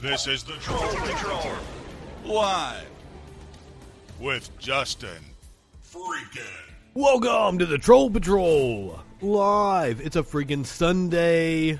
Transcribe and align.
This 0.00 0.26
is 0.26 0.42
the 0.42 0.54
Troll 0.54 0.80
Patrol. 0.80 1.52
Live. 2.24 2.86
With 4.18 4.50
Justin. 4.58 5.22
Freaking. 5.92 6.46
Welcome 6.94 7.58
to 7.58 7.66
the 7.66 7.76
Troll 7.76 8.08
Patrol 8.08 8.98
live. 9.20 10.00
It's 10.00 10.16
a 10.16 10.22
freaking 10.22 10.64
Sunday. 10.64 11.78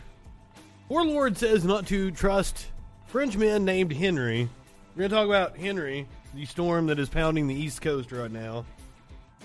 Warlord 0.91 1.39
says 1.39 1.65
not 1.65 1.87
to 1.87 2.11
trust 2.11 2.67
Frenchman 3.07 3.65
named 3.65 3.95
Henry. 3.95 4.51
We're 4.95 5.09
going 5.09 5.11
to 5.11 5.17
talk 5.17 5.27
about 5.27 5.57
Henry, 5.57 6.07
the 6.35 6.45
storm 6.45 6.89
that 6.89 6.99
is 6.99 7.09
pounding 7.09 7.47
the 7.47 7.55
East 7.55 7.81
Coast 7.81 8.13
right 8.13 8.31
now. 8.31 8.67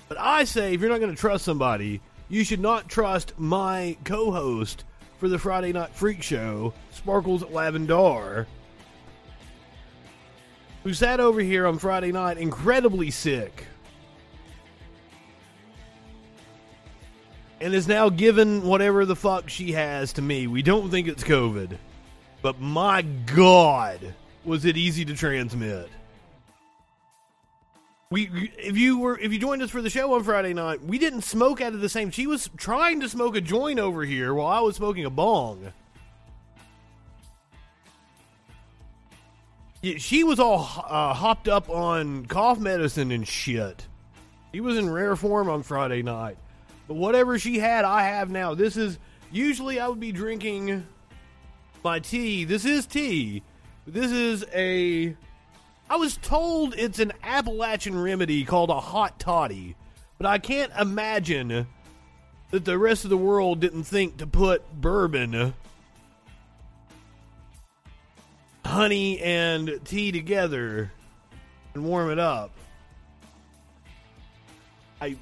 But 0.10 0.20
I 0.20 0.44
say, 0.44 0.74
if 0.74 0.82
you're 0.82 0.90
not 0.90 1.00
going 1.00 1.16
to 1.16 1.22
trust 1.22 1.46
somebody, 1.46 2.02
you 2.28 2.44
should 2.44 2.60
not 2.60 2.90
trust 2.90 3.40
my 3.40 3.96
co 4.04 4.32
host 4.32 4.84
for 5.18 5.30
the 5.30 5.40
Friday 5.40 5.72
Night 5.72 5.92
Freak 5.92 6.22
Show, 6.22 6.74
Sparkles 6.92 7.44
Lavendar, 7.44 8.48
who 10.86 10.94
sat 10.94 11.20
over 11.20 11.42
here 11.42 11.66
on 11.66 11.80
Friday 11.80 12.12
night 12.12 12.38
incredibly 12.38 13.12
sick. 13.12 13.66
and 17.62 17.74
is 17.74 17.88
now 17.88 18.10
given 18.10 18.62
whatever 18.62 19.06
the 19.06 19.16
fuck 19.16 19.50
she 19.50 19.72
has 19.72 20.14
to 20.14 20.22
me. 20.22 20.46
We 20.46 20.62
don't 20.62 20.92
think 20.92 21.08
it's 21.08 21.24
COVID, 21.24 21.78
but 22.44 22.60
my 22.60 23.02
God, 23.02 24.14
was 24.44 24.66
it 24.66 24.78
easy 24.78 25.06
to 25.06 25.16
transmit. 25.16 25.90
We, 28.12 28.52
if 28.60 28.78
you 28.78 29.00
were, 29.00 29.18
if 29.18 29.34
you 29.34 29.40
joined 29.40 29.64
us 29.64 29.72
for 29.72 29.82
the 29.82 29.90
show 29.90 30.14
on 30.14 30.24
Friday 30.24 30.54
night, 30.54 30.84
we 30.84 31.00
didn't 31.00 31.22
smoke 31.22 31.60
out 31.60 31.74
of 31.74 31.82
the 31.82 31.90
same. 31.90 32.12
She 32.12 32.28
was 32.28 32.52
trying 32.56 33.00
to 33.00 33.10
smoke 33.10 33.36
a 33.36 33.42
joint 33.42 33.80
over 33.80 34.04
here 34.04 34.34
while 34.34 34.48
I 34.48 34.60
was 34.60 34.76
smoking 34.76 35.06
a 35.06 35.10
bong. 35.10 35.72
Yeah, 39.86 40.00
she 40.00 40.24
was 40.24 40.40
all 40.40 40.58
uh, 40.58 41.14
hopped 41.14 41.48
up 41.48 41.70
on 41.70 42.26
cough 42.26 42.58
medicine 42.58 43.12
and 43.12 43.28
shit. 43.28 43.86
He 44.52 44.60
was 44.60 44.80
in 44.80 44.90
rare 44.90 45.16
form 45.16 45.48
on 45.48 45.62
Friday 45.62 46.02
night. 46.02 46.40
But 46.88 46.96
whatever 46.96 47.38
she 47.38 47.60
had, 47.60 47.86
I 47.86 48.02
have 48.02 48.32
now. 48.32 48.56
This 48.56 48.78
is 48.78 48.98
usually 49.32 49.80
I 49.80 49.88
would 49.88 50.00
be 50.00 50.12
drinking 50.12 50.88
my 51.84 52.00
tea. 52.00 52.46
This 52.46 52.66
is 52.66 52.88
tea. 52.88 53.44
This 53.86 54.12
is 54.12 54.44
a. 54.56 55.16
I 55.88 55.98
was 55.98 56.18
told 56.18 56.74
it's 56.74 56.98
an 56.98 57.14
Appalachian 57.22 58.02
remedy 58.02 58.44
called 58.44 58.72
a 58.72 58.80
hot 58.80 59.20
toddy, 59.20 59.76
but 60.18 60.26
I 60.26 60.40
can't 60.40 60.72
imagine 60.80 61.68
that 62.50 62.66
the 62.66 62.80
rest 62.80 63.04
of 63.04 63.12
the 63.12 63.18
world 63.18 63.60
didn't 63.60 63.84
think 63.84 64.18
to 64.18 64.26
put 64.26 64.82
bourbon, 64.82 65.54
honey, 68.66 69.20
and 69.22 69.80
tea 69.86 70.12
together 70.12 70.92
and 71.74 71.86
warm 71.86 72.10
it 72.10 72.20
up. 72.20 72.52
I 75.00 75.18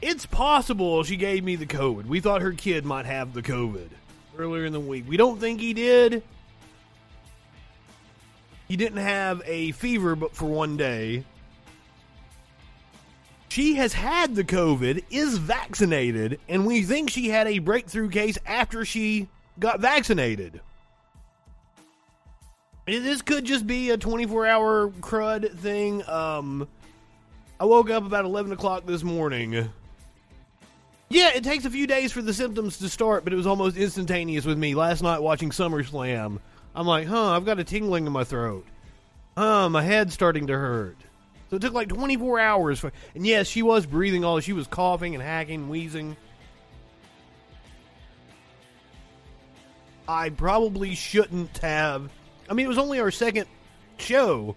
it's 0.00 0.26
possible 0.26 1.02
she 1.02 1.16
gave 1.16 1.42
me 1.42 1.56
the 1.56 1.66
COVID. 1.66 2.06
We 2.06 2.20
thought 2.20 2.42
her 2.42 2.52
kid 2.52 2.84
might 2.84 3.06
have 3.06 3.32
the 3.34 3.42
COVID 3.42 3.88
earlier 4.36 4.64
in 4.64 4.72
the 4.72 4.80
week. 4.80 5.04
We 5.08 5.16
don't 5.16 5.40
think 5.40 5.60
he 5.60 5.72
did. 5.72 6.22
He 8.68 8.76
didn't 8.76 8.98
have 8.98 9.42
a 9.46 9.72
fever 9.72 10.14
but 10.14 10.36
for 10.36 10.46
one 10.46 10.76
day. 10.76 11.24
She 13.48 13.74
has 13.76 13.94
had 13.94 14.36
the 14.36 14.44
COVID, 14.44 15.04
is 15.10 15.38
vaccinated, 15.38 16.38
and 16.48 16.66
we 16.66 16.82
think 16.82 17.10
she 17.10 17.30
had 17.30 17.48
a 17.48 17.58
breakthrough 17.58 18.10
case 18.10 18.38
after 18.46 18.84
she 18.84 19.28
got 19.58 19.80
vaccinated. 19.80 20.60
This 22.86 23.20
could 23.20 23.44
just 23.44 23.66
be 23.66 23.90
a 23.90 23.98
24 23.98 24.46
hour 24.46 24.88
crud 25.00 25.56
thing. 25.58 26.08
Um, 26.08 26.66
I 27.60 27.64
woke 27.64 27.90
up 27.90 28.06
about 28.06 28.24
11 28.24 28.52
o'clock 28.52 28.86
this 28.86 29.02
morning 29.02 29.70
yeah, 31.10 31.30
it 31.34 31.42
takes 31.42 31.64
a 31.64 31.70
few 31.70 31.86
days 31.86 32.12
for 32.12 32.20
the 32.20 32.34
symptoms 32.34 32.78
to 32.78 32.88
start, 32.88 33.24
but 33.24 33.32
it 33.32 33.36
was 33.36 33.46
almost 33.46 33.76
instantaneous 33.76 34.44
with 34.44 34.58
me. 34.58 34.74
Last 34.74 35.02
night 35.02 35.22
watching 35.22 35.50
SummerSlam, 35.50 36.38
I'm 36.74 36.86
like, 36.86 37.06
huh, 37.06 37.30
I've 37.30 37.46
got 37.46 37.58
a 37.58 37.64
tingling 37.64 38.06
in 38.06 38.12
my 38.12 38.24
throat. 38.24 38.66
Huh, 39.36 39.68
my 39.70 39.82
head's 39.82 40.12
starting 40.12 40.48
to 40.48 40.58
hurt. 40.58 40.98
So 41.48 41.56
it 41.56 41.62
took 41.62 41.72
like 41.72 41.88
24 41.88 42.40
hours. 42.40 42.80
For, 42.80 42.92
and 43.14 43.26
yes, 43.26 43.46
she 43.46 43.62
was 43.62 43.86
breathing 43.86 44.22
all. 44.22 44.40
She 44.40 44.52
was 44.52 44.66
coughing 44.66 45.14
and 45.14 45.22
hacking, 45.22 45.70
wheezing. 45.70 46.16
I 50.08 50.30
probably 50.30 50.94
shouldn't 50.94 51.58
have. 51.58 52.10
I 52.48 52.54
mean, 52.54 52.64
it 52.64 52.68
was 52.68 52.78
only 52.78 52.98
our 52.98 53.10
second 53.10 53.46
show, 53.98 54.56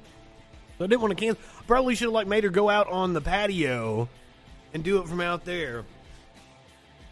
so 0.78 0.85
I 0.85 0.88
didn't 0.88 1.01
want 1.01 1.12
to 1.12 1.22
cancel. 1.22 1.44
Probably 1.67 1.94
should 1.94 2.06
have 2.06 2.13
like 2.13 2.28
made 2.28 2.45
her 2.45 2.50
go 2.50 2.69
out 2.69 2.88
on 2.88 3.12
the 3.12 3.19
patio 3.19 4.07
and 4.73 4.81
do 4.81 5.01
it 5.01 5.09
from 5.09 5.19
out 5.19 5.44
there. 5.44 5.84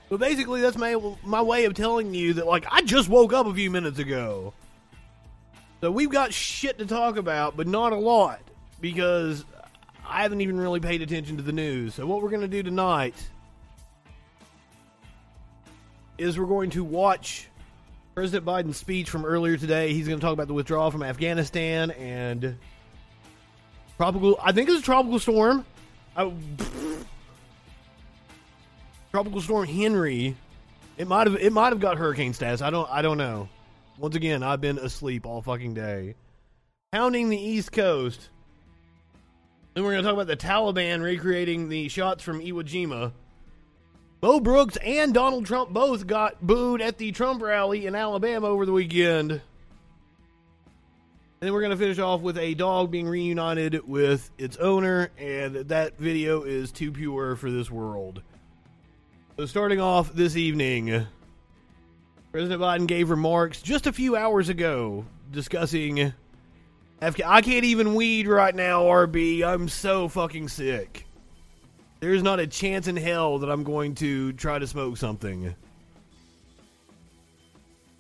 But 0.08 0.22
basically, 0.22 0.62
that's 0.62 0.78
my 0.78 0.96
my 1.22 1.42
way 1.42 1.66
of 1.66 1.74
telling 1.74 2.14
you 2.14 2.34
that 2.36 2.48
like 2.48 2.66
I 2.72 2.82
just 2.82 3.10
woke 3.10 3.34
up 3.34 3.46
a 3.46 3.54
few 3.54 3.70
minutes 3.70 4.00
ago. 4.00 4.54
So 5.82 5.92
we've 5.92 6.10
got 6.10 6.34
shit 6.34 6.80
to 6.80 6.86
talk 6.86 7.18
about, 7.18 7.58
but 7.58 7.68
not 7.68 7.94
a 7.94 7.98
lot 7.98 8.40
because 8.80 9.44
I 10.06 10.24
haven't 10.24 10.42
even 10.42 10.60
really 10.60 10.80
paid 10.80 11.02
attention 11.02 11.38
to 11.38 11.44
the 11.44 11.52
news. 11.52 11.96
So 11.96 12.08
what 12.08 12.22
we're 12.22 12.30
going 12.30 12.42
to 12.42 12.48
do 12.48 12.64
tonight 12.64 13.16
is 16.18 16.38
we're 16.40 16.48
going 16.48 16.70
to 16.72 16.84
watch 16.84 17.48
President 18.20 18.44
Biden's 18.44 18.76
speech 18.76 19.10
from 19.10 19.24
earlier 19.24 19.56
today. 19.56 19.94
He's 19.94 20.06
going 20.06 20.20
to 20.20 20.22
talk 20.22 20.34
about 20.34 20.50
the 20.50 20.54
withdrawal 20.54 20.92
from 20.92 21.04
Afghanistan 21.04 21.90
and 21.92 22.58
tropical. 23.96 24.38
I 24.44 24.52
think 24.52 24.68
it's 24.68 24.82
a 24.82 24.84
tropical 24.84 25.20
storm. 25.20 25.66
I, 26.18 26.30
Tropical 29.12 29.40
Storm 29.40 29.66
Henry. 29.66 30.36
It 30.98 31.08
might 31.08 31.28
have 31.28 31.38
it 31.38 31.54
might 31.54 31.70
have 31.70 31.80
got 31.80 31.98
hurricane 31.98 32.34
status. 32.34 32.62
I 32.62 32.70
don't 32.72 32.90
I 32.92 33.02
don't 33.02 33.18
know. 33.18 33.48
Once 33.98 34.18
again, 34.18 34.44
I've 34.44 34.60
been 34.60 34.80
asleep 34.80 35.26
all 35.26 35.42
fucking 35.42 35.74
day. 35.74 36.16
Pounding 36.92 37.30
the 37.30 37.42
East 37.42 37.72
Coast. 37.72 38.28
Then 39.76 39.86
we're 39.86 39.92
going 39.92 40.04
to 40.04 40.10
talk 40.10 40.14
about 40.22 40.28
the 40.28 40.36
Taliban 40.36 41.02
recreating 41.02 41.70
the 41.70 41.88
shots 41.88 42.22
from 42.22 42.42
Iwo 42.42 42.64
Jima. 42.64 43.14
Mo 44.22 44.42
Brooks 44.42 44.76
and 44.84 45.14
Donald 45.14 45.46
Trump 45.46 45.70
both 45.70 46.06
got 46.06 46.46
booed 46.46 46.82
at 46.82 46.98
the 46.98 47.14
Trump 47.14 47.42
rally 47.42 47.86
in 47.86 47.96
Alabama 47.96 48.48
over 48.48 48.66
the 48.66 48.74
weekend. 48.74 49.32
And 49.32 49.42
then 51.40 51.54
we're 51.54 51.62
going 51.62 51.72
to 51.72 51.78
finish 51.78 52.00
off 52.00 52.20
with 52.20 52.38
a 52.38 52.54
dog 52.54 52.92
being 52.92 53.08
reunited 53.08 53.88
with 53.88 54.30
its 54.38 54.58
owner, 54.58 55.10
and 55.18 55.56
that 55.70 55.98
video 55.98 56.44
is 56.44 56.74
too 56.74 56.92
pure 56.92 57.38
for 57.38 57.50
this 57.50 57.72
world. 57.72 58.22
So, 59.38 59.46
starting 59.46 59.80
off 59.80 60.12
this 60.12 60.36
evening, 60.36 61.08
President 62.34 62.62
Biden 62.62 62.88
gave 62.88 63.10
remarks 63.10 63.62
just 63.62 63.88
a 63.88 63.94
few 63.94 64.18
hours 64.18 64.50
ago 64.50 65.06
discussing. 65.32 66.12
I 67.02 67.42
can't 67.42 67.64
even 67.64 67.96
weed 67.96 68.28
right 68.28 68.54
now, 68.54 68.84
RB. 68.84 69.46
I'm 69.46 69.70
so 69.70 70.10
fucking 70.10 70.50
sick. 70.50 71.06
There's 72.00 72.24
not 72.24 72.40
a 72.40 72.48
chance 72.48 72.88
in 72.88 72.96
hell 72.96 73.40
that 73.40 73.50
I'm 73.50 73.64
going 73.64 73.96
to 73.96 74.32
try 74.34 74.58
to 74.58 74.68
smoke 74.68 74.98
something. 74.98 75.54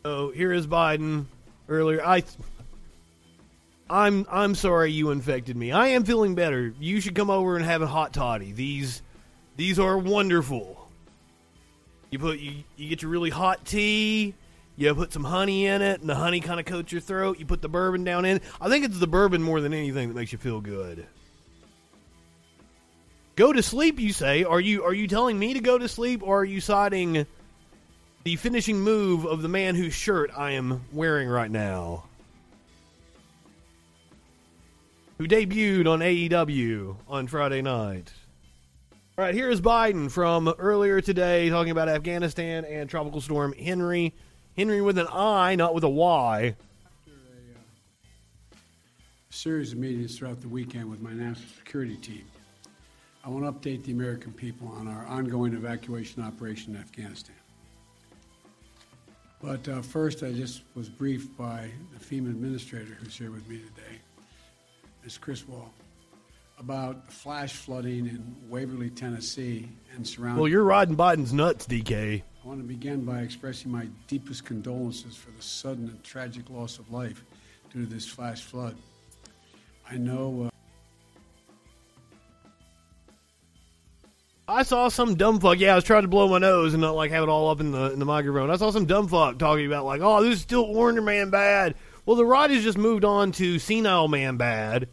So 0.04 0.32
here 0.32 0.54
is 0.54 0.66
Biden 0.66 1.26
earlier. 1.68 2.06
I 2.06 2.24
I'm 3.90 4.26
I'm 4.32 4.56
sorry 4.56 4.92
you 4.92 5.12
infected 5.12 5.58
me. 5.58 5.72
I 5.72 5.88
am 5.88 6.04
feeling 6.04 6.36
better. 6.36 6.74
You 6.80 7.02
should 7.02 7.16
come 7.16 7.30
over 7.30 7.58
and 7.58 7.66
have 7.66 7.82
a 7.82 7.88
hot 7.88 8.14
toddy. 8.14 8.54
These 8.54 9.02
these 9.58 9.80
are 9.80 9.98
wonderful. 9.98 10.88
You 12.10 12.20
put 12.20 12.40
you, 12.40 12.64
you 12.78 12.90
get 12.90 13.02
your 13.02 13.12
really 13.12 13.30
hot 13.30 13.66
tea. 13.66 14.34
You 14.78 14.96
put 14.96 15.12
some 15.12 15.26
honey 15.26 15.66
in 15.66 15.82
it, 15.82 16.00
and 16.00 16.10
the 16.10 16.16
honey 16.16 16.40
kind 16.40 16.58
of 16.58 16.66
coats 16.66 16.94
your 16.94 17.02
throat. 17.02 17.38
You 17.38 17.46
put 17.46 17.62
the 17.62 17.68
bourbon 17.68 18.06
down 18.06 18.24
in. 18.24 18.40
I 18.62 18.70
think 18.70 18.86
it's 18.86 18.98
the 18.98 19.08
bourbon 19.08 19.44
more 19.44 19.60
than 19.60 19.74
anything 19.74 20.08
that 20.08 20.16
makes 20.16 20.32
you 20.32 20.38
feel 20.38 20.62
good. 20.62 21.06
Go 23.40 23.54
to 23.54 23.64
sleep, 23.64 24.02
you 24.02 24.12
say? 24.12 24.44
Are 24.44 24.60
you 24.60 24.84
are 24.84 24.94
you 24.94 25.08
telling 25.08 25.40
me 25.40 25.54
to 25.54 25.62
go 25.62 25.78
to 25.78 25.88
sleep, 25.88 26.22
or 26.22 26.40
are 26.42 26.46
you 26.46 26.60
citing 26.60 27.26
the 28.26 28.36
finishing 28.36 28.82
move 28.82 29.26
of 29.26 29.42
the 29.42 29.48
man 29.48 29.76
whose 29.76 29.94
shirt 29.94 30.30
I 30.36 30.52
am 30.52 30.84
wearing 30.92 31.30
right 31.30 31.50
now? 31.50 32.04
Who 35.20 35.26
debuted 35.26 35.88
on 35.88 36.02
AEW 36.02 36.98
on 37.08 37.28
Friday 37.28 37.62
night. 37.62 38.12
All 39.18 39.24
right, 39.24 39.34
here 39.34 39.50
is 39.50 39.62
Biden 39.62 40.12
from 40.12 40.54
earlier 40.60 41.00
today 41.00 41.50
talking 41.50 41.72
about 41.72 41.88
Afghanistan 41.88 42.66
and 42.66 42.90
Tropical 42.90 43.22
Storm 43.22 43.54
Henry. 43.54 44.14
Henry 44.58 44.82
with 44.82 44.98
an 44.98 45.08
I, 45.14 45.56
not 45.56 45.74
with 45.74 45.86
a 45.86 45.90
Y. 45.90 46.58
After 46.86 47.12
a 47.12 47.16
uh, 47.56 47.60
series 49.30 49.72
of 49.72 49.78
meetings 49.78 50.18
throughout 50.18 50.42
the 50.42 50.50
weekend 50.50 50.90
with 50.90 51.00
my 51.00 51.14
national 51.14 51.48
security 51.58 51.96
team, 51.96 52.26
I 53.24 53.30
want 53.30 53.46
to 53.46 53.52
update 53.52 53.84
the 53.84 53.92
American 53.92 54.32
people 54.32 54.68
on 54.70 54.88
our 54.88 55.06
ongoing 55.06 55.54
evacuation 55.54 56.24
operation 56.24 56.76
in 56.76 56.82
Afghanistan. 56.82 57.36
But 59.42 59.68
uh, 59.68 59.82
first, 59.82 60.24
I 60.24 60.32
just 60.32 60.64
was 60.76 60.90
briefed 60.90 61.38
by 61.38 61.70
the 61.98 62.04
FEMA 62.04 62.30
administrator 62.30 62.94
who's 62.94 63.18
here 63.18 63.32
with 63.32 63.48
me 63.48 63.58
today, 63.60 64.00
Ms. 65.04 65.18
Criswell, 65.18 65.72
about 66.60 67.12
flash 67.12 67.54
flooding 67.54 68.08
in 68.08 68.36
Waverly, 68.50 68.90
Tennessee, 68.90 69.70
and 69.96 70.06
surrounding. 70.06 70.42
Well, 70.42 70.50
you're 70.50 70.64
riding 70.64 70.98
Biden's 70.98 71.32
nuts, 71.32 71.68
DK. 71.68 72.22
I 72.22 72.48
want 72.48 72.60
to 72.62 72.68
begin 72.68 73.06
by 73.06 73.20
expressing 73.20 73.72
my 73.72 73.88
deepest 74.08 74.46
condolences 74.46 75.16
for 75.16 75.32
the 75.32 75.42
sudden 75.42 75.88
and 75.90 76.04
tragic 76.04 76.50
loss 76.50 76.80
of 76.80 76.92
life 76.92 77.24
due 77.74 77.86
to 77.86 77.90
this 77.94 78.08
flash 78.08 78.44
flood. 78.44 78.76
I 79.90 79.98
know. 79.98 80.46
Uh, 80.46 80.59
I 84.50 84.64
saw 84.64 84.90
some 84.90 85.16
dumb 85.16 85.40
fuck. 85.40 85.60
Yeah, 85.60 85.74
I 85.74 85.76
was 85.76 85.84
trying 85.84 86.02
to 86.02 86.08
blow 86.08 86.28
my 86.28 86.40
nose 86.40 86.74
and 86.74 86.82
not 86.82 86.96
like 86.96 87.12
have 87.12 87.24
it 87.24 87.30
all 87.30 87.50
up 87.50 87.60
in 87.60 87.72
the 87.72 87.92
in 87.92 88.00
the 88.00 88.06
microphone. 88.06 88.50
I 88.50 88.56
saw 88.56 88.72
some 88.72 88.86
dumb 88.86 89.08
fuck 89.08 89.38
talking 89.38 89.68
about 89.68 89.86
like, 89.86 90.02
oh, 90.02 90.24
this 90.24 90.36
is 90.36 90.42
still 90.42 90.64
Orange 90.64 91.00
Man 91.02 91.30
bad. 91.30 91.76
Well, 92.06 92.16
the 92.16 92.24
Roddies 92.24 92.62
just 92.62 92.78
moved 92.78 93.06
on 93.06 93.32
to 93.34 93.60
Senile 93.60 94.08
Man 94.08 94.38
bad. 94.38 94.90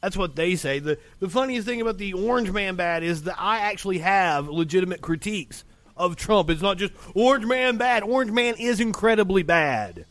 That's 0.00 0.16
what 0.16 0.36
they 0.36 0.54
say. 0.54 0.78
the 0.78 0.98
The 1.18 1.28
funniest 1.28 1.66
thing 1.66 1.80
about 1.80 1.98
the 1.98 2.12
Orange 2.12 2.52
Man 2.52 2.76
bad 2.76 3.02
is 3.02 3.24
that 3.24 3.36
I 3.38 3.58
actually 3.58 3.98
have 3.98 4.48
legitimate 4.48 5.00
critiques 5.00 5.64
of 5.96 6.14
Trump. 6.16 6.48
It's 6.48 6.62
not 6.62 6.78
just 6.78 6.92
Orange 7.14 7.46
Man 7.46 7.76
bad. 7.76 8.04
Orange 8.04 8.30
Man 8.30 8.54
is 8.56 8.78
incredibly 8.80 9.42
bad. 9.42 10.06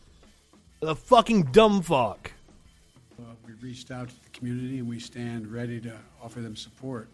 The 0.80 0.94
fucking 0.94 1.44
dumb 1.44 1.80
fuck. 1.82 2.32
uh, 3.18 3.22
we 3.46 3.54
reached 3.54 3.90
out 3.90 4.08
to 4.08 4.14
the 4.22 4.30
community 4.30 4.78
and 4.78 4.88
we 4.88 5.00
stand 5.00 5.46
ready 5.50 5.80
to 5.80 5.94
offer 6.22 6.40
them 6.40 6.56
support. 6.56 7.08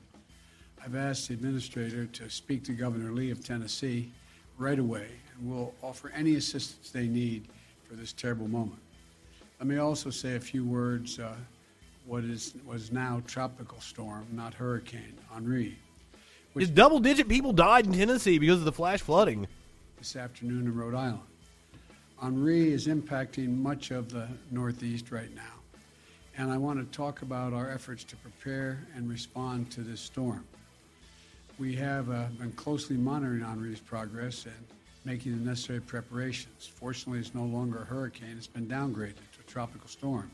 I've 0.86 0.94
asked 0.94 1.26
the 1.26 1.34
administrator 1.34 2.06
to 2.06 2.30
speak 2.30 2.62
to 2.66 2.72
Governor 2.72 3.10
Lee 3.10 3.32
of 3.32 3.44
Tennessee 3.44 4.12
right 4.56 4.78
away, 4.78 5.08
and 5.34 5.50
we'll 5.50 5.74
offer 5.82 6.12
any 6.14 6.36
assistance 6.36 6.90
they 6.90 7.08
need 7.08 7.48
for 7.88 7.96
this 7.96 8.12
terrible 8.12 8.46
moment. 8.46 8.78
Let 9.58 9.66
me 9.66 9.78
also 9.78 10.10
say 10.10 10.36
a 10.36 10.40
few 10.40 10.64
words. 10.64 11.18
Uh, 11.18 11.34
what 12.06 12.22
is 12.22 12.54
was 12.64 12.92
now 12.92 13.20
tropical 13.26 13.80
storm, 13.80 14.28
not 14.30 14.54
hurricane, 14.54 15.14
Henri, 15.28 15.76
Is 16.54 16.70
double 16.70 17.00
digit 17.00 17.28
people 17.28 17.52
died 17.52 17.86
in 17.86 17.92
Tennessee 17.92 18.38
because 18.38 18.58
of 18.60 18.64
the 18.64 18.70
flash 18.70 19.00
flooding. 19.00 19.48
this 19.98 20.14
afternoon 20.14 20.66
in 20.66 20.74
Rhode 20.76 20.94
Island. 20.94 21.18
Henri 22.22 22.70
is 22.70 22.86
impacting 22.86 23.58
much 23.58 23.90
of 23.90 24.08
the 24.08 24.28
Northeast 24.52 25.10
right 25.10 25.34
now, 25.34 25.42
and 26.38 26.48
I 26.48 26.56
want 26.58 26.78
to 26.78 26.96
talk 26.96 27.22
about 27.22 27.52
our 27.52 27.68
efforts 27.68 28.04
to 28.04 28.16
prepare 28.16 28.86
and 28.94 29.10
respond 29.10 29.72
to 29.72 29.80
this 29.80 30.00
storm. 30.00 30.44
We 31.58 31.74
have 31.76 32.10
uh, 32.10 32.26
been 32.38 32.52
closely 32.52 32.96
monitoring 32.96 33.40
Henri's 33.40 33.80
progress 33.80 34.44
and 34.44 34.54
making 35.06 35.38
the 35.38 35.42
necessary 35.42 35.80
preparations. 35.80 36.70
Fortunately, 36.74 37.18
it's 37.18 37.34
no 37.34 37.44
longer 37.44 37.78
a 37.78 37.84
hurricane, 37.84 38.34
it's 38.36 38.46
been 38.46 38.66
downgraded 38.66 39.14
to 39.14 39.40
a 39.40 39.50
tropical 39.50 39.88
storm. 39.88 40.30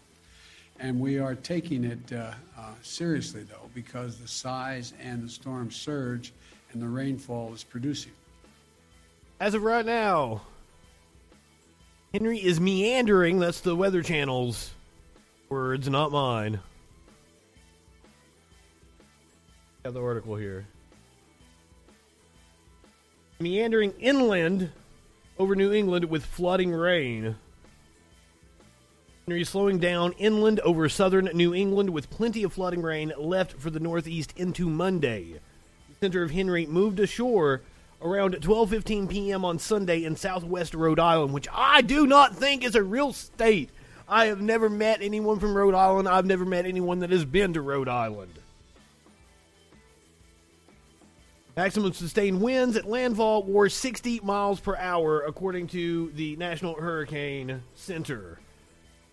And 0.80 0.98
we 0.98 1.20
are 1.20 1.36
taking 1.36 1.84
it 1.84 2.12
uh, 2.12 2.32
uh, 2.58 2.72
seriously, 2.82 3.44
though, 3.44 3.70
because 3.72 4.16
the 4.16 4.26
size 4.26 4.94
and 5.00 5.22
the 5.22 5.28
storm 5.28 5.70
surge 5.70 6.32
and 6.72 6.82
the 6.82 6.88
rainfall 6.88 7.52
is 7.54 7.62
producing. 7.62 8.12
As 9.38 9.54
of 9.54 9.62
right 9.62 9.86
now, 9.86 10.40
Henry 12.12 12.38
is 12.38 12.60
meandering. 12.60 13.38
That's 13.38 13.60
the 13.60 13.76
Weather 13.76 14.02
Channel's 14.02 14.72
words, 15.48 15.88
not 15.88 16.10
mine. 16.10 16.58
Got 19.84 19.94
the 19.94 20.02
article 20.02 20.34
here. 20.34 20.66
Meandering 23.40 23.92
inland 23.98 24.70
over 25.38 25.56
New 25.56 25.72
England 25.72 26.04
with 26.06 26.24
flooding 26.24 26.72
rain. 26.72 27.36
Henry 29.26 29.44
slowing 29.44 29.78
down 29.78 30.12
inland 30.18 30.60
over 30.60 30.88
southern 30.88 31.26
New 31.32 31.54
England 31.54 31.90
with 31.90 32.10
plenty 32.10 32.42
of 32.42 32.52
flooding 32.52 32.82
rain 32.82 33.12
left 33.16 33.52
for 33.52 33.70
the 33.70 33.80
Northeast 33.80 34.32
into 34.36 34.68
Monday. 34.68 35.40
The 35.88 36.06
center 36.06 36.22
of 36.22 36.32
Henry 36.32 36.66
moved 36.66 36.98
ashore 36.98 37.62
around 38.00 38.34
12:15 38.34 39.08
p.m. 39.08 39.44
on 39.44 39.58
Sunday 39.58 40.04
in 40.04 40.16
southwest 40.16 40.74
Rhode 40.74 40.98
Island, 40.98 41.32
which 41.32 41.48
I 41.52 41.82
do 41.82 42.06
not 42.06 42.34
think 42.34 42.64
is 42.64 42.74
a 42.74 42.82
real 42.82 43.12
state. 43.12 43.70
I 44.08 44.26
have 44.26 44.40
never 44.40 44.68
met 44.68 45.00
anyone 45.00 45.38
from 45.38 45.56
Rhode 45.56 45.74
Island. 45.74 46.08
I've 46.08 46.26
never 46.26 46.44
met 46.44 46.66
anyone 46.66 46.98
that 46.98 47.10
has 47.10 47.24
been 47.24 47.54
to 47.54 47.62
Rhode 47.62 47.88
Island. 47.88 48.34
Maximum 51.54 51.92
sustained 51.92 52.40
winds 52.40 52.76
at 52.78 52.86
landfall 52.86 53.42
were 53.42 53.68
60 53.68 54.20
miles 54.20 54.58
per 54.58 54.74
hour, 54.76 55.20
according 55.20 55.66
to 55.68 56.10
the 56.12 56.34
National 56.36 56.74
Hurricane 56.74 57.62
Center. 57.74 58.40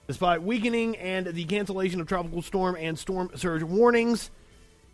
Despite 0.07 0.41
weakening 0.41 0.95
and 0.95 1.27
the 1.27 1.43
cancellation 1.43 1.99
of 1.99 2.07
tropical 2.07 2.41
storm 2.41 2.77
and 2.79 2.97
storm 2.97 3.29
surge 3.35 3.61
warnings, 3.61 4.31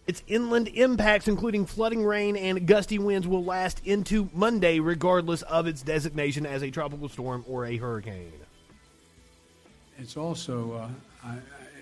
its 0.08 0.24
inland 0.26 0.70
impacts, 0.70 1.28
including 1.28 1.68
flooding 1.68 2.04
rain 2.04 2.36
and 2.36 2.66
gusty 2.66 2.98
winds, 2.98 3.28
will 3.28 3.44
last 3.44 3.80
into 3.86 4.28
Monday, 4.34 4.80
regardless 4.80 5.44
of 5.44 5.68
its 5.68 5.84
designation 5.84 6.48
as 6.48 6.64
a 6.64 6.72
tropical 6.72 7.10
storm 7.10 7.46
or 7.48 7.68
a 7.68 7.78
hurricane. 7.78 8.34
It's 10.00 10.18
also, 10.18 10.74
uh, 10.74 10.90
I, 11.24 11.34
I, 11.34 11.36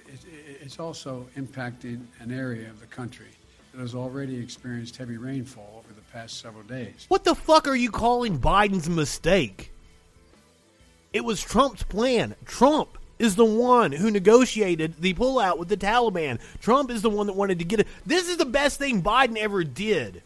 it, 0.08 0.60
it's 0.62 0.78
also 0.78 1.26
impacting 1.38 2.06
an 2.20 2.34
area 2.34 2.70
of 2.70 2.82
the 2.82 2.86
country 2.86 3.28
that 3.74 3.82
has 3.82 3.96
already 3.96 4.40
experienced 4.40 4.98
heavy 4.98 5.18
rainfall 5.18 5.84
over 5.84 5.94
the 5.94 6.02
past 6.14 6.40
several 6.40 6.64
days. 6.64 7.06
What 7.10 7.24
the 7.24 7.36
fuck 7.36 7.68
are 7.68 7.76
you 7.76 7.90
calling 7.90 8.40
Biden's 8.40 8.90
mistake? 8.90 9.72
It 11.12 11.26
was 11.26 11.42
Trump's 11.42 11.84
plan. 11.84 12.36
Trump 12.46 12.98
is 13.18 13.36
the 13.36 13.46
one 13.46 13.92
who 13.92 14.12
negotiated 14.12 14.96
the 15.00 15.14
pullout 15.16 15.58
with 15.58 15.70
the 15.70 15.78
Taliban. 15.78 16.40
Trump 16.60 16.92
is 16.92 17.02
the 17.02 17.10
one 17.10 17.28
that 17.28 17.34
wanted 17.34 17.60
to 17.60 17.66
get 17.66 17.80
it. 17.80 17.88
This 18.06 18.30
is 18.30 18.38
the 18.38 18.46
best 18.46 18.78
thing 18.78 19.02
Biden 19.02 19.38
ever 19.38 19.64
did. 19.64 20.22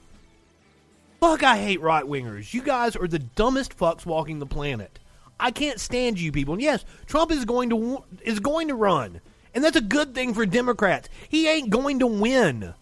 Fuck, 1.19 1.44
I 1.44 1.57
hate 1.57 1.81
right 1.81 2.05
wingers. 2.05 2.53
You 2.53 2.61
guys 2.61 2.95
are 2.95 3.07
the 3.07 3.19
dumbest 3.19 3.77
fucks 3.77 4.05
walking 4.05 4.39
the 4.39 4.45
planet. 4.45 4.99
I 5.39 5.51
can't 5.51 5.79
stand 5.79 6.19
you 6.19 6.31
people. 6.31 6.53
And 6.53 6.61
yes, 6.61 6.83
Trump 7.05 7.31
is 7.31 7.45
going 7.45 7.69
to 7.69 8.03
is 8.21 8.39
going 8.39 8.67
to 8.67 8.75
run, 8.75 9.21
and 9.53 9.63
that's 9.63 9.77
a 9.77 9.81
good 9.81 10.13
thing 10.13 10.33
for 10.33 10.45
Democrats. 10.45 11.09
He 11.29 11.47
ain't 11.47 11.69
going 11.69 11.99
to 11.99 12.07
win. 12.07 12.73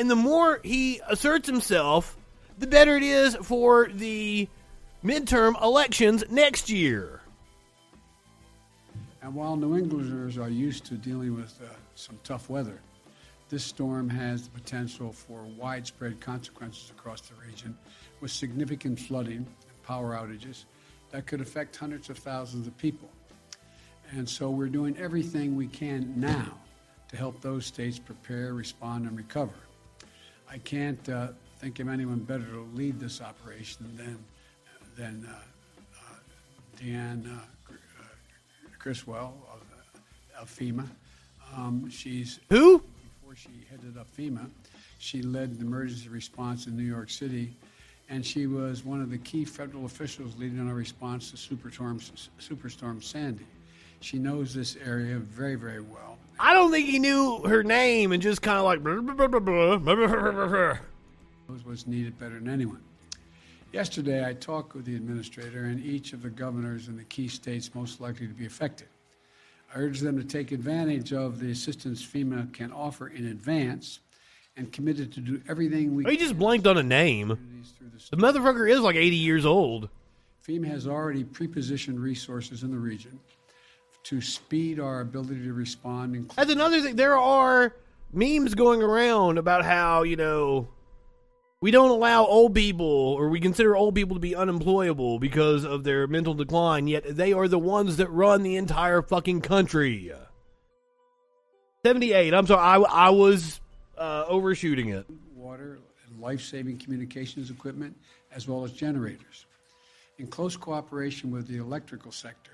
And 0.00 0.10
the 0.10 0.16
more 0.16 0.60
he 0.64 1.02
asserts 1.10 1.46
himself, 1.46 2.16
the 2.56 2.66
better 2.66 2.96
it 2.96 3.02
is 3.02 3.36
for 3.36 3.90
the 3.92 4.48
midterm 5.04 5.62
elections 5.62 6.24
next 6.30 6.70
year. 6.70 7.20
And 9.20 9.34
while 9.34 9.56
New 9.56 9.76
Englanders 9.76 10.38
are 10.38 10.48
used 10.48 10.86
to 10.86 10.94
dealing 10.94 11.36
with 11.36 11.54
uh, 11.62 11.66
some 11.96 12.18
tough 12.24 12.48
weather, 12.48 12.80
this 13.50 13.62
storm 13.62 14.08
has 14.08 14.44
the 14.44 14.58
potential 14.58 15.12
for 15.12 15.42
widespread 15.58 16.18
consequences 16.18 16.90
across 16.90 17.20
the 17.20 17.34
region 17.46 17.76
with 18.22 18.30
significant 18.30 18.98
flooding 18.98 19.36
and 19.36 19.82
power 19.82 20.14
outages 20.14 20.64
that 21.10 21.26
could 21.26 21.42
affect 21.42 21.76
hundreds 21.76 22.08
of 22.08 22.16
thousands 22.16 22.66
of 22.66 22.74
people. 22.78 23.10
And 24.12 24.26
so 24.26 24.48
we're 24.48 24.68
doing 24.68 24.96
everything 24.96 25.56
we 25.56 25.66
can 25.66 26.18
now 26.18 26.56
to 27.08 27.18
help 27.18 27.42
those 27.42 27.66
states 27.66 27.98
prepare, 27.98 28.54
respond, 28.54 29.06
and 29.06 29.14
recover. 29.14 29.52
I 30.52 30.58
can't 30.58 31.08
uh, 31.08 31.28
think 31.58 31.78
of 31.78 31.88
anyone 31.88 32.18
better 32.18 32.44
to 32.44 32.68
lead 32.74 32.98
this 32.98 33.20
operation 33.20 33.86
than, 33.96 34.18
than 34.96 35.28
uh, 35.30 35.34
uh, 35.94 36.14
Deanne 36.76 37.24
uh, 37.24 37.38
uh, 37.70 37.74
Criswell 38.80 39.32
of, 39.54 39.60
uh, 39.72 40.42
of 40.42 40.50
FEMA. 40.50 40.88
Um, 41.56 41.88
she's 41.88 42.40
Who? 42.48 42.82
before 43.20 43.36
she 43.36 43.64
headed 43.70 43.96
up 43.96 44.08
FEMA, 44.16 44.50
she 44.98 45.22
led 45.22 45.56
the 45.56 45.64
emergency 45.64 46.08
response 46.08 46.66
in 46.66 46.76
New 46.76 46.82
York 46.82 47.10
City, 47.10 47.54
and 48.08 48.26
she 48.26 48.48
was 48.48 48.84
one 48.84 49.00
of 49.00 49.10
the 49.10 49.18
key 49.18 49.44
federal 49.44 49.84
officials 49.84 50.36
leading 50.36 50.66
our 50.66 50.74
response 50.74 51.30
to 51.30 51.36
Superstorm, 51.36 52.00
Superstorm 52.40 53.04
Sandy. 53.04 53.46
She 54.00 54.18
knows 54.18 54.52
this 54.52 54.76
area 54.84 55.18
very, 55.18 55.54
very 55.54 55.80
well. 55.80 56.18
I 56.42 56.54
don't 56.54 56.70
think 56.70 56.88
he 56.88 56.98
knew 56.98 57.42
her 57.42 57.62
name 57.62 58.12
and 58.12 58.22
just 58.22 58.40
kind 58.40 58.58
of 58.58 58.64
like. 58.64 58.82
Blah, 58.82 59.00
blah, 59.00 59.38
blah, 59.38 60.78
Knows 61.48 61.64
what's 61.64 61.86
needed 61.86 62.18
better 62.18 62.36
than 62.36 62.48
anyone. 62.48 62.80
Yesterday, 63.72 64.26
I 64.26 64.32
talked 64.32 64.74
with 64.74 64.86
the 64.86 64.96
administrator 64.96 65.64
and 65.64 65.84
each 65.84 66.14
of 66.14 66.22
the 66.22 66.30
governors 66.30 66.88
in 66.88 66.96
the 66.96 67.04
key 67.04 67.28
states 67.28 67.74
most 67.74 68.00
likely 68.00 68.26
to 68.26 68.32
be 68.32 68.46
affected. 68.46 68.88
I 69.74 69.78
urged 69.78 70.02
them 70.02 70.16
to 70.16 70.24
take 70.24 70.50
advantage 70.50 71.12
of 71.12 71.40
the 71.40 71.50
assistance 71.50 72.04
FEMA 72.04 72.52
can 72.54 72.72
offer 72.72 73.08
in 73.08 73.26
advance 73.26 74.00
and 74.56 74.72
committed 74.72 75.12
to 75.12 75.20
do 75.20 75.42
everything 75.46 75.94
we 75.94 76.06
oh, 76.06 76.10
He 76.10 76.16
just 76.16 76.38
blanked 76.38 76.66
on 76.66 76.78
a 76.78 76.82
name. 76.82 77.28
The, 78.08 78.16
the 78.16 78.22
motherfucker 78.22 78.68
is 78.68 78.80
like 78.80 78.96
80 78.96 79.16
years 79.16 79.44
old. 79.44 79.90
FEMA 80.48 80.66
has 80.68 80.88
already 80.88 81.22
pre-positioned 81.22 82.00
resources 82.00 82.62
in 82.62 82.70
the 82.70 82.78
region 82.78 83.20
to 84.04 84.20
speed 84.20 84.80
our 84.80 85.00
ability 85.00 85.42
to 85.44 85.52
respond. 85.52 86.16
including- 86.16 86.34
That's 86.36 86.50
another 86.52 86.80
thing. 86.82 86.96
There 86.96 87.18
are 87.18 87.74
memes 88.12 88.54
going 88.54 88.82
around 88.82 89.38
about 89.38 89.64
how, 89.64 90.02
you 90.02 90.16
know, 90.16 90.68
We 91.62 91.70
don't 91.70 91.90
allow 91.90 92.24
old 92.24 92.54
people, 92.54 92.86
or 92.86 93.28
we 93.28 93.38
consider 93.38 93.76
old 93.76 93.94
people 93.94 94.16
to 94.16 94.20
be 94.20 94.34
unemployable 94.34 95.18
because 95.18 95.62
of 95.62 95.84
their 95.84 96.06
mental 96.06 96.32
decline, 96.32 96.88
yet 96.88 97.04
they 97.06 97.34
are 97.34 97.48
the 97.48 97.58
ones 97.58 97.98
that 97.98 98.08
run 98.08 98.42
the 98.42 98.56
entire 98.56 99.02
fucking 99.02 99.42
country. 99.42 100.10
78. 101.84 102.32
I'm 102.32 102.46
sorry, 102.46 102.60
I, 102.62 103.08
I 103.08 103.10
was 103.10 103.60
uh, 103.98 104.24
overshooting 104.26 104.88
it. 104.88 105.04
water, 105.34 105.78
and 106.08 106.18
life-saving 106.20 106.78
communications 106.78 107.50
equipment, 107.50 107.94
as 108.34 108.48
well 108.48 108.64
as 108.64 108.72
generators. 108.72 109.44
In 110.18 110.26
close 110.28 110.56
cooperation 110.56 111.30
with 111.30 111.46
the 111.46 111.58
electrical 111.58 112.10
sector, 112.12 112.49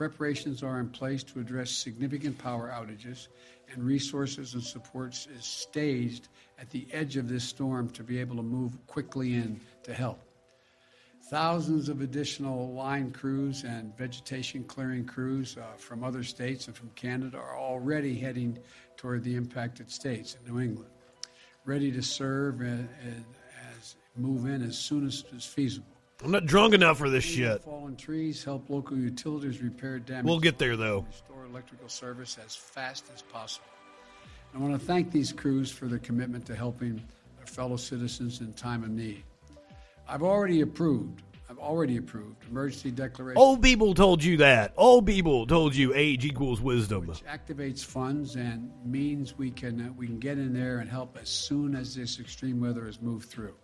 preparations 0.00 0.62
are 0.62 0.80
in 0.80 0.88
place 0.88 1.22
to 1.22 1.40
address 1.40 1.70
significant 1.70 2.38
power 2.38 2.72
outages, 2.74 3.28
and 3.70 3.84
resources 3.84 4.54
and 4.54 4.62
supports 4.62 5.28
is 5.36 5.44
staged 5.44 6.28
at 6.58 6.70
the 6.70 6.86
edge 6.90 7.18
of 7.18 7.28
this 7.28 7.44
storm 7.44 7.86
to 7.90 8.02
be 8.02 8.18
able 8.18 8.34
to 8.34 8.42
move 8.42 8.78
quickly 8.86 9.34
in 9.34 9.60
to 9.82 9.92
help. 9.92 10.22
Thousands 11.28 11.90
of 11.90 12.00
additional 12.00 12.72
line 12.72 13.10
crews 13.10 13.64
and 13.64 13.94
vegetation 13.98 14.64
clearing 14.64 15.04
crews 15.04 15.58
uh, 15.58 15.76
from 15.76 16.02
other 16.02 16.22
states 16.22 16.66
and 16.66 16.74
from 16.74 16.88
Canada 16.94 17.36
are 17.36 17.58
already 17.58 18.18
heading 18.18 18.58
toward 18.96 19.22
the 19.22 19.36
impacted 19.36 19.90
states 19.90 20.34
in 20.34 20.50
New 20.50 20.62
England, 20.62 20.90
ready 21.66 21.92
to 21.92 22.00
serve 22.00 22.62
and, 22.62 22.88
and 23.04 23.24
as 23.76 23.96
move 24.16 24.46
in 24.46 24.62
as 24.62 24.78
soon 24.78 25.06
as 25.06 25.24
is 25.36 25.44
feasible. 25.44 25.99
I'm 26.22 26.30
not 26.30 26.44
drunk 26.46 26.74
enough 26.74 26.98
for 26.98 27.08
this 27.08 27.24
shit. 27.24 27.62
Fallen 27.62 27.96
trees 27.96 28.44
help 28.44 28.68
local 28.68 28.96
utilities 28.98 29.62
repair 29.62 29.98
damage. 29.98 30.26
We'll 30.26 30.40
get 30.40 30.58
there, 30.58 30.76
though. 30.76 31.06
Restore 31.08 31.46
electrical 31.46 31.88
service 31.88 32.36
as 32.44 32.54
fast 32.54 33.06
as 33.14 33.22
possible. 33.22 33.66
I 34.54 34.58
want 34.58 34.78
to 34.78 34.84
thank 34.84 35.12
these 35.12 35.32
crews 35.32 35.70
for 35.70 35.86
their 35.86 35.98
commitment 35.98 36.44
to 36.46 36.54
helping 36.54 37.02
their 37.38 37.46
fellow 37.46 37.76
citizens 37.76 38.40
in 38.40 38.52
time 38.52 38.82
of 38.82 38.90
need. 38.90 39.22
I've 40.08 40.22
already 40.22 40.60
approved. 40.60 41.22
I've 41.48 41.58
already 41.58 41.96
approved 41.96 42.44
emergency 42.48 42.90
declaration. 42.90 43.40
Old 43.40 43.62
people 43.62 43.94
told 43.94 44.22
you 44.22 44.36
that. 44.36 44.72
Old 44.76 45.06
people 45.06 45.46
told 45.46 45.74
you 45.74 45.92
age 45.94 46.24
equals 46.24 46.60
wisdom. 46.60 47.06
which 47.06 47.24
activates 47.24 47.84
funds 47.84 48.36
and 48.36 48.70
means 48.84 49.36
we 49.36 49.50
can 49.50 49.80
uh, 49.80 49.92
we 49.96 50.06
can 50.06 50.18
get 50.20 50.38
in 50.38 50.52
there 50.52 50.78
and 50.78 50.88
help 50.88 51.18
as 51.20 51.28
soon 51.28 51.74
as 51.74 51.94
this 51.94 52.20
extreme 52.20 52.60
weather 52.60 52.86
has 52.86 53.00
moved 53.00 53.28
through. 53.28 53.54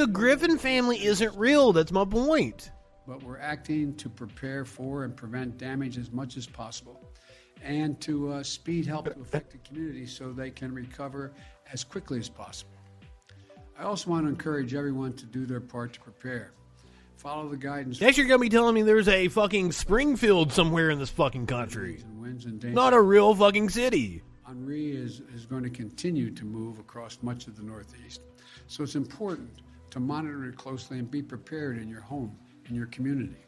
The 0.00 0.06
Griffin 0.06 0.56
family 0.56 1.04
isn't 1.04 1.36
real. 1.36 1.74
That's 1.74 1.92
my 1.92 2.06
point. 2.06 2.70
But 3.06 3.22
we're 3.22 3.38
acting 3.38 3.94
to 3.96 4.08
prepare 4.08 4.64
for 4.64 5.04
and 5.04 5.14
prevent 5.14 5.58
damage 5.58 5.98
as 5.98 6.10
much 6.10 6.38
as 6.38 6.46
possible, 6.46 7.12
and 7.62 8.00
to 8.00 8.32
uh, 8.32 8.42
speed 8.42 8.86
help 8.86 9.04
to 9.04 9.20
affected 9.20 9.62
communities 9.62 10.10
so 10.10 10.32
they 10.32 10.50
can 10.50 10.72
recover 10.72 11.32
as 11.70 11.84
quickly 11.84 12.18
as 12.18 12.30
possible. 12.30 12.72
I 13.78 13.82
also 13.82 14.08
want 14.08 14.24
to 14.24 14.30
encourage 14.30 14.72
everyone 14.72 15.12
to 15.12 15.26
do 15.26 15.44
their 15.44 15.60
part 15.60 15.92
to 15.92 16.00
prepare. 16.00 16.52
Follow 17.18 17.50
the 17.50 17.58
guidance. 17.58 18.00
Next, 18.00 18.16
you're 18.16 18.26
gonna 18.26 18.38
be 18.38 18.48
telling 18.48 18.74
me 18.74 18.80
there's 18.80 19.06
a 19.06 19.28
fucking 19.28 19.72
Springfield 19.72 20.50
somewhere 20.50 20.88
in 20.88 20.98
this 20.98 21.10
fucking 21.10 21.44
country. 21.44 22.02
and 22.22 22.64
and. 22.64 22.74
Not 22.74 22.94
a 22.94 23.02
real 23.02 23.34
fucking 23.34 23.68
city. 23.68 24.22
Henri 24.46 24.92
is, 24.92 25.20
is 25.34 25.44
going 25.44 25.62
to 25.64 25.70
continue 25.70 26.30
to 26.30 26.46
move 26.46 26.78
across 26.78 27.18
much 27.20 27.48
of 27.48 27.56
the 27.58 27.62
Northeast. 27.62 28.22
So 28.66 28.82
it's 28.82 28.94
important 28.94 29.60
to 29.90 30.00
monitor 30.00 30.44
it 30.44 30.56
closely 30.56 30.98
and 30.98 31.10
be 31.10 31.22
prepared 31.22 31.78
in 31.78 31.88
your 31.88 32.00
home, 32.00 32.36
in 32.68 32.74
your 32.74 32.86
community. 32.86 33.44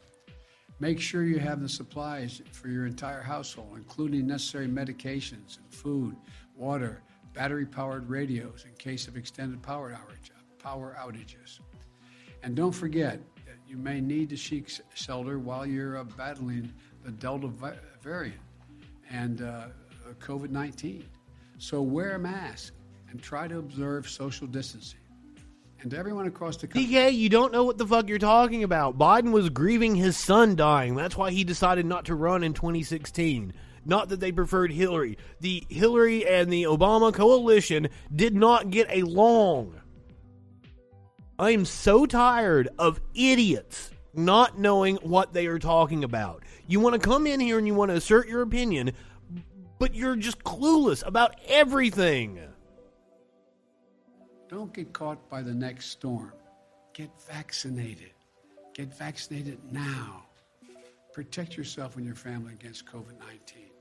Make 0.79 0.99
sure 0.99 1.23
you 1.23 1.39
have 1.39 1.61
the 1.61 1.69
supplies 1.69 2.41
for 2.51 2.67
your 2.67 2.85
entire 2.85 3.21
household, 3.21 3.77
including 3.77 4.27
necessary 4.27 4.67
medications 4.67 5.57
and 5.57 5.73
food, 5.73 6.15
water, 6.57 7.01
battery 7.33 7.65
powered 7.65 8.09
radios 8.09 8.65
in 8.67 8.73
case 8.73 9.07
of 9.07 9.15
extended 9.15 9.61
power, 9.61 9.91
outage, 9.91 10.31
power 10.59 10.95
outages. 10.99 11.59
And 12.43 12.55
don't 12.55 12.71
forget 12.71 13.19
that 13.45 13.57
you 13.67 13.77
may 13.77 14.01
need 14.01 14.29
to 14.29 14.37
seek 14.37 14.69
shelter 14.93 15.39
while 15.39 15.65
you're 15.65 15.97
uh, 15.97 16.03
battling 16.03 16.71
the 17.03 17.11
Delta 17.11 17.47
vi- 17.47 17.77
variant 18.01 18.39
and 19.09 19.41
uh, 19.41 19.67
COVID 20.19 20.49
19. 20.49 21.05
So 21.57 21.81
wear 21.81 22.15
a 22.15 22.19
mask 22.19 22.73
and 23.09 23.21
try 23.21 23.47
to 23.47 23.59
observe 23.59 24.09
social 24.09 24.47
distancing. 24.47 24.99
And 25.83 25.93
everyone 25.93 26.27
across 26.27 26.55
the 26.55 26.67
country, 26.67 26.93
DK, 26.93 27.13
you 27.13 27.27
don't 27.27 27.51
know 27.51 27.65
what 27.65 27.77
the 27.77 27.85
fuck 27.85 28.07
you're 28.07 28.17
talking 28.17 28.63
about. 28.63 28.97
Biden 28.97 29.31
was 29.31 29.49
grieving 29.49 29.95
his 29.95 30.15
son 30.15 30.55
dying. 30.55 30.95
That's 30.95 31.17
why 31.17 31.31
he 31.31 31.43
decided 31.43 31.85
not 31.85 32.05
to 32.05 32.15
run 32.15 32.41
in 32.41 32.53
2016. 32.53 33.53
Not 33.85 34.07
that 34.07 34.21
they 34.21 34.31
preferred 34.31 34.71
Hillary. 34.71 35.17
The 35.41 35.65
Hillary 35.67 36.25
and 36.25 36.51
the 36.51 36.63
Obama 36.63 37.13
coalition 37.13 37.89
did 38.15 38.33
not 38.33 38.69
get 38.69 38.95
along. 38.95 39.75
I 41.37 41.51
am 41.51 41.65
so 41.65 42.05
tired 42.05 42.69
of 42.79 43.01
idiots 43.13 43.91
not 44.13 44.57
knowing 44.57 44.95
what 44.97 45.33
they 45.33 45.47
are 45.47 45.59
talking 45.59 46.05
about. 46.05 46.43
You 46.65 46.79
want 46.79 46.93
to 46.93 46.99
come 46.99 47.27
in 47.27 47.41
here 47.41 47.57
and 47.57 47.67
you 47.67 47.73
want 47.73 47.91
to 47.91 47.97
assert 47.97 48.29
your 48.29 48.41
opinion, 48.41 48.93
but 49.79 49.95
you're 49.95 50.15
just 50.15 50.45
clueless 50.45 51.05
about 51.05 51.35
everything. 51.49 52.39
Don't 54.53 54.71
get 54.71 54.93
caught 54.93 55.29
by 55.29 55.41
the 55.41 55.53
next 55.53 55.87
storm. 55.87 56.31
Get 56.93 57.09
vaccinated. 57.27 58.11
Get 58.75 58.95
vaccinated 58.95 59.57
now. 59.71 60.25
Protect 61.11 61.57
yourself 61.57 61.97
and 61.97 62.05
your 62.05 62.15
family 62.15 62.53
against 62.53 62.85
COVID 62.85 63.19
19. 63.19 63.71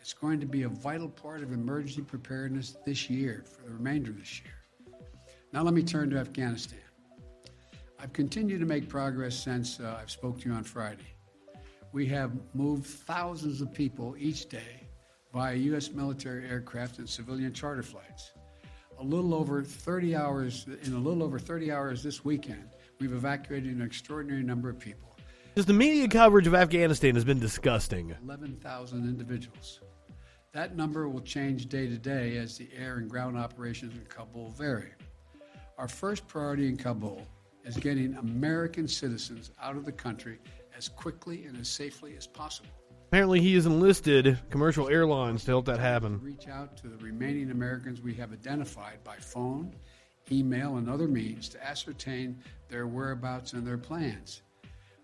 It's 0.00 0.12
going 0.12 0.38
to 0.38 0.46
be 0.46 0.62
a 0.62 0.68
vital 0.68 1.08
part 1.08 1.42
of 1.42 1.52
emergency 1.52 2.02
preparedness 2.02 2.76
this 2.86 3.10
year, 3.10 3.44
for 3.44 3.64
the 3.68 3.74
remainder 3.74 4.10
of 4.10 4.18
this 4.18 4.40
year. 4.40 4.54
Now, 5.52 5.62
let 5.62 5.74
me 5.74 5.82
turn 5.82 6.10
to 6.10 6.18
Afghanistan. 6.18 6.78
I've 7.98 8.12
continued 8.12 8.60
to 8.60 8.66
make 8.66 8.88
progress 8.88 9.34
since 9.34 9.80
uh, 9.80 9.98
I've 10.00 10.10
spoke 10.12 10.40
to 10.42 10.48
you 10.48 10.54
on 10.54 10.62
Friday. 10.62 11.12
We 11.90 12.06
have 12.06 12.30
moved 12.54 12.86
thousands 12.86 13.60
of 13.60 13.72
people 13.72 14.14
each 14.16 14.48
day 14.48 14.86
via 15.32 15.56
U.S. 15.56 15.90
military 15.90 16.48
aircraft 16.48 16.98
and 16.98 17.08
civilian 17.08 17.52
charter 17.52 17.82
flights. 17.82 18.30
A 19.00 19.04
little 19.04 19.32
over 19.32 19.62
30 19.62 20.16
hours, 20.16 20.66
in 20.82 20.92
a 20.92 20.98
little 20.98 21.22
over 21.22 21.38
30 21.38 21.70
hours 21.70 22.02
this 22.02 22.24
weekend, 22.24 22.70
we've 22.98 23.12
evacuated 23.12 23.72
an 23.72 23.80
extraordinary 23.80 24.42
number 24.42 24.68
of 24.68 24.80
people, 24.80 25.16
Because 25.54 25.66
the 25.66 25.72
media 25.72 26.08
coverage 26.08 26.48
of 26.48 26.54
Afghanistan 26.54 27.14
has 27.14 27.24
been 27.24 27.38
disgusting. 27.38 28.16
11,000 28.24 29.04
individuals. 29.04 29.80
That 30.52 30.74
number 30.74 31.08
will 31.08 31.20
change 31.20 31.68
day 31.68 31.86
to 31.86 31.96
day 31.96 32.38
as 32.38 32.58
the 32.58 32.68
air 32.76 32.96
and 32.96 33.08
ground 33.08 33.38
operations 33.38 33.94
in 33.94 34.04
Kabul 34.06 34.50
vary. 34.50 34.90
Our 35.76 35.86
first 35.86 36.26
priority 36.26 36.66
in 36.66 36.76
Kabul 36.76 37.24
is 37.64 37.76
getting 37.76 38.14
American 38.14 38.88
citizens 38.88 39.52
out 39.62 39.76
of 39.76 39.84
the 39.84 39.92
country 39.92 40.40
as 40.76 40.88
quickly 40.88 41.44
and 41.44 41.56
as 41.56 41.68
safely 41.68 42.16
as 42.16 42.26
possible. 42.26 42.70
Apparently, 43.08 43.40
he 43.40 43.54
has 43.54 43.64
enlisted 43.64 44.38
commercial 44.50 44.90
airlines 44.90 45.42
to 45.42 45.50
help 45.50 45.64
that 45.64 45.78
happen. 45.78 46.20
Reach 46.22 46.46
out 46.46 46.76
to 46.76 46.88
the 46.88 47.02
remaining 47.02 47.50
Americans 47.50 48.02
we 48.02 48.12
have 48.12 48.34
identified 48.34 49.02
by 49.02 49.16
phone, 49.16 49.74
email, 50.30 50.76
and 50.76 50.90
other 50.90 51.08
means 51.08 51.48
to 51.48 51.66
ascertain 51.66 52.38
their 52.68 52.86
whereabouts 52.86 53.54
and 53.54 53.66
their 53.66 53.78
plans. 53.78 54.42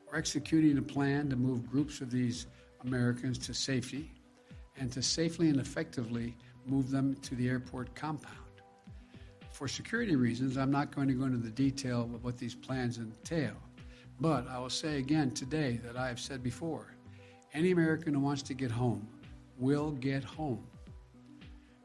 We're 0.06 0.18
executing 0.18 0.76
a 0.76 0.82
plan 0.82 1.30
to 1.30 1.37
move 1.37 1.66
groups 1.70 2.02
of 2.02 2.11
these 2.11 2.46
Americans 2.84 3.38
to 3.38 3.54
safety 3.54 4.12
and 4.76 4.92
to 4.92 5.00
safely 5.00 5.49
and 5.49 5.58
effectively 5.58 6.37
move 6.66 6.90
them 6.90 7.14
to 7.23 7.34
the 7.34 7.49
airport 7.49 7.94
compound. 7.94 8.37
For 9.50 9.66
security 9.66 10.14
reasons, 10.14 10.58
I'm 10.58 10.70
not 10.70 10.94
going 10.94 11.08
to 11.08 11.14
go 11.14 11.25
into 11.25 11.38
the 11.38 11.49
detail 11.49 12.02
of 12.02 12.23
what 12.23 12.37
these 12.37 12.54
plans 12.54 12.99
entail, 12.99 13.54
but 14.20 14.46
I 14.46 14.58
will 14.58 14.68
say 14.68 14.99
again 14.99 15.30
today 15.30 15.80
that 15.87 15.96
I 15.96 16.08
have 16.08 16.20
said 16.20 16.42
before 16.42 16.93
any 17.54 17.70
American 17.70 18.14
who 18.14 18.20
wants 18.20 18.42
to 18.42 18.54
get 18.54 18.70
home 18.70 19.06
will 19.58 19.92
get 19.92 20.25
home. 20.25 20.66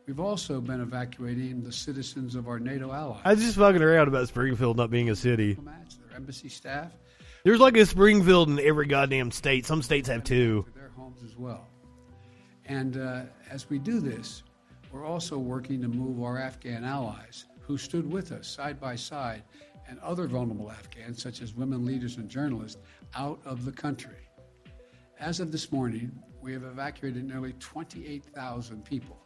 We've 0.07 0.19
also 0.19 0.59
been 0.59 0.81
evacuating 0.81 1.63
the 1.63 1.71
citizens 1.71 2.33
of 2.33 2.47
our 2.47 2.59
NATO 2.59 2.91
allies, 2.91 3.21
I 3.23 3.33
was 3.35 3.43
just 3.43 3.57
fucking 3.57 3.83
around 3.83 4.07
about 4.07 4.27
Springfield 4.27 4.75
not 4.75 4.89
being 4.89 5.11
a 5.11 5.15
city. 5.15 5.53
their 5.53 6.15
embassy 6.15 6.49
staff, 6.49 6.91
There's 7.43 7.59
like 7.59 7.77
a 7.77 7.85
Springfield 7.85 8.49
in 8.49 8.59
every 8.59 8.87
goddamn 8.87 9.29
state. 9.29 9.67
Some 9.67 9.83
states 9.83 10.09
have 10.09 10.23
two. 10.23 10.65
their 10.73 10.89
homes 10.97 11.21
as 11.23 11.37
well. 11.37 11.67
And 12.65 12.97
uh, 12.97 13.21
as 13.51 13.69
we 13.69 13.77
do 13.77 13.99
this, 13.99 14.41
we're 14.91 15.05
also 15.05 15.37
working 15.37 15.79
to 15.83 15.87
move 15.87 16.23
our 16.23 16.39
Afghan 16.39 16.83
allies 16.83 17.45
who 17.61 17.77
stood 17.77 18.11
with 18.11 18.31
us 18.31 18.47
side 18.47 18.79
by 18.79 18.95
side 18.95 19.43
and 19.87 19.99
other 19.99 20.25
vulnerable 20.27 20.71
Afghans, 20.71 21.21
such 21.21 21.41
as 21.41 21.53
women 21.53 21.85
leaders 21.85 22.17
and 22.17 22.27
journalists, 22.27 22.81
out 23.15 23.39
of 23.45 23.63
the 23.63 23.71
country. 23.71 24.28
As 25.19 25.39
of 25.39 25.51
this 25.51 25.71
morning, 25.71 26.11
we 26.41 26.53
have 26.53 26.63
evacuated 26.63 27.25
nearly 27.25 27.53
28,000 27.59 28.83
people 28.85 29.17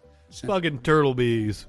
Fucking 0.45 0.79
turtle 0.79 1.13
bees. 1.13 1.67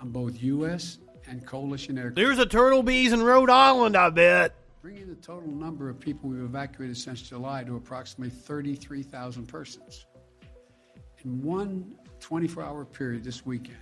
on 0.00 0.10
both 0.10 0.40
U.S. 0.42 0.98
and 1.26 1.44
coalition 1.44 1.98
aircraft. 1.98 2.14
There's 2.16 2.38
a 2.38 2.46
turtle 2.46 2.84
bees 2.84 3.12
in 3.12 3.20
Rhode 3.22 3.50
Island, 3.50 3.96
I 3.96 4.10
bet. 4.10 4.54
bringing 4.80 5.08
the 5.08 5.16
total 5.16 5.50
number 5.50 5.88
of 5.88 5.98
people 5.98 6.30
we've 6.30 6.44
evacuated 6.44 6.96
since 6.96 7.20
July 7.22 7.64
to 7.64 7.74
approximately 7.76 8.30
33,000 8.30 9.46
persons. 9.46 10.06
In 11.24 11.42
one 11.42 11.92
24 12.20 12.62
hour 12.62 12.84
period 12.84 13.24
this 13.24 13.44
weekend, 13.44 13.76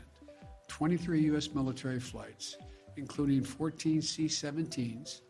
23 0.68 1.20
U.S. 1.24 1.50
military 1.54 2.00
flights, 2.00 2.56
including 2.96 3.42
14 3.44 4.00
C 4.00 4.24
17s, 4.24 5.20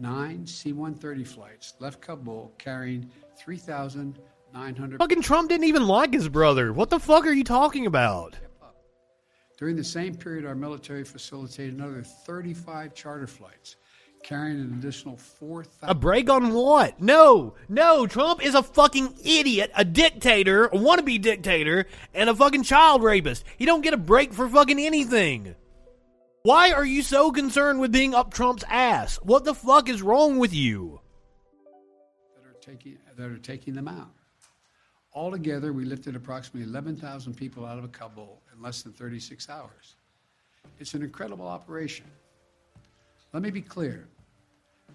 nine 0.00 0.46
C 0.46 0.72
130 0.72 1.24
flights, 1.24 1.74
left 1.78 2.00
Kabul 2.00 2.52
carrying 2.58 3.10
3,900. 3.38 4.98
Fucking 4.98 5.22
Trump 5.22 5.50
didn't 5.50 5.66
even 5.66 5.86
like 5.86 6.12
his 6.12 6.28
brother. 6.28 6.72
What 6.72 6.90
the 6.90 6.98
fuck 6.98 7.26
are 7.26 7.32
you 7.32 7.44
talking 7.44 7.86
about? 7.86 8.36
During 9.58 9.76
the 9.76 9.84
same 9.84 10.14
period, 10.14 10.46
our 10.46 10.54
military 10.54 11.04
facilitated 11.04 11.74
another 11.74 12.02
35 12.02 12.94
charter 12.94 13.26
flights, 13.26 13.76
carrying 14.22 14.58
an 14.58 14.74
additional 14.78 15.18
4,000. 15.18 15.90
A 15.90 15.94
break 15.94 16.30
on 16.30 16.54
what? 16.54 16.98
No, 16.98 17.54
no, 17.68 18.06
Trump 18.06 18.42
is 18.42 18.54
a 18.54 18.62
fucking 18.62 19.18
idiot, 19.22 19.70
a 19.76 19.84
dictator, 19.84 20.66
a 20.66 20.78
wannabe 20.78 21.20
dictator, 21.20 21.84
and 22.14 22.30
a 22.30 22.34
fucking 22.34 22.62
child 22.62 23.02
rapist. 23.02 23.44
He 23.58 23.66
don't 23.66 23.82
get 23.82 23.92
a 23.92 23.98
break 23.98 24.32
for 24.32 24.48
fucking 24.48 24.80
anything. 24.80 25.54
Why 26.42 26.72
are 26.72 26.86
you 26.86 27.02
so 27.02 27.32
concerned 27.32 27.80
with 27.80 27.92
being 27.92 28.14
up 28.14 28.32
Trump's 28.32 28.64
ass? 28.66 29.16
What 29.16 29.44
the 29.44 29.54
fuck 29.54 29.90
is 29.90 30.00
wrong 30.00 30.38
with 30.38 30.54
you? 30.54 30.98
that 32.34 32.48
are 32.48 32.58
taking 32.62 32.96
that 33.14 33.30
are 33.30 33.36
taking 33.36 33.74
them 33.74 33.86
out. 33.86 34.08
Altogether, 35.12 35.74
we 35.74 35.84
lifted 35.84 36.16
approximately 36.16 36.66
11,000 36.66 37.34
people 37.34 37.66
out 37.66 37.78
of 37.78 37.92
Kabul 37.92 38.40
in 38.54 38.62
less 38.62 38.80
than 38.80 38.92
36 38.92 39.50
hours. 39.50 39.96
It's 40.78 40.94
an 40.94 41.02
incredible 41.02 41.46
operation. 41.46 42.06
Let 43.34 43.42
me 43.42 43.50
be 43.50 43.60
clear. 43.60 44.08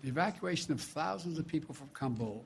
The 0.01 0.09
evacuation 0.09 0.73
of 0.73 0.81
thousands 0.81 1.37
of 1.37 1.45
people 1.45 1.75
from 1.75 1.89
Kabul 1.93 2.43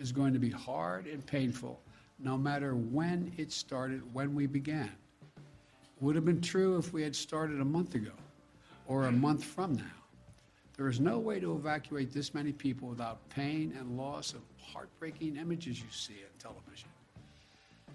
is 0.00 0.10
going 0.10 0.32
to 0.32 0.40
be 0.40 0.50
hard 0.50 1.06
and 1.06 1.24
painful 1.24 1.80
no 2.18 2.36
matter 2.36 2.74
when 2.74 3.32
it 3.36 3.52
started, 3.52 4.02
when 4.12 4.34
we 4.34 4.48
began. 4.48 4.90
Would 6.00 6.16
have 6.16 6.24
been 6.24 6.40
true 6.40 6.76
if 6.78 6.92
we 6.92 7.02
had 7.02 7.14
started 7.14 7.60
a 7.60 7.64
month 7.64 7.94
ago 7.94 8.10
or 8.92 9.06
a 9.06 9.12
month 9.12 9.42
from 9.42 9.74
now. 9.74 9.82
There 10.76 10.86
is 10.86 11.00
no 11.00 11.18
way 11.18 11.40
to 11.40 11.54
evacuate 11.56 12.12
this 12.12 12.34
many 12.34 12.52
people 12.52 12.88
without 12.88 13.26
pain 13.30 13.74
and 13.78 13.96
loss 13.96 14.34
of 14.34 14.40
heartbreaking 14.60 15.36
images 15.36 15.80
you 15.80 15.86
see 15.90 16.12
on 16.22 16.38
television. 16.38 16.88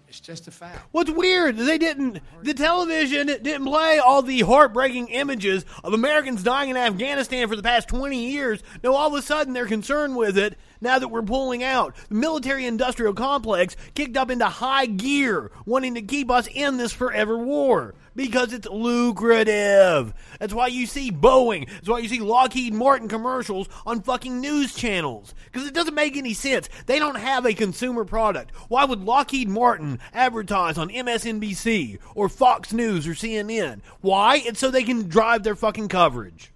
It's 0.08 0.18
just 0.18 0.48
a 0.48 0.50
fact. 0.50 0.80
What's 0.90 1.10
weird? 1.10 1.56
They 1.56 1.78
didn't. 1.78 2.20
The 2.42 2.54
television 2.54 3.26
didn't 3.26 3.64
play 3.64 3.98
all 3.98 4.22
the 4.22 4.40
heartbreaking 4.40 5.08
images 5.08 5.64
of 5.84 5.92
Americans 5.92 6.42
dying 6.42 6.70
in 6.70 6.76
Afghanistan 6.76 7.46
for 7.46 7.54
the 7.54 7.62
past 7.62 7.88
20 7.88 8.30
years. 8.30 8.62
Now 8.82 8.94
all 8.94 9.08
of 9.08 9.14
a 9.14 9.22
sudden 9.22 9.52
they're 9.52 9.66
concerned 9.66 10.16
with 10.16 10.36
it 10.36 10.58
now 10.80 10.98
that 10.98 11.08
we're 11.08 11.22
pulling 11.22 11.62
out. 11.62 11.94
The 12.08 12.14
military 12.14 12.66
industrial 12.66 13.12
complex 13.12 13.76
kicked 13.94 14.16
up 14.16 14.30
into 14.30 14.46
high 14.46 14.86
gear, 14.86 15.52
wanting 15.66 15.94
to 15.94 16.02
keep 16.02 16.30
us 16.30 16.48
in 16.48 16.76
this 16.76 16.92
forever 16.92 17.38
war 17.38 17.94
because 18.18 18.52
it's 18.52 18.66
lucrative. 18.66 20.12
That's 20.40 20.52
why 20.52 20.66
you 20.66 20.86
see 20.86 21.12
Boeing. 21.12 21.70
That's 21.70 21.88
why 21.88 22.00
you 22.00 22.08
see 22.08 22.18
Lockheed 22.18 22.74
Martin 22.74 23.06
commercials 23.06 23.68
on 23.86 24.02
fucking 24.02 24.40
news 24.40 24.74
channels. 24.74 25.36
Because 25.44 25.68
it 25.68 25.72
doesn't 25.72 25.94
make 25.94 26.16
any 26.16 26.34
sense. 26.34 26.68
They 26.86 26.98
don't 26.98 27.14
have 27.14 27.46
a 27.46 27.54
consumer 27.54 28.04
product. 28.04 28.50
Why 28.66 28.84
would 28.84 29.04
Lockheed 29.04 29.48
Martin 29.48 30.00
advertise 30.12 30.78
on 30.78 30.88
MSNBC 30.88 32.00
or 32.16 32.28
Fox 32.28 32.72
News 32.72 33.06
or 33.06 33.12
CNN? 33.12 33.82
Why? 34.00 34.42
It's 34.44 34.58
so 34.58 34.72
they 34.72 34.82
can 34.82 35.08
drive 35.08 35.44
their 35.44 35.54
fucking 35.54 35.86
coverage. 35.86 36.52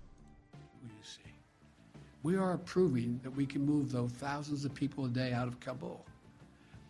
We 2.25 2.37
are 2.37 2.59
proving 2.59 3.21
that 3.23 3.31
we 3.31 3.47
can 3.47 3.65
move 3.65 3.93
those 3.93 4.11
thousands 4.11 4.65
of 4.65 4.75
people 4.75 5.05
a 5.05 5.09
day 5.09 5.33
out 5.33 5.47
of 5.47 5.61
Kabul. 5.61 6.05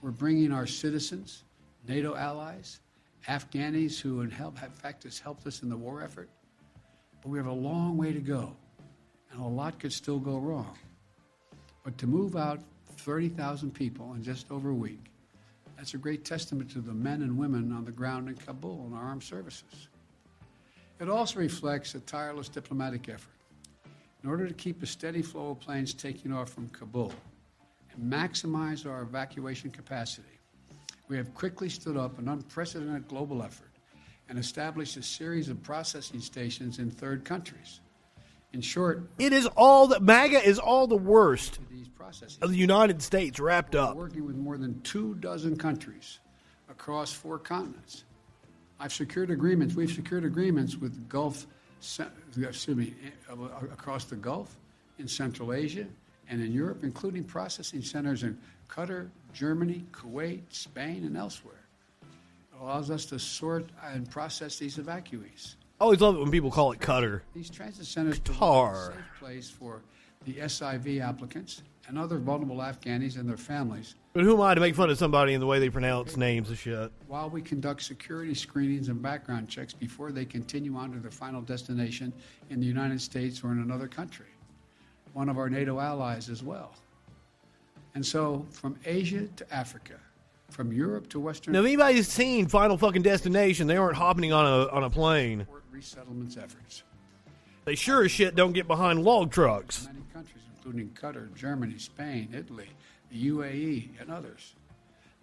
We're 0.01 0.13
bringing 0.13 0.51
our 0.51 0.67
citizens, 0.67 1.45
NATO 1.87 2.17
allies, 2.17 2.81
Afghanis 3.29 4.01
who 4.01 4.21
in, 4.23 4.31
help, 4.31 4.63
in 4.63 4.71
fact 4.71 5.05
has 5.05 5.19
helped 5.19 5.47
us 5.47 5.63
in 5.63 5.69
the 5.69 5.77
war 5.77 6.03
effort, 6.03 6.29
but 7.23 7.29
we 7.29 7.39
have 7.39 7.47
a 7.47 7.53
long 7.53 7.97
way 7.97 8.13
to 8.13 8.21
go, 8.21 8.57
and 9.31 9.41
a 9.41 9.45
lot 9.45 9.79
could 9.79 9.93
still 9.93 10.19
go 10.19 10.39
wrong. 10.39 10.77
But 11.85 11.99
to 11.99 12.07
move 12.07 12.37
out 12.37 12.61
30,000 12.99 13.73
people 13.73 14.13
in 14.15 14.23
just 14.23 14.51
over 14.51 14.71
a 14.71 14.75
week, 14.75 15.05
that's 15.77 15.95
a 15.95 15.99
great 15.99 16.25
testament 16.25 16.71
to 16.73 16.81
the 16.81 16.93
men 16.93 17.23
and 17.23 17.37
women 17.37 17.73
on 17.73 17.85
the 17.85 17.93
ground 17.93 18.29
in 18.29 18.37
Kabul 18.37 18.85
and 18.87 18.95
our 18.95 19.03
armed 19.03 19.23
services. 19.23 19.89
It 21.01 21.09
also 21.09 21.41
reflects 21.41 21.95
a 21.95 22.01
tireless 22.01 22.49
diplomatic 22.49 23.09
effort 23.09 23.33
in 24.23 24.31
order 24.31 24.47
to 24.47 24.55
keep 24.55 24.83
a 24.83 24.87
steady 24.87 25.23
flow 25.23 25.51
of 25.51 25.61
planes 25.61 25.95
taking 25.95 26.33
off 26.33 26.51
from 26.51 26.69
Kabul 26.69 27.13
and 27.93 28.13
maximize 28.13 28.89
our 28.89 29.03
evacuation 29.03 29.71
capacity. 29.71 30.39
We 31.09 31.17
have 31.17 31.35
quickly 31.35 31.69
stood 31.69 31.97
up 31.97 32.19
an 32.19 32.29
unprecedented 32.29 33.09
global 33.09 33.43
effort 33.43 33.71
and 34.29 34.39
established 34.39 34.97
a 34.97 35.03
series 35.03 35.49
of 35.49 35.63
processing 35.63 36.21
stations 36.21 36.79
in 36.79 36.91
third 36.91 37.25
countries. 37.25 37.81
In 38.53 38.61
short, 38.61 39.11
It 39.19 39.33
is 39.33 39.47
all 39.57 39.89
that 39.89 40.03
MAGA 40.03 40.47
is 40.47 40.59
all 40.59 40.87
the 40.87 40.97
worst 40.97 41.59
of 42.41 42.51
the 42.51 42.57
United 42.57 43.01
States 43.01 43.41
wrapped 43.41 43.75
up. 43.75 43.97
working 43.97 44.27
with 44.27 44.37
more 44.37 44.59
than 44.59 44.81
two 44.83 45.15
dozen 45.17 45.57
countries 45.57 46.21
across 46.69 47.13
four 47.13 47.39
continents. 47.39 48.05
I've 48.79 48.93
secured 48.93 49.31
agreements. 49.31 49.75
We've 49.75 49.91
secured 49.91 50.25
agreements 50.25 50.77
with 50.77 51.09
Gulf, 51.09 51.47
excuse 51.79 52.77
me, 52.77 52.95
across 53.73 54.05
the 54.05 54.17
Gulf, 54.17 54.59
in 54.99 55.09
Central 55.09 55.53
Asia, 55.53 55.87
and 56.29 56.43
in 56.43 56.53
Europe, 56.53 56.85
including 56.85 57.25
processing 57.25 57.83
centers 57.83 58.23
in 58.23 58.39
Qatar, 58.69 59.09
Germany, 59.33 59.85
Kuwait, 59.93 60.43
Spain, 60.51 61.05
and 61.05 61.17
elsewhere. 61.17 61.55
It 62.03 62.61
allows 62.61 62.91
us 62.91 63.07
to 63.07 63.19
sort 63.19 63.71
and 63.85 64.09
process 64.11 64.59
these 64.59 64.77
evacuees. 64.77 65.55
I 65.81 65.85
always 65.85 66.01
love 66.01 66.17
it 66.17 66.21
when 66.21 66.31
people 66.31 66.51
call 66.51 66.73
it 66.73 66.81
Cutter. 66.81 67.23
These 67.35 67.51
transit 67.51 67.87
centers 67.87 68.19
provide 68.21 68.41
Qatar. 68.41 68.73
a 68.91 68.93
safe 68.93 69.05
place 69.19 69.51
for 69.51 69.83
the 70.25 70.35
SIV 70.35 71.01
applicants 71.01 71.63
and 71.89 71.99
other 71.99 72.19
vulnerable 72.19 72.59
Afghanis 72.59 73.19
and 73.19 73.29
their 73.29 73.37
families 73.37 73.97
But 74.13 74.23
who 74.23 74.35
am 74.35 74.41
I 74.41 74.55
to 74.55 74.61
make 74.61 74.77
fun 74.77 74.89
of 74.89 74.97
somebody 74.99 75.35
in 75.35 75.41
the 75.41 75.47
way 75.47 75.59
they 75.59 75.69
pronounce 75.69 76.17
names 76.17 76.49
and 76.49 76.57
shit? 76.57 76.93
while 77.09 77.29
we 77.29 77.43
conduct 77.43 77.83
security 77.83 78.35
screenings 78.35 78.89
and 78.89 79.03
background 79.03 79.49
checks 79.49 79.75
before 79.75 80.13
they 80.13 80.25
continue 80.25 80.77
on 80.77 80.93
to 80.93 81.01
their 81.01 81.11
final 81.11 81.41
destination 81.43 82.13
in 82.51 82.61
the 82.61 82.67
United 82.67 83.01
States 83.01 83.43
or 83.43 83.51
in 83.51 83.59
another 83.59 83.89
country, 83.89 84.27
one 85.13 85.29
of 85.29 85.39
our 85.39 85.51
NATO 85.51 85.81
allies 85.81 86.29
as 86.29 86.41
well. 86.45 86.73
And 87.95 88.05
so, 88.05 88.47
from 88.51 88.77
Asia 88.85 89.27
to 89.37 89.55
Africa, 89.55 89.95
from 90.51 90.73
Europe 90.73 91.09
to 91.11 91.21
Western 91.21 91.53
Now, 91.53 91.61
if 91.61 91.67
anybody's 91.67 92.09
seen 92.09 92.47
Final 92.49 92.79
fucking 92.79 93.03
Destination, 93.03 93.67
they 93.67 93.77
aren't 93.77 93.97
hopping 93.97 94.33
on 94.33 94.47
a 94.47 94.69
on 94.69 94.85
a 94.85 94.91
plane. 94.91 95.47
resettlements 95.75 96.43
efforts. 96.43 96.83
They 97.65 97.75
sure 97.75 98.05
as 98.05 98.11
shit 98.11 98.35
don't 98.35 98.53
get 98.53 98.67
behind 98.67 99.05
log 99.05 99.31
trucks. 99.31 99.87
Many 99.87 100.05
countries, 100.13 100.43
including 100.57 100.91
Qatar, 100.91 101.33
Germany, 101.35 101.79
Spain, 101.79 102.31
Italy, 102.33 102.69
the 103.11 103.29
UAE, 103.31 104.01
and 104.01 104.11
others, 104.11 104.55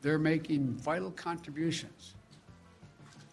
they're 0.01 0.19
making 0.19 0.73
vital 0.75 1.11
contributions. 1.11 2.15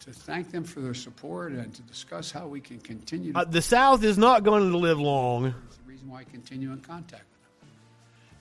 To 0.00 0.12
thank 0.12 0.52
them 0.52 0.62
for 0.62 0.80
their 0.80 0.94
support 0.94 1.50
and 1.50 1.74
to 1.74 1.82
discuss 1.82 2.30
how 2.30 2.46
we 2.46 2.60
can 2.60 2.78
continue 2.78 3.32
to 3.32 3.40
Uh, 3.40 3.44
the 3.44 3.60
South 3.60 4.04
is 4.04 4.16
not 4.16 4.44
going 4.44 4.70
to 4.70 4.78
live 4.78 5.00
long. 5.00 5.52
That's 5.64 5.78
the 5.78 5.88
reason 5.88 6.08
why 6.08 6.20
I 6.20 6.24
continue 6.24 6.70
in 6.70 6.78
contact 6.78 7.24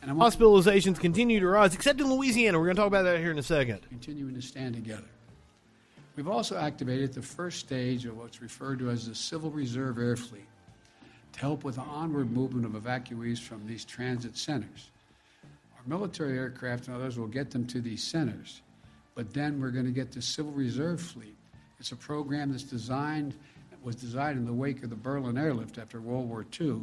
Hospitalizations 0.08 1.00
continue 1.00 1.40
to 1.40 1.48
rise, 1.48 1.74
except 1.74 2.00
in 2.00 2.12
Louisiana. 2.12 2.60
We're 2.60 2.66
going 2.66 2.76
to 2.76 2.82
talk 2.82 2.88
about 2.88 3.04
that 3.04 3.20
here 3.20 3.32
in 3.32 3.40
a 3.40 3.44
second. 3.44 3.80
continuing 3.90 4.36
to 4.36 4.42
stand 4.42 4.76
together. 4.76 5.08
We've 6.16 6.28
also 6.28 6.58
activated 6.58 7.14
the 7.14 7.22
first 7.22 7.60
stage 7.60 8.06
of 8.06 8.18
what's 8.18 8.42
referred 8.42 8.80
to 8.80 8.90
as 8.90 9.08
the 9.08 9.16
Civil 9.16 9.52
Reserve 9.52 9.98
Air 9.98 10.16
Fleet 10.16 10.48
to 11.34 11.40
help 11.40 11.64
with 11.64 11.76
the 11.76 11.82
onward 11.82 12.32
movement 12.32 12.66
of 12.66 12.82
evacuees 12.82 13.40
from 13.40 13.66
these 13.68 13.84
transit 13.84 14.38
centers. 14.38 14.92
Our 15.76 15.84
military 15.86 16.38
aircraft 16.38 16.88
and 16.88 16.96
others 16.96 17.18
will 17.18 17.28
get 17.28 17.52
them 17.52 17.68
to 17.68 17.82
these 17.82 18.04
centers, 18.04 18.62
but 19.14 19.34
then 19.34 19.60
we're 19.60 19.72
going 19.72 19.86
to 19.86 19.92
get 19.92 20.12
the 20.12 20.22
Civil 20.22 20.54
Reserve 20.54 21.02
Fleet. 21.02 21.36
It's 21.80 21.92
a 21.92 21.98
program 21.98 22.52
that's 22.52 22.64
designed 22.64 23.36
was 23.86 23.96
designed 23.96 24.40
in 24.40 24.46
the 24.46 24.54
wake 24.54 24.84
of 24.84 24.90
the 24.90 24.96
Berlin 24.96 25.38
airlift 25.38 25.78
after 25.78 26.02
World 26.02 26.28
War 26.28 26.44
II 26.60 26.82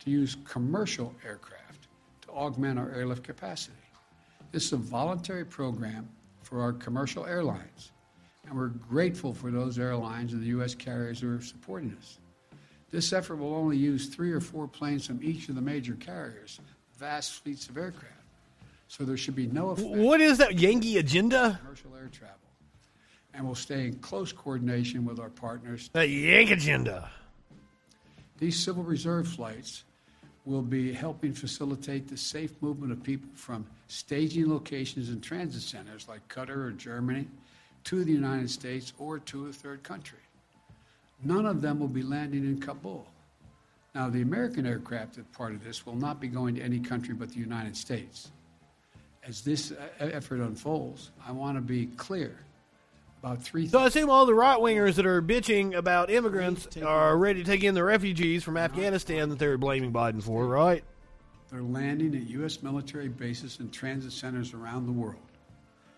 to 0.00 0.10
use 0.10 0.36
commercial 0.44 1.14
aircraft 1.24 1.61
augment 2.32 2.78
our 2.78 2.90
airlift 2.90 3.22
capacity. 3.22 3.76
This 4.50 4.66
is 4.66 4.72
a 4.72 4.76
voluntary 4.76 5.44
program 5.44 6.08
for 6.42 6.60
our 6.60 6.72
commercial 6.72 7.24
airlines, 7.26 7.92
and 8.46 8.56
we're 8.56 8.68
grateful 8.68 9.32
for 9.32 9.50
those 9.50 9.78
airlines 9.78 10.32
and 10.32 10.42
the 10.42 10.46
U.S. 10.48 10.74
carriers 10.74 11.20
who 11.20 11.34
are 11.36 11.40
supporting 11.40 11.96
us. 11.98 12.18
This 12.90 13.12
effort 13.14 13.36
will 13.36 13.54
only 13.54 13.78
use 13.78 14.08
three 14.08 14.32
or 14.32 14.40
four 14.40 14.68
planes 14.68 15.06
from 15.06 15.22
each 15.22 15.48
of 15.48 15.54
the 15.54 15.62
major 15.62 15.94
carriers, 15.94 16.60
vast 16.98 17.42
fleets 17.42 17.68
of 17.68 17.78
aircraft. 17.78 18.12
So 18.88 19.04
there 19.04 19.16
should 19.16 19.34
be 19.34 19.46
no 19.46 19.70
effect 19.70 19.88
What 19.88 20.20
is 20.20 20.36
that 20.38 20.58
Yankee 20.58 20.98
agenda? 20.98 21.58
commercial 21.62 21.96
air 21.96 22.10
travel. 22.12 22.36
And 23.32 23.46
we'll 23.46 23.54
stay 23.54 23.86
in 23.86 23.94
close 24.00 24.30
coordination 24.30 25.06
with 25.06 25.18
our 25.18 25.30
partners. 25.30 25.88
The 25.94 26.06
Yank 26.06 26.50
agenda. 26.50 27.10
These 28.38 28.62
Civil 28.62 28.82
Reserve 28.82 29.26
flights 29.26 29.84
will 30.44 30.62
be 30.62 30.92
helping 30.92 31.32
facilitate 31.32 32.08
the 32.08 32.16
safe 32.16 32.50
movement 32.60 32.92
of 32.92 33.02
people 33.02 33.28
from 33.34 33.64
staging 33.86 34.50
locations 34.50 35.08
and 35.08 35.22
transit 35.22 35.62
centers 35.62 36.08
like 36.08 36.26
Qatar 36.28 36.56
or 36.56 36.70
Germany 36.72 37.26
to 37.84 38.04
the 38.04 38.12
United 38.12 38.50
States 38.50 38.92
or 38.98 39.18
to 39.20 39.46
a 39.46 39.52
third 39.52 39.82
country. 39.82 40.18
None 41.22 41.46
of 41.46 41.60
them 41.60 41.78
will 41.78 41.88
be 41.88 42.02
landing 42.02 42.44
in 42.44 42.60
Kabul. 42.60 43.06
Now, 43.94 44.08
the 44.08 44.22
American 44.22 44.66
aircraft 44.66 45.14
that 45.14 45.30
part 45.32 45.52
of 45.52 45.62
this 45.62 45.86
will 45.86 45.94
not 45.94 46.20
be 46.20 46.26
going 46.26 46.54
to 46.56 46.62
any 46.62 46.80
country 46.80 47.14
but 47.14 47.28
the 47.28 47.38
United 47.38 47.76
States. 47.76 48.30
As 49.24 49.42
this 49.42 49.70
uh, 49.70 49.76
effort 50.00 50.40
unfolds, 50.40 51.10
I 51.24 51.30
want 51.30 51.56
to 51.56 51.60
be 51.60 51.86
clear 51.96 52.40
about 53.22 53.42
three 53.42 53.68
So 53.68 53.78
I 53.78 53.86
assume 53.86 54.10
all 54.10 54.26
the 54.26 54.34
right 54.34 54.58
wingers 54.58 54.96
that 54.96 55.06
are 55.06 55.22
bitching 55.22 55.74
about 55.74 56.10
immigrants 56.10 56.68
are 56.78 57.16
ready 57.16 57.42
to 57.44 57.50
take 57.50 57.62
in 57.62 57.74
the 57.74 57.84
refugees 57.84 58.42
from 58.42 58.56
Afghanistan 58.56 59.28
that 59.28 59.38
they're 59.38 59.58
blaming 59.58 59.92
Biden 59.92 60.22
for, 60.22 60.46
right? 60.46 60.82
They're 61.50 61.62
landing 61.62 62.14
at 62.16 62.28
U.S. 62.30 62.62
military 62.62 63.08
bases 63.08 63.60
and 63.60 63.72
transit 63.72 64.12
centers 64.12 64.54
around 64.54 64.86
the 64.86 64.92
world. 64.92 65.20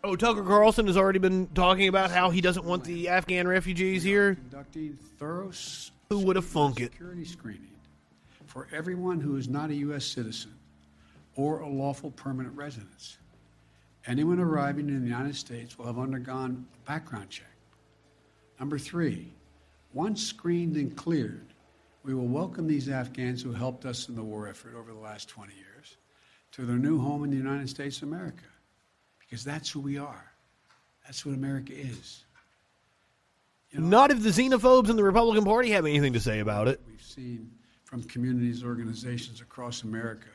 Oh, 0.03 0.17
Tucker 0.17 0.43
Carlson 0.43 0.87
has 0.87 0.99
already 0.99 1.19
been 1.19 1.47
talking 1.55 1.89
about 1.89 2.11
how 2.11 2.29
he 2.29 2.43
doesn't 2.43 2.67
want 2.67 2.85
the 2.85 3.09
Afghan 3.09 3.49
refugees 3.49 4.03
here. 4.03 4.35
Conducting 4.35 4.99
thorough 5.19 5.51
Who 6.11 6.19
would 6.21 6.37
have 6.37 6.45
thunk 6.45 6.81
it? 6.81 6.93
security 6.93 7.25
screening 7.25 7.71
for 8.47 8.69
everyone 8.71 9.21
who 9.21 9.37
is 9.37 9.49
not 9.49 9.71
a 9.71 9.75
U.S. 9.77 10.05
citizen 10.05 10.53
or 11.37 11.61
a 11.61 11.69
lawful 11.69 12.11
permanent 12.11 12.55
resident. 12.55 13.17
Anyone 14.07 14.39
arriving 14.39 14.89
in 14.89 15.01
the 15.01 15.09
United 15.09 15.35
States 15.35 15.79
will 15.79 15.87
have 15.87 15.99
undergone 15.99 16.67
a 16.75 16.87
background 16.87 17.31
check. 17.31 17.47
Number 18.61 18.79
three, 18.79 19.33
once 19.95 20.23
screened 20.23 20.77
and 20.77 20.95
cleared, 20.95 21.47
we 22.03 22.15
will 22.15 22.27
welcome 22.27 22.67
these 22.67 22.91
Afghans 22.91 23.43
who 23.43 23.53
helped 23.53 23.87
us 23.87 24.09
in 24.09 24.15
the 24.15 24.23
war 24.23 24.47
effort 24.47 24.75
over 24.77 24.93
the 24.93 24.99
last 24.99 25.29
20 25.31 25.55
years 25.55 25.97
to 26.53 26.67
their 26.67 26.77
new 26.77 27.01
home 27.01 27.25
in 27.25 27.31
the 27.31 27.37
United 27.37 27.69
States 27.69 27.97
of 27.99 28.05
America. 28.09 28.45
Because 29.19 29.43
that's 29.43 29.71
who 29.71 29.81
we 29.81 29.97
are. 29.97 30.33
That's 31.07 31.25
what 31.25 31.35
America 31.35 31.73
is. 31.73 32.25
You 33.71 33.81
know, 33.81 33.87
Not 33.87 34.11
if 34.11 34.23
the 34.23 34.29
xenophobes 34.29 34.91
in 34.91 34.97
the 34.97 35.03
Republican 35.03 35.45
Party 35.45 35.71
have 35.71 35.87
anything 35.87 36.13
to 36.13 36.21
say 36.21 36.41
about 36.41 36.69
it. 36.69 36.81
We've 36.87 37.01
seen 37.01 37.51
from 37.85 38.03
communities, 38.05 38.63
organizations 38.63 39.41
across 39.41 39.83
America 39.83 40.29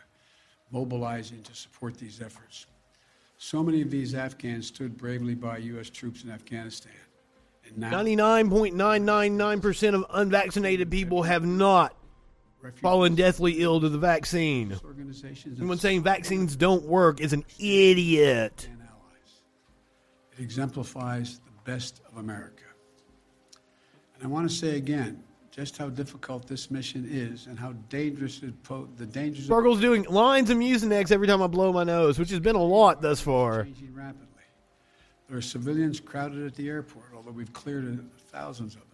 mobilizing 0.71 1.41
to 1.43 1.55
support 1.55 1.97
these 1.97 2.21
efforts. 2.21 2.65
So 3.41 3.63
many 3.63 3.81
of 3.81 3.89
these 3.89 4.15
Afghans 4.15 4.67
stood 4.67 4.97
bravely 4.97 5.33
by 5.33 5.59
U.S. 5.59 5.89
troops 5.89 6.25
in 6.25 6.29
Afghanistan. 6.29 6.91
And 7.65 7.77
now, 7.77 7.91
99.999% 7.91 9.95
of 9.95 10.05
unvaccinated 10.09 10.91
people 10.91 11.23
have 11.23 11.45
not 11.45 11.95
fallen 12.81 13.15
deathly 13.15 13.61
ill 13.61 13.79
to 13.79 13.87
the 13.87 13.97
vaccine. 13.97 14.77
Anyone 15.57 15.77
saying 15.77 16.03
vaccines 16.03 16.57
don't 16.57 16.83
work 16.83 17.21
is 17.21 17.31
an 17.31 17.45
idiot. 17.57 18.67
It 20.37 20.43
exemplifies 20.43 21.39
the 21.39 21.51
best 21.63 22.01
of 22.11 22.17
America. 22.17 22.65
And 24.15 24.23
I 24.23 24.27
want 24.27 24.49
to 24.49 24.55
say 24.55 24.75
again 24.75 25.23
just 25.59 25.77
how 25.77 25.89
difficult 25.89 26.47
this 26.47 26.71
mission 26.71 27.05
is 27.11 27.47
and 27.47 27.59
how 27.59 27.73
dangerous 27.89 28.41
it 28.43 28.63
po- 28.63 28.87
the 28.95 29.05
dangers 29.05 29.43
Sparkle's 29.43 29.81
doing 29.81 30.03
lines 30.03 30.49
of 30.49 30.57
Mucinex 30.57 31.11
every 31.11 31.27
time 31.27 31.41
I 31.41 31.47
blow 31.47 31.73
my 31.73 31.83
nose, 31.83 32.17
which 32.17 32.29
has 32.29 32.39
been 32.39 32.55
a 32.55 32.63
lot 32.63 33.01
thus 33.01 33.19
far. 33.19 33.65
changing 33.65 33.93
rapidly. 33.93 34.25
There 35.27 35.37
are 35.37 35.41
civilians 35.41 35.99
crowded 35.99 36.45
at 36.45 36.55
the 36.55 36.69
airport, 36.69 37.07
although 37.13 37.31
we've 37.31 37.51
cleared 37.51 38.09
thousands 38.31 38.75
of 38.75 38.79
them. 38.79 38.89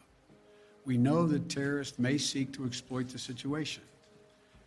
We 0.85 0.97
know 0.97 1.27
that 1.27 1.49
terrorists 1.49 1.99
may 1.99 2.17
seek 2.17 2.51
to 2.53 2.65
exploit 2.65 3.09
the 3.09 3.19
situation 3.19 3.83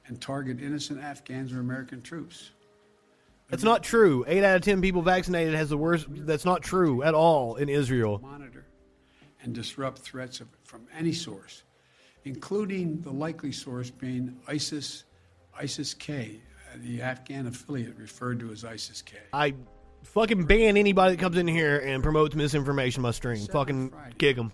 and 0.06 0.20
target 0.20 0.62
innocent 0.62 1.02
Afghans 1.02 1.52
or 1.52 1.58
American 1.58 2.00
troops. 2.00 2.52
That's 3.48 3.64
not 3.64 3.82
true. 3.82 4.24
Eight 4.28 4.44
out 4.44 4.54
of 4.54 4.62
ten 4.62 4.80
people 4.80 5.02
vaccinated 5.02 5.54
has 5.54 5.68
the 5.68 5.76
worst. 5.76 6.06
That's 6.08 6.44
not 6.44 6.62
true 6.62 7.02
at 7.02 7.14
all 7.14 7.56
in 7.56 7.68
Israel. 7.68 8.20
Monitor 8.22 8.66
and 9.42 9.52
disrupt 9.52 9.98
threats 9.98 10.40
of, 10.40 10.48
from 10.62 10.86
any 10.96 11.12
source, 11.12 11.64
including 12.28 13.00
the 13.00 13.10
likely 13.10 13.50
source 13.50 13.90
being 13.90 14.36
ISIS, 14.46 15.04
ISIS-K, 15.58 16.38
uh, 16.38 16.76
the 16.82 17.00
Afghan 17.00 17.46
affiliate 17.46 17.96
referred 17.96 18.38
to 18.40 18.52
as 18.52 18.64
ISIS-K. 18.64 19.16
I 19.32 19.54
fucking 20.04 20.44
ban 20.44 20.76
anybody 20.76 21.16
that 21.16 21.20
comes 21.20 21.38
in 21.38 21.48
here 21.48 21.78
and 21.78 22.02
promotes 22.02 22.34
misinformation 22.34 23.00
on 23.00 23.04
my 23.04 23.10
stream. 23.12 23.38
Fucking 23.46 23.92
kick 24.18 24.36
them. 24.36 24.52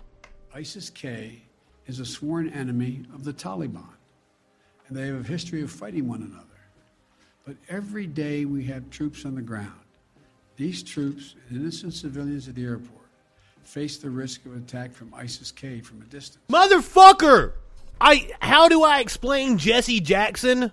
ISIS 0.54 0.88
K 0.88 1.42
is 1.86 1.98
a 1.98 2.06
sworn 2.06 2.48
enemy 2.50 3.02
of 3.12 3.24
the 3.24 3.32
Taliban, 3.32 3.88
and 4.86 4.96
they 4.96 5.08
have 5.08 5.24
a 5.24 5.28
history 5.28 5.60
of 5.62 5.70
fighting 5.70 6.08
one 6.08 6.22
another. 6.22 6.44
But 7.44 7.56
every 7.68 8.06
day 8.06 8.44
we 8.44 8.64
have 8.66 8.88
troops 8.88 9.24
on 9.24 9.34
the 9.34 9.42
ground. 9.42 9.72
These 10.56 10.84
troops 10.84 11.34
and 11.48 11.60
innocent 11.60 11.92
civilians 11.92 12.46
at 12.48 12.54
the 12.54 12.64
airport 12.64 13.08
face 13.64 13.96
the 13.96 14.10
risk 14.10 14.46
of 14.46 14.54
attack 14.56 14.92
from 14.92 15.12
ISIS 15.12 15.50
K 15.50 15.80
from 15.80 16.00
a 16.02 16.04
distance. 16.04 16.38
Motherfucker! 16.48 17.54
I 18.00 18.30
how 18.40 18.68
do 18.68 18.82
I 18.82 19.00
explain 19.00 19.58
Jesse 19.58 20.00
Jackson? 20.00 20.72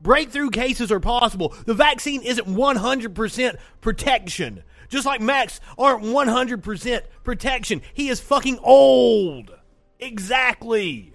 Breakthrough 0.00 0.50
cases 0.50 0.92
are 0.92 1.00
possible. 1.00 1.54
The 1.64 1.74
vaccine 1.74 2.22
isn't 2.22 2.46
100% 2.46 3.56
protection. 3.80 4.62
Just 4.90 5.06
like 5.06 5.22
Max 5.22 5.60
aren't 5.78 6.04
100% 6.04 7.02
protection. 7.24 7.80
He 7.94 8.08
is 8.08 8.20
fucking 8.20 8.58
old. 8.62 9.50
Exactly. 9.98 11.14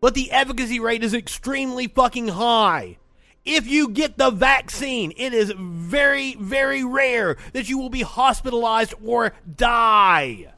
But 0.00 0.14
the 0.14 0.30
efficacy 0.30 0.78
rate 0.78 1.02
is 1.02 1.12
extremely 1.12 1.88
fucking 1.88 2.28
high. 2.28 2.98
If 3.44 3.66
you 3.66 3.88
get 3.88 4.16
the 4.16 4.30
vaccine, 4.30 5.12
it 5.16 5.34
is 5.34 5.52
very, 5.56 6.36
very 6.36 6.84
rare 6.84 7.36
that 7.52 7.68
you 7.68 7.78
will 7.78 7.90
be 7.90 8.02
hospitalized 8.02 8.94
or 9.04 9.32
die. 9.56 10.52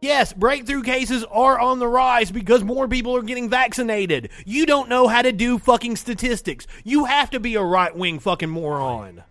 Yes, 0.00 0.32
breakthrough 0.32 0.82
cases 0.82 1.24
are 1.30 1.58
on 1.58 1.78
the 1.78 1.88
rise 1.88 2.30
because 2.30 2.62
more 2.62 2.86
people 2.86 3.16
are 3.16 3.22
getting 3.22 3.48
vaccinated. 3.48 4.30
You 4.44 4.66
don't 4.66 4.88
know 4.88 5.08
how 5.08 5.22
to 5.22 5.32
do 5.32 5.58
fucking 5.58 5.96
statistics. 5.96 6.66
You 6.84 7.06
have 7.06 7.30
to 7.30 7.40
be 7.40 7.54
a 7.54 7.62
right 7.62 7.96
wing 7.96 8.18
fucking 8.18 8.50
moron. 8.50 9.24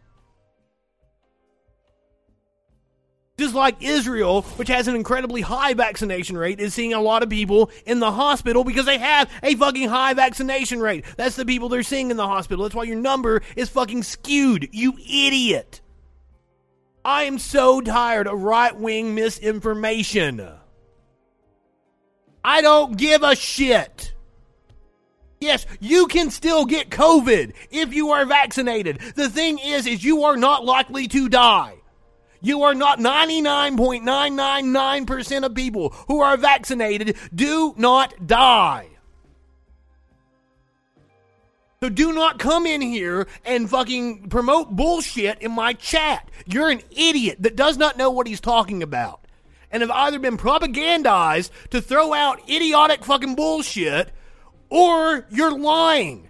Just 3.37 3.53
like 3.53 3.83
Israel, 3.83 4.43
which 4.55 4.69
has 4.69 4.87
an 4.87 4.95
incredibly 4.95 5.41
high 5.41 5.73
vaccination 5.73 6.37
rate, 6.37 6.61
is 6.61 6.73
seeing 6.73 6.93
a 6.93 7.01
lot 7.01 7.21
of 7.21 7.29
people 7.29 7.69
in 7.85 7.99
the 7.99 8.11
hospital 8.11 8.63
because 8.63 8.85
they 8.85 8.97
have 8.97 9.29
a 9.43 9.55
fucking 9.55 9.89
high 9.89 10.13
vaccination 10.13 10.79
rate. 10.79 11.03
That's 11.17 11.35
the 11.35 11.45
people 11.45 11.67
they're 11.67 11.83
seeing 11.83 12.11
in 12.11 12.17
the 12.17 12.27
hospital. 12.27 12.63
That's 12.63 12.75
why 12.75 12.83
your 12.83 12.95
number 12.95 13.41
is 13.57 13.69
fucking 13.69 14.03
skewed, 14.03 14.69
you 14.71 14.93
idiot. 14.97 15.81
I 17.05 17.23
am 17.25 17.37
so 17.37 17.81
tired 17.81 18.25
of 18.27 18.41
right 18.41 18.75
wing 18.75 19.13
misinformation. 19.13 20.49
I 22.43 22.63
don't 22.63 22.97
give 22.97 23.21
a 23.21 23.35
shit. 23.35 24.15
Yes, 25.39 25.67
you 25.79 26.07
can 26.07 26.31
still 26.31 26.65
get 26.65 26.89
COVID 26.89 27.53
if 27.69 27.93
you 27.93 28.09
are 28.09 28.25
vaccinated. 28.25 29.01
The 29.15 29.29
thing 29.29 29.59
is, 29.59 29.85
is 29.85 30.03
you 30.03 30.23
are 30.23 30.35
not 30.35 30.65
likely 30.65 31.07
to 31.09 31.29
die. 31.29 31.75
You 32.41 32.63
are 32.63 32.73
not 32.73 32.97
99.999% 32.97 35.45
of 35.45 35.53
people 35.53 35.89
who 36.07 36.21
are 36.21 36.37
vaccinated 36.37 37.17
do 37.33 37.75
not 37.77 38.25
die. 38.25 38.94
So 41.81 41.89
do 41.89 42.13
not 42.13 42.39
come 42.39 42.65
in 42.65 42.81
here 42.81 43.27
and 43.43 43.69
fucking 43.69 44.29
promote 44.29 44.75
bullshit 44.75 45.41
in 45.41 45.51
my 45.51 45.73
chat. 45.73 46.29
You're 46.45 46.69
an 46.69 46.81
idiot 46.89 47.37
that 47.41 47.55
does 47.55 47.77
not 47.77 47.97
know 47.97 48.09
what 48.09 48.27
he's 48.27 48.41
talking 48.41 48.81
about. 48.81 49.21
And 49.71 49.81
have 49.81 49.91
either 49.91 50.19
been 50.19 50.37
propagandized 50.37 51.49
to 51.71 51.81
throw 51.81 52.13
out 52.13 52.49
idiotic 52.49 53.03
fucking 53.03 53.35
bullshit 53.35 54.09
or 54.69 55.25
you're 55.29 55.57
lying 55.57 56.29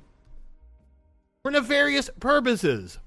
for 1.44 1.52
nefarious 1.52 2.10
purposes. 2.20 2.98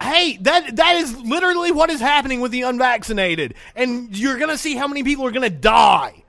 Hey, 0.00 0.36
that 0.42 0.76
that 0.76 0.96
is 0.96 1.18
literally 1.20 1.72
what 1.72 1.90
is 1.90 2.00
happening 2.00 2.40
with 2.40 2.52
the 2.52 2.62
unvaccinated. 2.62 3.54
And 3.74 4.16
you're 4.16 4.38
going 4.38 4.50
to 4.50 4.58
see 4.58 4.76
how 4.76 4.86
many 4.86 5.02
people 5.02 5.26
are 5.26 5.30
going 5.30 5.42
to 5.42 5.50
die 5.50 6.21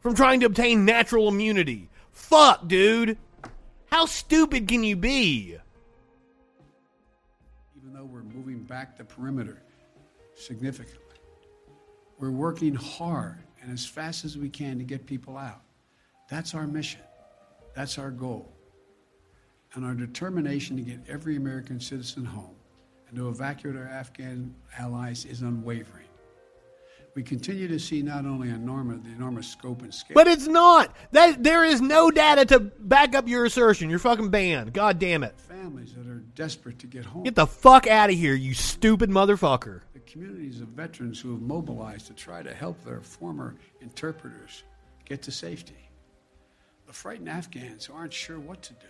from 0.00 0.14
trying 0.14 0.40
to 0.40 0.46
obtain 0.46 0.84
natural 0.84 1.28
immunity. 1.28 1.88
Fuck, 2.12 2.68
dude. 2.68 3.18
How 3.86 4.06
stupid 4.06 4.68
can 4.68 4.84
you 4.84 4.96
be? 4.96 5.58
even 7.88 7.98
though 7.98 8.04
we're 8.04 8.22
moving 8.22 8.62
back 8.64 8.98
the 8.98 9.04
perimeter 9.04 9.62
significantly. 10.34 11.16
We're 12.18 12.30
working 12.30 12.74
hard 12.74 13.38
and 13.62 13.72
as 13.72 13.86
fast 13.86 14.24
as 14.24 14.36
we 14.36 14.50
can 14.50 14.78
to 14.78 14.84
get 14.84 15.06
people 15.06 15.38
out. 15.38 15.62
That's 16.28 16.54
our 16.54 16.66
mission. 16.66 17.00
That's 17.74 17.96
our 17.96 18.10
goal. 18.10 18.52
And 19.72 19.84
our 19.86 19.94
determination 19.94 20.76
to 20.76 20.82
get 20.82 21.00
every 21.08 21.36
American 21.36 21.80
citizen 21.80 22.24
home 22.24 22.56
and 23.08 23.16
to 23.16 23.28
evacuate 23.28 23.76
our 23.76 23.88
Afghan 23.88 24.54
allies 24.78 25.24
is 25.24 25.40
unwavering. 25.40 26.07
We 27.18 27.24
continue 27.24 27.66
to 27.66 27.80
see 27.80 28.00
not 28.00 28.26
only 28.26 28.48
enormous, 28.48 29.00
the 29.02 29.10
enormous 29.10 29.48
scope 29.48 29.82
and 29.82 29.92
scale. 29.92 30.14
But 30.14 30.28
it's 30.28 30.46
not. 30.46 30.94
That 31.10 31.42
there 31.42 31.64
is 31.64 31.80
no 31.80 32.12
data 32.12 32.44
to 32.44 32.60
back 32.60 33.16
up 33.16 33.26
your 33.26 33.44
assertion. 33.44 33.90
You're 33.90 33.98
fucking 33.98 34.30
banned. 34.30 34.72
God 34.72 35.00
damn 35.00 35.24
it. 35.24 35.36
families 35.36 35.94
that 35.94 36.06
are 36.06 36.22
desperate 36.36 36.78
to 36.78 36.86
get 36.86 37.04
home. 37.04 37.24
Get 37.24 37.34
the 37.34 37.48
fuck 37.48 37.88
out 37.88 38.08
of 38.08 38.14
here, 38.14 38.34
you 38.34 38.54
stupid 38.54 39.10
motherfucker. 39.10 39.80
the 39.94 39.98
communities 39.98 40.60
of 40.60 40.68
veterans 40.68 41.18
who 41.20 41.32
have 41.32 41.42
mobilized 41.42 42.06
to 42.06 42.14
try 42.14 42.40
to 42.40 42.54
help 42.54 42.84
their 42.84 43.00
former 43.00 43.56
interpreters 43.80 44.62
get 45.04 45.20
to 45.22 45.32
safety. 45.32 45.90
The 46.86 46.92
frightened 46.92 47.28
Afghans 47.28 47.86
who 47.86 47.94
aren't 47.94 48.12
sure 48.12 48.38
what 48.38 48.62
to 48.62 48.74
do. 48.74 48.86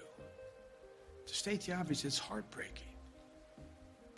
To 1.28 1.34
state 1.34 1.62
the 1.62 1.72
obvious, 1.72 2.04
it's 2.04 2.18
heartbreaking. 2.18 2.92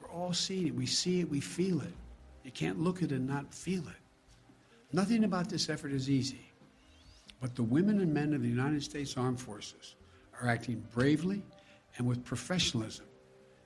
We're 0.02 0.10
all 0.10 0.32
seeing 0.32 0.66
it. 0.66 0.74
We 0.74 0.86
see 0.86 1.20
it, 1.20 1.30
we 1.30 1.38
feel 1.38 1.80
it. 1.80 1.94
You 2.42 2.50
can't 2.50 2.80
look 2.80 3.04
at 3.04 3.12
it 3.12 3.16
and 3.16 3.28
not 3.28 3.54
feel 3.54 3.82
it. 3.82 3.99
Nothing 4.92 5.24
about 5.24 5.48
this 5.48 5.68
effort 5.68 5.92
is 5.92 6.10
easy. 6.10 6.50
But 7.40 7.54
the 7.54 7.62
women 7.62 8.00
and 8.00 8.12
men 8.12 8.34
of 8.34 8.42
the 8.42 8.48
United 8.48 8.82
States 8.82 9.16
Armed 9.16 9.40
Forces 9.40 9.94
are 10.40 10.48
acting 10.48 10.84
bravely 10.92 11.42
and 11.96 12.06
with 12.06 12.24
professionalism 12.24 13.06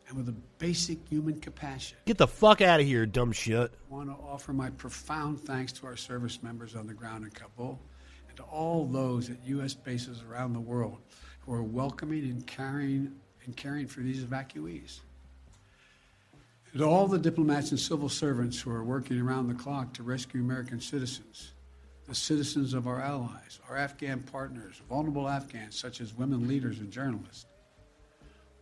and 0.08 0.16
with 0.16 0.28
a 0.28 0.34
basic 0.58 0.98
human 1.08 1.40
compassion. 1.40 1.96
Get 2.04 2.18
the 2.18 2.26
fuck 2.26 2.60
out 2.60 2.80
of 2.80 2.86
here, 2.86 3.06
dumb 3.06 3.32
shit. 3.32 3.72
I 3.90 3.94
want 3.94 4.10
to 4.10 4.14
offer 4.14 4.52
my 4.52 4.70
profound 4.70 5.40
thanks 5.40 5.72
to 5.72 5.86
our 5.86 5.96
service 5.96 6.42
members 6.42 6.76
on 6.76 6.86
the 6.86 6.94
ground 6.94 7.24
in 7.24 7.30
Kabul 7.30 7.80
and 8.28 8.36
to 8.36 8.42
all 8.44 8.86
those 8.86 9.30
at 9.30 9.36
U.S. 9.46 9.74
bases 9.74 10.22
around 10.28 10.52
the 10.52 10.60
world 10.60 10.98
who 11.40 11.54
are 11.54 11.62
welcoming 11.62 12.24
and 12.24 12.46
caring 12.46 13.12
and 13.44 13.56
caring 13.56 13.86
for 13.86 14.00
these 14.00 14.22
evacuees. 14.24 15.00
To 16.76 16.82
all 16.84 17.06
the 17.06 17.20
diplomats 17.20 17.70
and 17.70 17.78
civil 17.78 18.08
servants 18.08 18.60
who 18.60 18.72
are 18.72 18.82
working 18.82 19.20
around 19.20 19.46
the 19.46 19.54
clock 19.54 19.92
to 19.94 20.02
rescue 20.02 20.40
American 20.40 20.80
citizens, 20.80 21.52
the 22.08 22.16
citizens 22.16 22.74
of 22.74 22.88
our 22.88 23.00
allies, 23.00 23.60
our 23.68 23.76
Afghan 23.76 24.20
partners, 24.24 24.82
vulnerable 24.88 25.28
Afghans 25.28 25.78
such 25.78 26.00
as 26.00 26.14
women 26.14 26.48
leaders 26.48 26.80
and 26.80 26.90
journalists. 26.90 27.46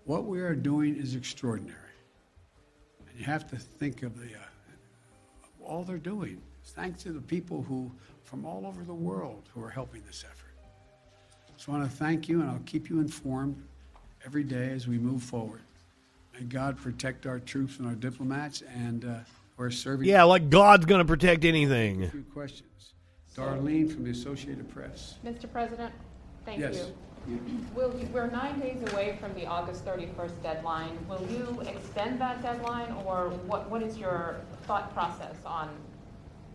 What 0.04 0.26
we 0.26 0.40
are 0.40 0.54
doing 0.54 0.94
is 0.94 1.14
extraordinary. 1.14 1.78
And 3.08 3.18
you 3.18 3.24
have 3.24 3.48
to 3.48 3.56
think 3.56 4.02
of 4.02 4.18
the 4.18 4.26
uh, 4.34 5.64
all 5.64 5.82
they're 5.82 5.96
doing. 5.96 6.42
Thanks 6.64 7.02
to 7.04 7.12
the 7.12 7.20
people 7.20 7.62
who 7.62 7.90
from 8.24 8.44
all 8.44 8.66
over 8.66 8.84
the 8.84 8.92
world 8.92 9.48
who 9.54 9.62
are 9.62 9.70
helping 9.70 10.02
this 10.06 10.22
effort. 10.30 10.54
So 11.56 11.72
I 11.72 11.78
want 11.78 11.90
to 11.90 11.96
thank 11.96 12.28
you, 12.28 12.42
and 12.42 12.50
I'll 12.50 12.60
keep 12.66 12.90
you 12.90 13.00
informed 13.00 13.62
every 14.26 14.44
day 14.44 14.70
as 14.70 14.86
we 14.86 14.98
move 14.98 15.22
forward. 15.22 15.62
May 16.34 16.44
God 16.46 16.76
protect 16.78 17.26
our 17.26 17.38
troops 17.38 17.78
and 17.78 17.86
our 17.86 17.94
diplomats, 17.94 18.62
and 18.62 19.04
uh, 19.04 19.14
we're 19.56 19.70
serving. 19.70 20.08
Yeah, 20.08 20.24
like 20.24 20.50
God's 20.50 20.86
gonna 20.86 21.04
protect 21.04 21.44
anything. 21.44 22.04
A 22.04 22.10
few 22.10 22.22
questions. 22.32 22.94
Darlene 23.36 23.92
from 23.92 24.04
the 24.04 24.10
Associated 24.10 24.68
Press. 24.68 25.16
Mr. 25.24 25.50
President, 25.50 25.92
thank 26.44 26.60
Yes. 26.60 26.86
you. 27.26 27.38
Will 27.74 27.94
you, 27.98 28.06
we're 28.12 28.26
nine 28.28 28.58
days 28.58 28.82
away 28.92 29.16
from 29.20 29.32
the 29.34 29.46
August 29.46 29.84
31st 29.86 30.42
deadline. 30.42 30.98
Will 31.08 31.24
you 31.30 31.60
extend 31.68 32.20
that 32.20 32.42
deadline, 32.42 32.92
or 33.06 33.30
what, 33.46 33.70
what 33.70 33.82
is 33.82 33.96
your 33.96 34.40
thought 34.66 34.92
process 34.92 35.36
on 35.46 35.70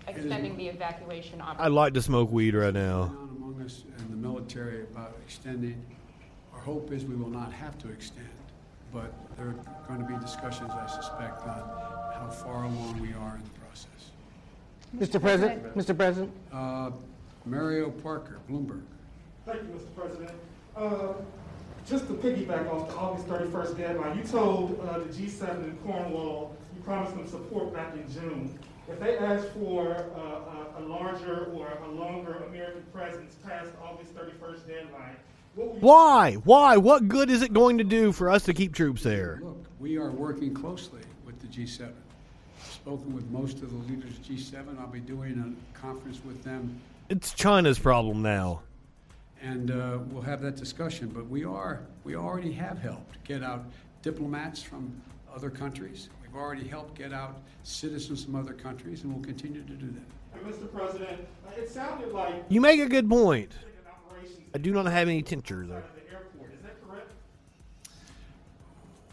extending 0.07 0.57
the 0.57 0.67
evacuation 0.67 1.41
I'd 1.41 1.69
like 1.69 1.93
to 1.93 2.01
smoke 2.01 2.31
weed 2.31 2.53
right 2.53 2.73
now. 2.73 3.05
Down 3.05 3.35
among 3.37 3.61
us 3.65 3.83
in 3.99 4.09
the 4.11 4.17
military 4.17 4.83
about 4.83 5.15
extending. 5.25 5.83
Our 6.53 6.59
hope 6.59 6.91
is 6.91 7.05
we 7.05 7.15
will 7.15 7.29
not 7.29 7.51
have 7.53 7.77
to 7.79 7.89
extend, 7.89 8.27
but 8.93 9.11
there 9.37 9.47
are 9.47 9.55
going 9.87 9.99
to 9.99 10.05
be 10.05 10.17
discussions, 10.23 10.71
I 10.71 10.87
suspect, 10.87 11.41
on 11.43 11.59
how 12.13 12.29
far 12.43 12.63
along 12.63 12.99
we 13.01 13.13
are 13.13 13.35
in 13.35 13.43
the 13.43 13.59
process. 13.59 14.11
Mr. 14.95 15.21
President, 15.21 15.75
Mr. 15.75 15.95
President, 15.95 16.31
Uh, 16.51 16.91
Mario 17.45 17.89
Parker, 17.89 18.39
Bloomberg. 18.49 18.81
Thank 19.45 19.61
you, 19.63 19.69
Mr. 19.69 19.95
President. 19.95 20.31
Uh, 20.75 21.13
Just 21.87 22.07
to 22.07 22.13
piggyback 22.15 22.69
off 22.69 22.89
the 22.89 22.95
August 22.95 23.27
31st 23.27 23.77
deadline, 23.77 24.17
you 24.17 24.23
told 24.25 24.77
uh, 24.81 24.99
the 24.99 25.05
G7 25.05 25.63
in 25.63 25.77
Cornwall, 25.85 26.53
you 26.75 26.81
promised 26.83 27.15
them 27.15 27.25
support 27.27 27.73
back 27.73 27.93
in 27.93 28.03
June. 28.11 28.59
If 28.89 28.99
they 28.99 29.17
ask 29.17 29.47
for 29.53 29.95
uh, 29.95 30.79
a 30.79 30.81
a 30.81 30.83
larger 30.83 31.45
or 31.55 31.67
a 31.85 31.87
longer 31.89 32.43
American 32.49 32.83
presence 32.93 33.35
past 33.45 33.71
August 33.81 34.13
31st 34.15 34.67
deadline, 34.67 35.15
what 35.15 35.15
will 35.15 35.15
you 35.15 35.15
Why? 35.57 36.33
Why? 36.43 36.77
What 36.77 37.07
good 37.07 37.31
is 37.31 37.41
it 37.41 37.51
going 37.51 37.79
to 37.79 37.83
do 37.83 38.11
for 38.11 38.29
us 38.29 38.43
to 38.43 38.53
keep 38.53 38.75
troops 38.75 39.01
there? 39.01 39.39
Look, 39.43 39.65
we 39.79 39.97
are 39.97 40.11
working 40.11 40.53
closely 40.53 41.01
with 41.25 41.39
the 41.39 41.47
G7. 41.47 41.87
I've 41.87 42.63
spoken 42.71 43.13
with 43.15 43.27
most 43.31 43.63
of 43.63 43.71
the 43.71 43.91
leaders 43.91 44.11
of 44.11 44.23
G7. 44.23 44.79
I'll 44.79 44.85
be 44.87 44.99
doing 44.99 45.55
a 45.75 45.77
conference 45.77 46.21
with 46.23 46.43
them, 46.43 46.79
It's 47.09 47.33
China's 47.33 47.79
problem 47.79 48.21
now. 48.21 48.61
and 49.41 49.71
uh, 49.71 49.97
we'll 50.11 50.21
have 50.21 50.41
that 50.41 50.57
discussion. 50.57 51.07
But 51.09 51.27
we 51.27 51.43
are, 51.43 51.81
we 52.03 52.15
already 52.15 52.51
have 52.53 52.77
helped 52.77 53.23
get 53.23 53.41
out 53.43 53.65
diplomats 54.03 54.61
from 54.61 55.01
other 55.35 55.49
countries. 55.49 56.09
We've 56.21 56.35
already 56.35 56.67
helped 56.67 56.95
get 56.95 57.13
out 57.13 57.41
citizens 57.63 58.23
from 58.25 58.35
other 58.35 58.53
countries, 58.53 59.03
and 59.03 59.11
we'll 59.13 59.23
continue 59.23 59.63
to 59.63 59.73
do 59.73 59.87
that. 59.87 60.39
And 60.39 60.53
Mr. 60.53 60.71
President, 60.71 61.19
uh, 61.47 61.51
it 61.59 61.67
sounded 61.69 62.11
like 62.11 62.43
You 62.49 62.61
make 62.61 62.79
a 62.79 62.85
good 62.87 63.09
point. 63.09 63.51
I 64.53 64.57
do 64.57 64.71
not 64.71 64.85
have 64.85 65.07
any 65.07 65.21
tincture 65.21 65.65
though. 65.65 65.75
at 65.77 65.95
the 65.95 66.13
airport. 66.13 66.53
Is 66.53 66.61
that 66.63 66.87
correct? 66.87 67.11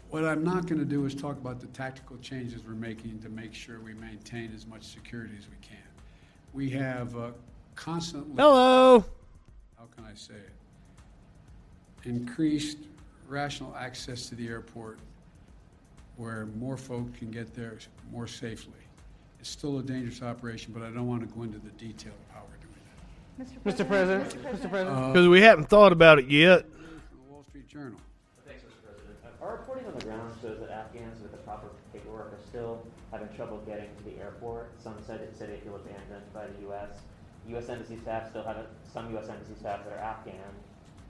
What 0.09 0.25
I'm 0.25 0.43
not 0.43 0.65
going 0.67 0.79
to 0.79 0.85
do 0.85 1.05
is 1.05 1.13
talk 1.13 1.37
about 1.37 1.59
the 1.59 1.67
tactical 1.67 2.17
changes 2.17 2.63
we're 2.65 2.73
making 2.73 3.19
to 3.19 3.29
make 3.29 3.53
sure 3.53 3.79
we 3.79 3.93
maintain 3.93 4.51
as 4.55 4.65
much 4.65 4.83
security 4.83 5.33
as 5.37 5.45
we 5.47 5.57
can. 5.61 5.77
We 6.53 6.69
have 6.71 7.15
uh, 7.17 7.31
constantly. 7.75 8.35
Hello. 8.37 9.03
how 9.77 9.85
can 9.95 10.05
I 10.05 10.15
say 10.15 10.35
it? 10.35 12.07
Increased 12.09 12.77
rational 13.27 13.75
access 13.75 14.29
to 14.29 14.35
the 14.35 14.47
airport 14.47 14.99
where 16.17 16.45
more 16.57 16.77
folk 16.77 17.13
can 17.17 17.31
get 17.31 17.53
there 17.53 17.77
more 18.11 18.27
safely. 18.27 18.73
It's 19.39 19.49
still 19.49 19.79
a 19.79 19.83
dangerous 19.83 20.21
operation, 20.21 20.73
but 20.73 20.81
I 20.81 20.91
don't 20.91 21.07
want 21.07 21.27
to 21.27 21.35
go 21.35 21.43
into 21.43 21.59
the 21.59 21.71
detail 21.71 22.13
of 22.13 22.35
how 22.35 22.41
we're 22.41 22.54
that. 22.54 22.54
Mr. 23.39 23.85
President, 23.85 24.29
Mr. 24.43 24.69
President. 24.69 25.13
Because 25.13 25.27
uh, 25.27 25.29
we 25.29 25.41
haven't 25.41 25.67
thought 25.67 25.91
about 25.91 26.19
it 26.19 26.27
yet. 26.27 26.63
The 26.71 27.17
Wall 27.29 27.43
Street 27.49 27.67
Journal. 27.67 27.99
Thanks, 28.47 28.63
Mr. 28.63 28.79
President. 28.85 29.17
Um, 29.25 29.31
our 29.41 29.51
reporting 29.57 29.85
on 29.87 29.93
the 29.99 30.05
ground 30.05 30.33
shows 30.41 30.59
that 30.59 30.69
Afghans 30.69 31.21
with 31.21 31.31
the 31.31 31.37
proper 31.39 31.67
paperwork 31.91 32.31
are 32.31 32.47
still 32.47 32.87
having 33.11 33.27
trouble 33.35 33.57
getting 33.65 33.89
to 33.97 34.03
the 34.03 34.17
airport. 34.21 34.71
Some 34.81 34.95
said 35.05 35.19
it 35.19 35.35
said 35.37 35.49
they 35.49 35.59
feel 35.59 35.75
abandoned 35.75 36.31
by 36.33 36.47
the 36.47 36.61
U.S. 36.67 37.01
U.S. 37.49 37.67
embassy 37.67 37.97
staff 37.97 38.29
still 38.29 38.43
haven't. 38.43 38.67
Some 38.91 39.11
U.S. 39.11 39.27
embassy 39.27 39.55
staff 39.59 39.83
that 39.83 39.93
are 39.93 39.99
Afghan 39.99 40.35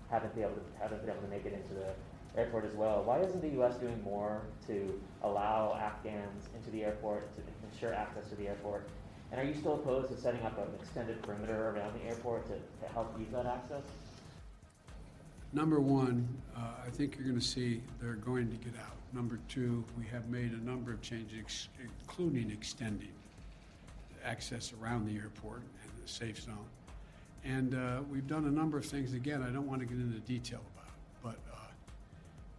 haven't 0.09 0.33
been 0.33 0.45
able 0.45 0.55
to 0.55 0.61
haven't 0.81 1.01
been 1.01 1.11
able 1.11 1.21
to 1.21 1.29
make 1.29 1.45
it 1.45 1.53
into 1.53 1.75
the 1.75 1.93
airport 2.35 2.65
as 2.65 2.73
well. 2.73 3.03
Why 3.03 3.19
isn't 3.19 3.41
the 3.41 3.53
U.S. 3.61 3.75
doing 3.75 4.01
more 4.03 4.41
to 4.65 4.99
allow 5.21 5.75
Afghans 5.79 6.49
into 6.55 6.71
the 6.71 6.83
airport 6.83 7.29
to 7.35 7.41
ensure 7.71 7.93
access 7.93 8.27
to 8.29 8.35
the 8.35 8.47
airport? 8.47 8.89
And 9.35 9.43
are 9.45 9.51
you 9.51 9.59
still 9.59 9.73
opposed 9.73 10.07
to 10.11 10.17
setting 10.17 10.41
up 10.43 10.57
an 10.57 10.73
extended 10.81 11.21
perimeter 11.21 11.71
around 11.71 11.99
the 11.99 12.07
airport 12.07 12.47
to, 12.47 12.53
to 12.53 12.93
help 12.93 13.13
ease 13.19 13.27
that 13.33 13.45
access? 13.45 13.81
Number 15.51 15.81
one, 15.81 16.25
uh, 16.55 16.61
I 16.87 16.89
think 16.89 17.17
you're 17.17 17.27
going 17.27 17.39
to 17.39 17.45
see 17.45 17.81
they're 18.01 18.13
going 18.13 18.49
to 18.49 18.55
get 18.55 18.79
out. 18.79 18.95
Number 19.11 19.37
two, 19.49 19.83
we 19.97 20.05
have 20.05 20.29
made 20.29 20.53
a 20.53 20.63
number 20.63 20.93
of 20.93 21.01
changes, 21.01 21.67
including 21.81 22.49
extending 22.49 23.11
access 24.23 24.71
around 24.81 25.05
the 25.05 25.19
airport 25.19 25.63
and 25.83 25.91
the 26.01 26.07
safe 26.07 26.41
zone. 26.41 26.55
And 27.43 27.75
uh, 27.75 28.03
we've 28.09 28.27
done 28.27 28.45
a 28.45 28.51
number 28.51 28.77
of 28.77 28.85
things. 28.85 29.11
Again, 29.11 29.43
I 29.43 29.49
don't 29.49 29.67
want 29.67 29.81
to 29.81 29.85
get 29.85 29.97
into 29.97 30.19
detail 30.19 30.61
about, 30.77 30.87
it, 30.87 31.21
but 31.21 31.53
uh, 31.53 31.59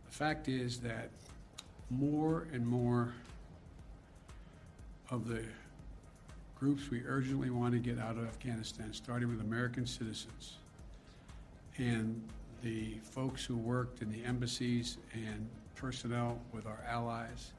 the 0.04 0.12
fact 0.12 0.46
is 0.46 0.76
that 0.80 1.08
more 1.88 2.48
and 2.52 2.66
more 2.66 3.14
of 5.10 5.26
the 5.26 5.42
groups 6.58 6.90
we 6.90 7.02
urgently 7.06 7.50
want 7.50 7.72
to 7.72 7.78
get 7.78 7.98
out 7.98 8.16
of 8.16 8.26
Afghanistan, 8.26 8.92
starting 8.92 9.28
with 9.28 9.40
American 9.40 9.86
citizens, 9.86 10.54
and 11.78 12.20
the 12.62 12.94
folks 13.02 13.44
who 13.44 13.56
worked 13.56 14.02
in 14.02 14.10
the 14.10 14.24
embassies 14.24 14.96
and 15.12 15.46
personnel 15.74 16.38
with 16.52 16.66
our 16.66 16.82
allies, 16.88 17.52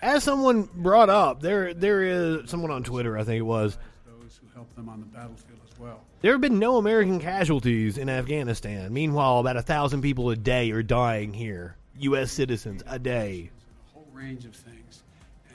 As 0.00 0.24
someone 0.24 0.68
brought 0.74 1.10
up, 1.10 1.40
there 1.42 1.74
there 1.74 2.02
is 2.02 2.48
someone 2.50 2.70
on 2.70 2.82
Twitter, 2.82 3.18
I 3.18 3.24
think 3.24 3.38
it 3.38 3.42
was. 3.42 3.76
those 4.06 4.40
who 4.40 4.46
helped 4.54 4.74
them 4.76 4.88
on 4.88 5.00
the 5.00 5.06
battlefield 5.06 5.60
as 5.70 5.78
well. 5.78 6.00
There 6.22 6.32
have 6.32 6.40
been 6.40 6.58
no 6.58 6.78
American 6.78 7.20
casualties 7.20 7.98
in 7.98 8.08
Afghanistan. 8.08 8.92
Meanwhile, 8.92 9.38
about 9.40 9.56
a 9.56 9.62
thousand 9.62 10.00
people 10.02 10.30
a 10.30 10.36
day 10.36 10.70
are 10.70 10.82
dying 10.82 11.32
here. 11.34 11.76
U.S. 11.98 12.32
citizens 12.32 12.82
a 12.86 12.98
day. 12.98 13.50
a 13.90 13.94
whole 13.94 14.08
range 14.12 14.44
of 14.46 14.54
things, 14.54 15.02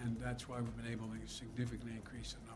and 0.04 0.16
that's 0.20 0.48
why 0.48 0.58
we've 0.60 0.78
been 0.84 0.92
able 0.92 1.08
to 1.08 1.28
significantly 1.34 1.94
increase 1.96 2.34
the 2.34 2.40
number 2.48 2.53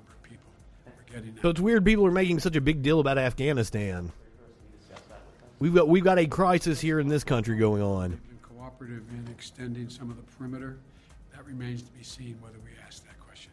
So 1.41 1.49
it's 1.49 1.59
weird 1.59 1.85
people 1.85 2.05
are 2.05 2.11
making 2.11 2.39
such 2.39 2.55
a 2.55 2.61
big 2.61 2.81
deal 2.83 2.99
about 2.99 3.17
Afghanistan. 3.17 4.11
We've 5.59 5.73
got 5.73 5.87
we've 5.87 6.03
got 6.03 6.19
a 6.19 6.27
crisis 6.27 6.79
here 6.79 6.99
in 6.99 7.07
this 7.07 7.23
country 7.23 7.57
going 7.57 7.81
on. 7.81 8.09
Been 8.11 8.39
cooperative 8.43 9.03
in 9.09 9.27
extending 9.31 9.89
some 9.89 10.11
of 10.11 10.17
the 10.17 10.23
perimeter. 10.23 10.77
That 11.33 11.45
remains 11.45 11.81
to 11.83 11.91
be 11.91 12.03
seen 12.03 12.37
whether 12.41 12.57
we 12.63 12.69
ask 12.85 13.03
that 13.07 13.19
question. 13.25 13.51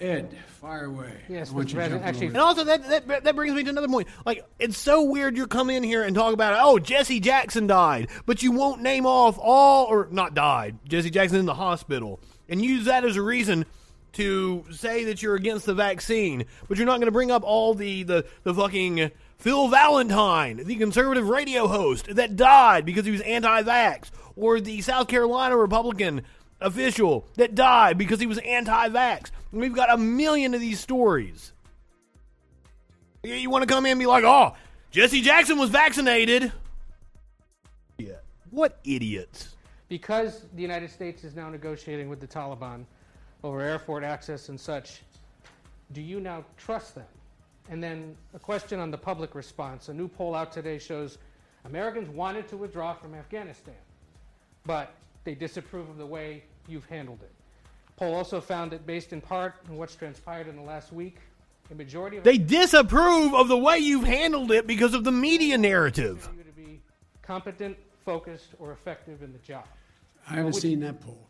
Ed, 0.00 0.34
fire 0.60 0.86
away. 0.86 1.12
Yes, 1.28 1.50
Mr. 1.50 1.74
President. 1.74 2.02
Actually- 2.02 2.26
And 2.28 2.36
also 2.38 2.64
that, 2.64 2.88
that 3.06 3.24
that 3.24 3.36
brings 3.36 3.54
me 3.54 3.62
to 3.64 3.68
another 3.70 3.88
point. 3.88 4.08
Like 4.24 4.46
it's 4.58 4.78
so 4.78 5.02
weird 5.02 5.36
you 5.36 5.46
come 5.46 5.68
in 5.68 5.82
here 5.82 6.02
and 6.02 6.14
talk 6.14 6.32
about 6.32 6.58
oh 6.64 6.78
Jesse 6.78 7.20
Jackson 7.20 7.66
died, 7.66 8.08
but 8.24 8.42
you 8.42 8.52
won't 8.52 8.80
name 8.80 9.04
off 9.04 9.38
all 9.38 9.86
or 9.86 10.08
not 10.10 10.32
died. 10.34 10.78
Jesse 10.88 11.10
Jackson 11.10 11.38
in 11.40 11.46
the 11.46 11.54
hospital 11.54 12.20
and 12.48 12.64
use 12.64 12.86
that 12.86 13.04
as 13.04 13.16
a 13.16 13.22
reason 13.22 13.66
to 14.14 14.64
say 14.70 15.04
that 15.04 15.22
you're 15.22 15.34
against 15.34 15.66
the 15.66 15.74
vaccine, 15.74 16.44
but 16.68 16.76
you're 16.76 16.86
not 16.86 16.96
going 16.98 17.06
to 17.06 17.12
bring 17.12 17.30
up 17.30 17.42
all 17.44 17.74
the, 17.74 18.02
the, 18.02 18.26
the 18.42 18.52
fucking 18.54 19.10
Phil 19.38 19.68
Valentine, 19.68 20.58
the 20.64 20.76
conservative 20.76 21.28
radio 21.28 21.66
host 21.66 22.14
that 22.14 22.36
died 22.36 22.84
because 22.84 23.04
he 23.04 23.10
was 23.10 23.20
anti 23.22 23.62
vax, 23.62 24.10
or 24.36 24.60
the 24.60 24.80
South 24.82 25.08
Carolina 25.08 25.56
Republican 25.56 26.22
official 26.60 27.26
that 27.36 27.54
died 27.54 27.98
because 27.98 28.20
he 28.20 28.26
was 28.26 28.38
anti 28.38 28.88
vax. 28.90 29.30
We've 29.50 29.74
got 29.74 29.92
a 29.92 29.96
million 29.98 30.54
of 30.54 30.60
these 30.60 30.78
stories. 30.80 31.52
You- 33.22 33.34
You 33.34 33.50
want 33.50 33.62
to 33.62 33.66
come 33.72 33.86
in 33.86 33.92
and 33.92 34.00
be 34.00 34.06
like, 34.06 34.24
oh, 34.24 34.54
Jesse 34.90 35.22
Jackson 35.22 35.58
was 35.58 35.70
vaccinated. 35.70 36.52
Yeah. 37.98 38.12
What 38.50 38.78
idiots. 38.84 39.54
Because 39.88 40.44
the 40.54 40.62
United 40.62 40.90
States 40.90 41.24
is 41.24 41.34
now 41.34 41.48
negotiating 41.50 42.08
with 42.08 42.20
the 42.20 42.26
Taliban 42.26 42.84
over 43.44 43.60
airport 43.60 44.04
access 44.04 44.48
and 44.48 44.58
such, 44.58 45.02
do 45.92 46.00
you 46.00 46.20
now 46.20 46.44
trust 46.56 46.94
them? 46.94 47.06
And 47.70 47.82
then 47.82 48.16
a 48.34 48.38
question 48.38 48.80
on 48.80 48.90
the 48.90 48.98
public 48.98 49.34
response. 49.34 49.88
A 49.88 49.94
new 49.94 50.08
poll 50.08 50.34
out 50.34 50.52
today 50.52 50.78
shows 50.78 51.18
Americans 51.64 52.08
wanted 52.08 52.48
to 52.48 52.56
withdraw 52.56 52.94
from 52.94 53.14
Afghanistan, 53.14 53.74
but 54.66 54.94
they 55.24 55.34
disapprove 55.34 55.88
of 55.88 55.96
the 55.96 56.06
way 56.06 56.42
you've 56.68 56.86
handled 56.86 57.20
it. 57.22 57.30
Poll 57.96 58.14
also 58.14 58.40
found 58.40 58.72
that 58.72 58.86
based 58.86 59.12
in 59.12 59.20
part 59.20 59.54
on 59.68 59.76
what's 59.76 59.94
transpired 59.94 60.48
in 60.48 60.56
the 60.56 60.62
last 60.62 60.92
week, 60.92 61.18
a 61.70 61.74
majority 61.74 62.16
of 62.16 62.24
They 62.24 62.38
disapprove 62.38 63.34
of 63.34 63.48
the 63.48 63.56
way 63.56 63.78
you've 63.78 64.04
handled 64.04 64.50
it 64.50 64.66
because 64.66 64.94
of 64.94 65.04
the 65.04 65.12
media 65.12 65.56
narrative. 65.56 66.28
you 66.36 66.42
to 66.42 66.50
be 66.50 66.80
competent, 67.22 67.76
focused, 68.04 68.48
or 68.58 68.72
effective 68.72 69.22
in 69.22 69.32
the 69.32 69.38
job. 69.38 69.64
I 70.28 70.34
haven't 70.34 70.46
would 70.52 70.62
seen 70.62 70.80
that 70.80 71.00
poll. 71.00 71.28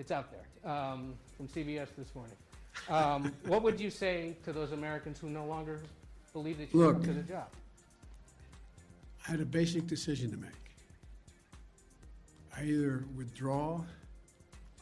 It's 0.00 0.10
out 0.10 0.30
there 0.30 0.72
um, 0.72 1.12
from 1.36 1.46
CBS 1.46 1.88
this 1.98 2.14
morning. 2.14 2.34
Um, 2.88 3.34
what 3.44 3.62
would 3.62 3.78
you 3.78 3.90
say 3.90 4.34
to 4.44 4.52
those 4.52 4.72
Americans 4.72 5.18
who 5.18 5.28
no 5.28 5.44
longer 5.44 5.78
believe 6.32 6.56
that 6.56 6.72
you're 6.72 6.88
up 6.88 6.96
Look. 6.96 7.04
to 7.04 7.12
the 7.12 7.22
job? 7.22 7.48
I 9.28 9.32
had 9.32 9.40
a 9.40 9.44
basic 9.44 9.86
decision 9.86 10.30
to 10.30 10.38
make. 10.38 10.52
I 12.56 12.64
either 12.64 13.04
withdraw 13.14 13.82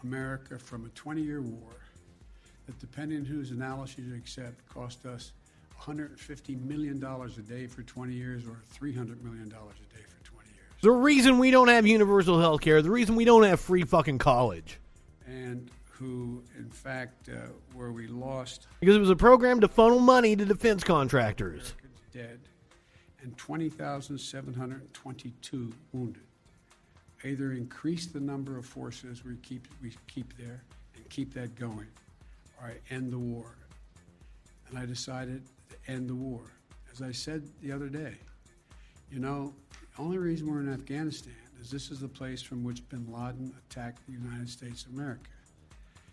America 0.05 0.57
from 0.57 0.85
a 0.85 0.89
20 0.91 1.21
year 1.21 1.43
war 1.43 1.73
that, 2.67 2.79
depending 2.79 3.19
on 3.19 3.25
whose 3.25 3.51
analysis 3.51 3.99
you 3.99 4.15
accept, 4.15 4.69
cost 4.69 5.05
us 5.05 5.33
$150 5.83 6.65
million 6.65 7.03
a 7.03 7.29
day 7.41 7.67
for 7.67 7.83
20 7.83 8.15
years 8.15 8.45
or 8.47 8.63
$300 8.73 9.21
million 9.25 9.49
a 9.49 9.97
day 9.97 10.05
for 10.07 10.25
20 10.25 10.49
years. 10.49 10.81
The 10.81 10.93
reason 10.93 11.41
we 11.41 11.51
don't 11.51 11.69
have 11.69 11.89
universal 11.89 12.39
health 12.39 12.61
care, 12.61 12.83
the 12.83 12.91
reason 12.91 13.17
we 13.17 13.25
don't 13.25 13.43
have 13.43 13.59
free 13.59 13.83
fucking 13.83 14.19
college, 14.19 14.79
And 15.29 15.71
who, 15.91 16.43
in 16.57 16.71
fact, 16.71 17.29
uh, 17.29 17.49
where 17.75 17.93
we 17.93 18.07
lost 18.07 18.67
because 18.81 18.97
it 18.97 19.01
was 19.01 19.11
a 19.11 19.17
program 19.17 19.61
to 19.61 19.69
funnel 19.69 19.99
money 19.99 20.35
to 20.37 20.45
defense 20.45 20.85
contractors. 20.85 21.75
Americans 21.79 22.01
dead 22.13 22.39
and 23.23 23.37
20,722 23.37 25.73
wounded. 25.93 26.23
Either 27.25 27.51
increase 27.53 28.07
the 28.07 28.21
number 28.21 28.57
of 28.57 28.65
forces 28.65 29.25
we 29.25 29.35
keep, 29.39 29.67
we 29.83 29.93
keep 30.07 30.39
there 30.39 30.63
and 30.95 31.11
keep 31.11 31.35
that 31.35 31.53
going, 31.57 31.89
or 32.61 32.69
I 32.69 32.75
end 32.95 33.13
the 33.13 33.19
war. 33.19 33.57
And 34.69 34.79
I 34.79 34.87
decided 34.87 35.43
to 35.71 35.77
end 35.91 36.09
the 36.09 36.15
war. 36.15 36.43
As 36.93 37.03
I 37.03 37.11
said 37.11 37.43
the 37.61 37.73
other 37.73 37.89
day, 37.89 38.15
you 39.11 39.19
know, 39.19 39.53
the 39.97 40.03
only 40.03 40.19
reason 40.19 40.49
we're 40.49 40.61
in 40.61 40.73
Afghanistan 40.73 41.35
is 41.61 41.71
this 41.71 41.91
is 41.91 42.01
the 42.01 42.09
place 42.09 42.43
from 42.43 42.65
which 42.65 42.87
bin 42.89 43.07
Laden 43.11 43.53
attacked 43.69 44.05
the 44.07 44.13
United 44.13 44.49
States 44.49 44.85
of 44.85 44.93
America. 44.93 45.31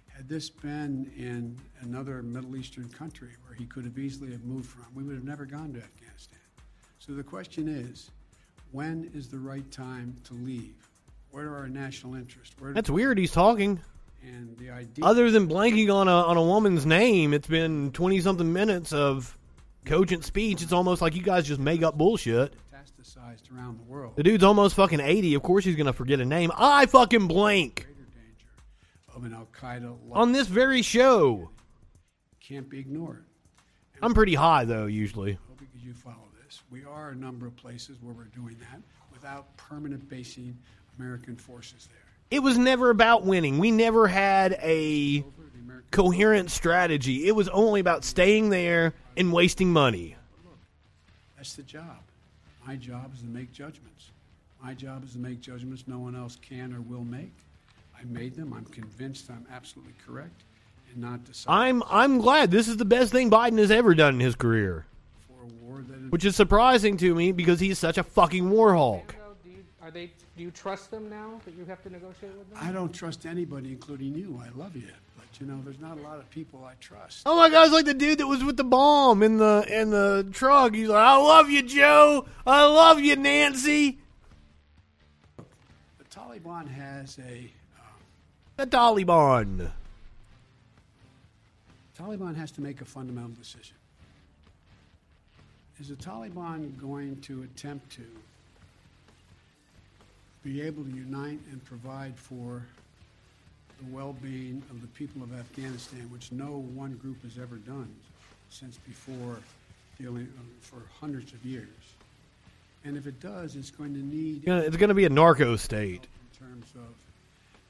Had 0.07 0.29
this 0.29 0.49
been 0.49 1.11
in 1.17 1.57
another 1.81 2.23
Middle 2.23 2.55
Eastern 2.55 2.87
country 2.89 3.29
where 3.45 3.53
he 3.53 3.65
could 3.65 3.83
have 3.83 3.97
easily 3.97 4.31
have 4.31 4.43
moved 4.43 4.67
from, 4.67 4.85
we 4.93 5.03
would 5.03 5.15
have 5.15 5.25
never 5.25 5.45
gone 5.45 5.73
to 5.73 5.79
Afghanistan. 5.79 6.39
So 6.99 7.13
the 7.13 7.23
question 7.23 7.67
is, 7.67 8.09
when 8.71 9.11
is 9.13 9.27
the 9.27 9.37
right 9.37 9.69
time 9.71 10.15
to 10.25 10.33
leave? 10.33 10.75
Where 11.31 11.49
are 11.49 11.57
our 11.57 11.67
national 11.67 12.15
interests? 12.15 12.55
Where 12.59 12.73
That's 12.73 12.89
weird. 12.89 13.17
He's 13.17 13.31
talking. 13.31 13.79
and 14.23 14.57
the 14.57 14.71
idea 14.71 15.03
Other 15.03 15.29
than 15.31 15.49
blanking 15.49 15.93
on 15.93 16.07
a 16.07 16.11
on 16.11 16.37
a 16.37 16.41
woman's 16.41 16.85
name, 16.85 17.33
it's 17.33 17.47
been 17.47 17.91
twenty 17.91 18.21
something 18.21 18.51
minutes 18.51 18.93
of 18.93 19.37
cogent 19.83 20.23
speech. 20.23 20.61
It's 20.63 20.71
almost 20.71 21.01
like 21.01 21.13
you 21.13 21.21
guys 21.21 21.45
just 21.45 21.59
make 21.59 21.83
up 21.83 21.97
bullshit. 21.97 22.53
Around 23.53 23.79
the 23.79 23.83
world. 23.83 24.15
The 24.15 24.23
dude's 24.23 24.43
almost 24.43 24.75
fucking 24.75 24.99
eighty. 24.99 25.33
Of 25.33 25.43
course 25.43 25.65
he's 25.65 25.75
gonna 25.75 25.93
forget 25.93 26.19
a 26.19 26.25
name. 26.25 26.51
I 26.55 26.85
fucking 26.85 27.27
blank 27.27 27.87
of 29.15 29.23
an 29.23 29.33
Al 29.33 29.47
Qaeda 29.57 29.95
on 30.11 30.31
this 30.31 30.47
very 30.47 30.81
show. 30.81 31.49
can't 32.39 32.69
be 32.69 32.79
ignored. 32.79 33.25
I'm 34.01 34.13
pretty 34.13 34.35
high 34.35 34.65
though 34.65 34.85
usually. 34.85 35.37
Because 35.57 35.83
you 35.83 35.93
follow 35.93 36.27
this, 36.43 36.61
we 36.69 36.83
are 36.83 37.09
a 37.09 37.15
number 37.15 37.47
of 37.47 37.55
places 37.55 37.97
where 38.01 38.13
we're 38.13 38.25
doing 38.25 38.57
that 38.59 38.81
without 39.11 39.55
permanent 39.57 40.07
basing 40.09 40.57
American 40.99 41.35
forces 41.35 41.87
there. 41.91 42.01
It 42.31 42.39
was 42.39 42.57
never 42.57 42.89
about 42.89 43.23
winning. 43.23 43.59
We 43.59 43.71
never 43.71 44.07
had 44.07 44.53
a 44.61 45.19
Over 45.19 45.49
the 45.53 45.59
American 45.59 45.89
coherent 45.91 46.51
strategy. 46.51 47.27
It 47.27 47.35
was 47.35 47.47
only 47.49 47.79
about 47.79 48.03
staying 48.03 48.49
there 48.49 48.93
and 49.15 49.31
wasting 49.31 49.71
money. 49.71 50.15
That's 51.37 51.53
the 51.53 51.63
job. 51.63 51.99
My 52.65 52.75
job 52.75 53.13
is 53.13 53.21
to 53.21 53.27
make 53.27 53.51
judgments. 53.51 54.11
My 54.61 54.73
job 54.73 55.03
is 55.03 55.13
to 55.13 55.19
make 55.19 55.41
judgments 55.41 55.83
no 55.87 55.99
one 55.99 56.15
else 56.15 56.37
can 56.41 56.73
or 56.73 56.81
will 56.81 57.03
make. 57.03 57.33
I 57.97 58.03
made 58.05 58.35
them. 58.35 58.53
I'm 58.53 58.65
convinced 58.65 59.29
I'm 59.29 59.45
absolutely 59.51 59.93
correct 60.05 60.43
and 60.91 61.01
not 61.01 61.23
decide 61.23 61.51
I'm 61.51 61.83
I'm 61.89 62.17
glad 62.19 62.51
this 62.51 62.67
is 62.67 62.77
the 62.77 62.85
best 62.85 63.11
thing 63.11 63.29
Biden 63.29 63.57
has 63.59 63.71
ever 63.71 63.93
done 63.93 64.15
in 64.15 64.19
his 64.19 64.35
career, 64.35 64.85
for 65.27 65.43
a 65.43 65.65
war 65.65 65.83
that 65.87 66.11
which 66.11 66.25
is 66.25 66.35
surprising 66.35 66.97
to 66.97 67.13
me 67.13 67.31
because 67.31 67.59
he's 67.59 67.77
such 67.77 67.97
a 67.97 68.03
fucking 68.03 68.49
war 68.49 68.73
hawk. 68.73 69.15
Do 69.43 69.51
you, 69.51 69.63
are 69.81 69.91
they, 69.91 70.11
do 70.35 70.43
you 70.43 70.51
trust 70.51 70.91
them 70.91 71.09
now 71.09 71.39
that 71.45 71.53
you 71.55 71.65
have 71.65 71.81
to 71.83 71.89
negotiate 71.89 72.35
with 72.37 72.49
them? 72.49 72.59
I 72.61 72.71
don't 72.71 72.93
trust 72.93 73.25
anybody, 73.25 73.69
including 73.69 74.15
you. 74.15 74.41
I 74.43 74.49
love 74.57 74.75
you, 74.75 74.87
but 74.87 75.04
you 75.39 75.47
know, 75.47 75.59
there's 75.63 75.79
not 75.79 75.97
a 75.97 76.01
lot 76.01 76.19
of 76.19 76.29
people 76.29 76.65
I 76.65 76.73
trust. 76.79 77.23
Oh 77.25 77.35
my 77.35 77.49
god, 77.49 77.65
it's 77.65 77.73
like 77.73 77.85
the 77.85 77.93
dude 77.93 78.19
that 78.19 78.27
was 78.27 78.43
with 78.43 78.57
the 78.57 78.63
bomb 78.63 79.23
in 79.23 79.37
the 79.37 79.65
in 79.69 79.89
the 79.89 80.27
truck. 80.31 80.73
He's 80.73 80.89
like, 80.89 81.03
"I 81.03 81.17
love 81.17 81.49
you, 81.49 81.61
Joe. 81.63 82.25
I 82.45 82.65
love 82.65 82.99
you, 82.99 83.15
Nancy." 83.15 83.99
The 85.37 86.05
Taliban 86.05 86.67
has 86.67 87.19
a 87.19 87.51
um, 87.77 88.01
The 88.57 88.67
Taliban. 88.67 89.71
Taliban 91.97 92.35
has 92.35 92.51
to 92.51 92.61
make 92.61 92.81
a 92.81 92.85
fundamental 92.85 93.31
decision. 93.31 93.75
Is 95.79 95.89
the 95.89 95.95
Taliban 95.95 96.77
going 96.79 97.19
to 97.21 97.43
attempt 97.43 97.91
to 97.93 98.03
be 100.43 100.61
able 100.61 100.83
to 100.83 100.89
unite 100.91 101.39
and 101.51 101.63
provide 101.65 102.15
for 102.15 102.65
the 103.79 103.95
well 103.95 104.15
being 104.21 104.61
of 104.69 104.81
the 104.81 104.87
people 104.87 105.23
of 105.23 105.37
Afghanistan, 105.37 106.09
which 106.11 106.31
no 106.31 106.65
one 106.73 106.93
group 106.95 107.21
has 107.23 107.37
ever 107.37 107.57
done 107.57 107.93
since 108.49 108.77
before 108.77 109.37
dealing 109.99 110.31
uh, 110.37 110.41
for 110.61 110.81
hundreds 110.99 111.33
of 111.33 111.43
years? 111.45 111.67
And 112.83 112.97
if 112.97 113.07
it 113.07 113.19
does, 113.19 113.55
it's 113.55 113.71
going 113.71 113.93
to 113.93 113.99
need, 113.99 114.43
Yeah, 114.45 114.59
It's 114.59 114.77
going 114.77 114.89
to 114.89 114.95
be 114.95 115.05
a 115.05 115.09
narco 115.09 115.55
state, 115.55 116.07
in 116.39 116.47
terms 116.47 116.67
of 116.75 116.93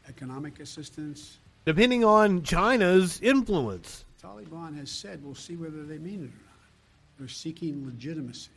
economic 0.10 0.60
assistance, 0.60 1.38
depending 1.66 2.04
on 2.04 2.44
China's 2.44 3.22
influence. 3.22 4.04
Taliban 4.22 4.78
has 4.78 4.90
said 4.92 5.24
we'll 5.24 5.36
see 5.36 5.56
whether 5.56 5.84
they 5.84 5.98
mean 6.00 6.24
it 6.24 6.28
or 6.28 6.44
not. 6.46 6.60
They're 7.18 7.28
seeking 7.28 7.86
legitimacy. 7.86 8.50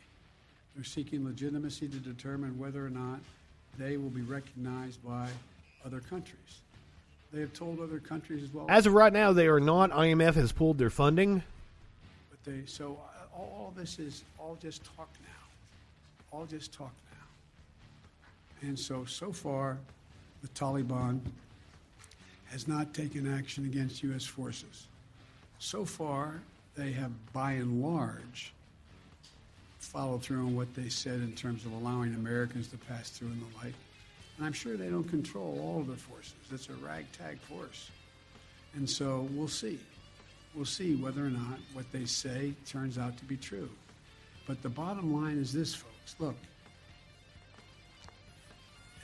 They're 0.75 0.85
seeking 0.85 1.25
legitimacy 1.25 1.89
to 1.89 1.97
determine 1.97 2.59
whether 2.59 2.85
or 2.85 2.91
not 2.91 3.21
they 3.79 3.97
will 3.97 4.11
be 4.11 4.23
recognized 4.23 5.05
by 5.05 5.29
other 5.85 6.01
countries. 6.01 6.61
They 7.33 7.41
have 7.41 7.53
told 7.53 7.81
other 7.81 7.99
countries 7.99 8.43
as 8.43 8.53
well. 8.53 8.67
As 8.69 8.87
of 8.87 8.95
right 8.95 9.13
now, 9.13 9.33
they 9.33 9.49
are 9.49 9.61
not. 9.61 9.91
IMF 9.91 10.35
has 10.35 10.51
pulled 10.53 10.79
their 10.79 10.91
funding. 10.91 11.43
but 12.31 12.43
they 12.45 12.63
so 12.67 12.99
uh, 12.99 13.39
all, 13.39 13.53
all 13.59 13.75
this 13.77 13.99
is 13.99 14.25
all 14.39 14.57
just 14.63 14.83
talk 14.97 15.11
now. 15.23 16.37
All 16.37 16.47
just 16.47 16.73
talk 16.73 16.93
now. 17.13 18.69
And 18.69 18.79
so 18.79 19.05
so 19.05 19.31
far, 19.31 19.77
the 20.43 20.49
Taliban 20.49 21.21
has 22.47 22.67
not 22.67 22.95
taken 22.95 23.33
action 23.33 23.67
against 23.67 24.03
U.S. 24.05 24.25
forces. 24.25 24.87
So 25.59 25.85
far, 25.85 26.41
they 26.77 26.93
have, 26.93 27.11
by 27.33 27.53
and 27.53 27.83
large, 27.83 28.53
followed 29.81 30.23
through 30.23 30.39
on 30.39 30.57
what 30.57 30.73
they 30.75 30.89
said 30.89 31.17
in 31.17 31.33
terms 31.33 31.67
of 31.67 31.73
allowing 31.73 32.15
Americans 32.15 32.69
to 32.69 32.79
pass 32.79 33.11
through 33.11 33.29
and 33.29 33.43
the 33.43 33.65
like. 33.65 33.75
And 34.39 34.47
I'm 34.47 34.53
sure 34.53 34.77
they 34.77 34.89
don't 34.89 35.09
control 35.09 35.59
all 35.61 35.81
of 35.81 35.89
their 35.89 35.97
forces. 35.97 36.35
It's 36.51 36.69
a 36.69 36.75
ragtag 36.75 37.41
force. 37.41 37.91
And 38.75 38.89
so 38.89 39.29
we'll 39.33 39.49
see. 39.49 39.81
We'll 40.55 40.65
see 40.65 40.95
whether 40.95 41.27
or 41.27 41.31
not 41.31 41.59
what 41.73 41.91
they 41.93 42.07
say 42.07 42.55
turns 42.65 42.99
out 42.99 43.19
to 43.19 43.25
be 43.25 43.37
true. 43.37 43.69
But 44.47 44.63
the 44.63 44.69
bottom 44.69 45.13
line 45.13 45.39
is 45.39 45.53
this, 45.53 45.75
folks. 45.75 46.15
Look, 46.21 46.37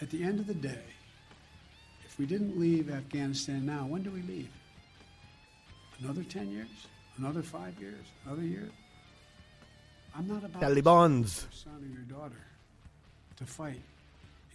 at 0.01 0.11
the 0.11 0.23
end 0.23 0.39
of 0.39 0.47
the 0.47 0.55
day, 0.55 0.85
if 2.05 2.17
we 2.19 2.27
didn't 2.27 2.59
leave 2.59 2.91
Afghanistan 2.91 3.67
now, 3.67 3.87
when 3.87 4.05
do 4.05 4.11
we 4.11 4.23
leave? 4.23 4.51
Another 6.01 6.23
10 6.23 6.51
years? 6.51 6.69
Another 7.19 7.43
five 7.43 7.75
years? 7.81 8.07
Another 8.25 8.43
year? 8.43 8.71
I'm 10.17 10.29
not 10.29 10.45
about 10.45 10.63
Talibans. 10.63 11.43
your 11.43 11.53
son 11.53 11.83
or 11.83 11.93
your 11.93 12.21
daughter 12.21 12.41
to 13.37 13.45
fight 13.45 13.83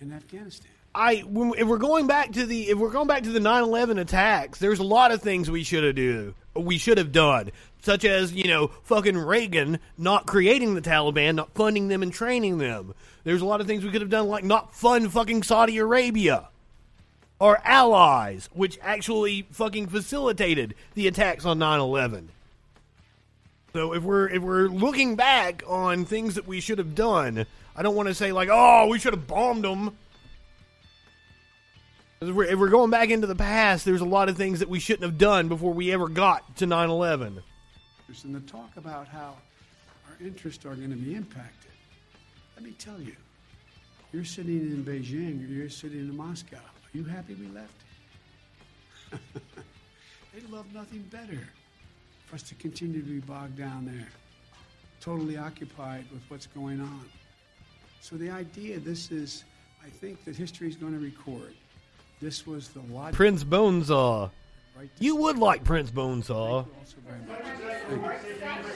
in 0.01 0.13
Afghanistan. 0.13 0.71
I 0.95 1.17
when, 1.19 1.53
if 1.57 1.67
we're 1.67 1.77
going 1.77 2.07
back 2.07 2.31
to 2.33 2.45
the 2.45 2.69
if 2.69 2.77
we're 2.77 2.89
going 2.89 3.07
back 3.07 3.23
to 3.23 3.31
the 3.31 3.39
9/11 3.39 3.99
attacks, 3.99 4.59
there's 4.59 4.79
a 4.79 4.83
lot 4.83 5.11
of 5.11 5.21
things 5.21 5.49
we 5.49 5.63
should 5.63 5.83
have 5.83 5.95
do 5.95 6.33
we 6.55 6.77
should 6.77 6.97
have 6.97 7.11
done, 7.11 7.51
such 7.81 8.05
as 8.05 8.33
you 8.33 8.47
know 8.47 8.67
fucking 8.83 9.17
Reagan 9.17 9.79
not 9.97 10.25
creating 10.25 10.75
the 10.75 10.81
Taliban, 10.81 11.35
not 11.35 11.53
funding 11.53 11.87
them 11.87 12.03
and 12.03 12.13
training 12.13 12.57
them. 12.57 12.93
There's 13.23 13.41
a 13.41 13.45
lot 13.45 13.61
of 13.61 13.67
things 13.67 13.83
we 13.83 13.91
could 13.91 14.01
have 14.01 14.09
done, 14.09 14.27
like 14.27 14.43
not 14.43 14.75
fund 14.75 15.11
fucking 15.11 15.43
Saudi 15.43 15.77
Arabia. 15.77 16.49
Our 17.39 17.61
allies, 17.63 18.49
which 18.53 18.77
actually 18.81 19.43
fucking 19.51 19.87
facilitated 19.87 20.75
the 20.93 21.07
attacks 21.07 21.45
on 21.45 21.57
9/11. 21.59 22.27
So 23.73 23.93
if 23.93 24.03
we're 24.03 24.27
if 24.27 24.41
we're 24.41 24.67
looking 24.67 25.15
back 25.15 25.63
on 25.67 26.05
things 26.05 26.35
that 26.35 26.47
we 26.47 26.59
should 26.59 26.79
have 26.79 26.95
done, 26.95 27.45
I 27.79 27.81
don't 27.81 27.95
want 27.95 28.09
to 28.09 28.13
say 28.13 28.33
like, 28.33 28.49
oh, 28.51 28.87
we 28.87 28.99
should 28.99 29.13
have 29.13 29.25
bombed 29.25 29.63
them. 29.63 29.97
If 32.19 32.35
we're, 32.35 32.43
if 32.43 32.59
we're 32.59 32.67
going 32.67 32.91
back 32.91 33.09
into 33.09 33.25
the 33.25 33.35
past, 33.35 33.85
there's 33.85 34.01
a 34.01 34.05
lot 34.05 34.27
of 34.27 34.35
things 34.35 34.59
that 34.59 34.67
we 34.67 34.81
shouldn't 34.81 35.03
have 35.03 35.17
done 35.17 35.47
before 35.47 35.71
we 35.71 35.93
ever 35.93 36.09
got 36.09 36.57
to 36.57 36.65
9 36.65 36.89
11. 36.89 37.41
And 38.25 38.35
the 38.35 38.41
talk 38.41 38.75
about 38.75 39.07
how 39.07 39.37
our 40.09 40.17
interests 40.19 40.65
are 40.65 40.75
going 40.75 40.89
to 40.89 40.97
be 40.97 41.15
impacted. 41.15 41.71
Let 42.57 42.65
me 42.65 42.71
tell 42.71 42.99
you, 42.99 43.15
you're 44.11 44.25
sitting 44.25 44.59
in 44.59 44.83
Beijing 44.83 45.45
or 45.45 45.47
you're 45.49 45.69
sitting 45.69 45.99
in 45.99 46.17
Moscow. 46.17 46.57
Are 46.57 46.97
you 46.97 47.05
happy 47.05 47.35
we 47.35 47.47
left? 47.47 47.71
They'd 50.33 50.49
love 50.49 50.65
nothing 50.73 51.03
better 51.11 51.47
for 52.25 52.35
us 52.35 52.43
to 52.43 52.55
continue 52.55 53.01
to 53.01 53.07
be 53.07 53.19
bogged 53.19 53.57
down 53.57 53.85
there, 53.85 54.09
totally 54.99 55.37
occupied 55.37 56.03
with 56.11 56.23
what's 56.27 56.47
going 56.47 56.81
on. 56.81 57.05
So 58.01 58.15
the 58.15 58.29
idea, 58.29 58.79
this 58.79 59.11
is, 59.11 59.43
I 59.85 59.89
think 59.89 60.23
that 60.25 60.35
history 60.35 60.67
is 60.67 60.75
going 60.75 60.93
to 60.93 60.99
record. 60.99 61.53
This 62.21 62.45
was 62.47 62.69
the 62.69 62.81
logic. 62.91 63.15
Prince 63.15 63.43
Bonesaw. 63.43 64.31
Right 64.77 64.89
You 64.99 65.15
would 65.17 65.37
like 65.37 65.63
Prince 65.63 65.91
Bonesaw. 65.91 66.65
also 66.65 66.95
very 67.07 67.19
much. 67.27 67.41
Thank 67.89 68.61
you. 68.61 68.69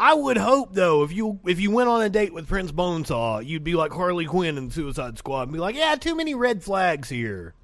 I 0.00 0.14
would 0.14 0.36
hope 0.36 0.74
though, 0.74 1.02
if 1.02 1.12
you 1.12 1.40
if 1.44 1.58
you 1.58 1.72
went 1.72 1.88
on 1.88 2.02
a 2.02 2.08
date 2.08 2.32
with 2.32 2.46
Prince 2.46 2.70
Bonesaw, 2.70 3.44
you'd 3.44 3.64
be 3.64 3.74
like 3.74 3.90
Harley 3.90 4.26
Quinn 4.26 4.56
in 4.56 4.70
Suicide 4.70 5.18
Squad 5.18 5.42
and 5.42 5.52
be 5.52 5.58
like, 5.58 5.74
"Yeah, 5.74 5.96
too 5.96 6.14
many 6.14 6.36
red 6.36 6.62
flags 6.62 7.08
here." 7.08 7.54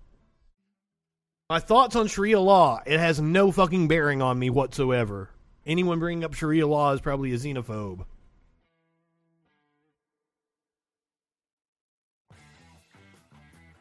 My 1.49 1.61
thoughts 1.61 1.95
on 1.95 2.09
Sharia 2.09 2.41
law, 2.41 2.81
it 2.85 2.99
has 2.99 3.21
no 3.21 3.53
fucking 3.53 3.87
bearing 3.87 4.21
on 4.21 4.39
me 4.39 4.51
whatsoever. 4.51 5.31
Anyone 5.65 6.01
bringing 6.01 6.25
up 6.25 6.35
Sharia 6.35 6.67
law 6.67 6.93
is 6.93 7.01
probably 7.01 7.33
a 7.33 7.37
xenophobe. 7.37 8.05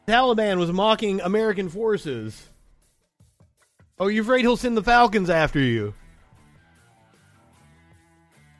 Taliban 0.06 0.58
was 0.58 0.70
mocking 0.70 1.20
American 1.20 1.68
forces. 1.68 2.50
Oh, 3.98 4.08
you 4.08 4.20
afraid 4.20 4.42
he'll 4.42 4.56
send 4.56 4.76
the 4.76 4.82
Falcons 4.82 5.30
after 5.30 5.60
you? 5.60 5.94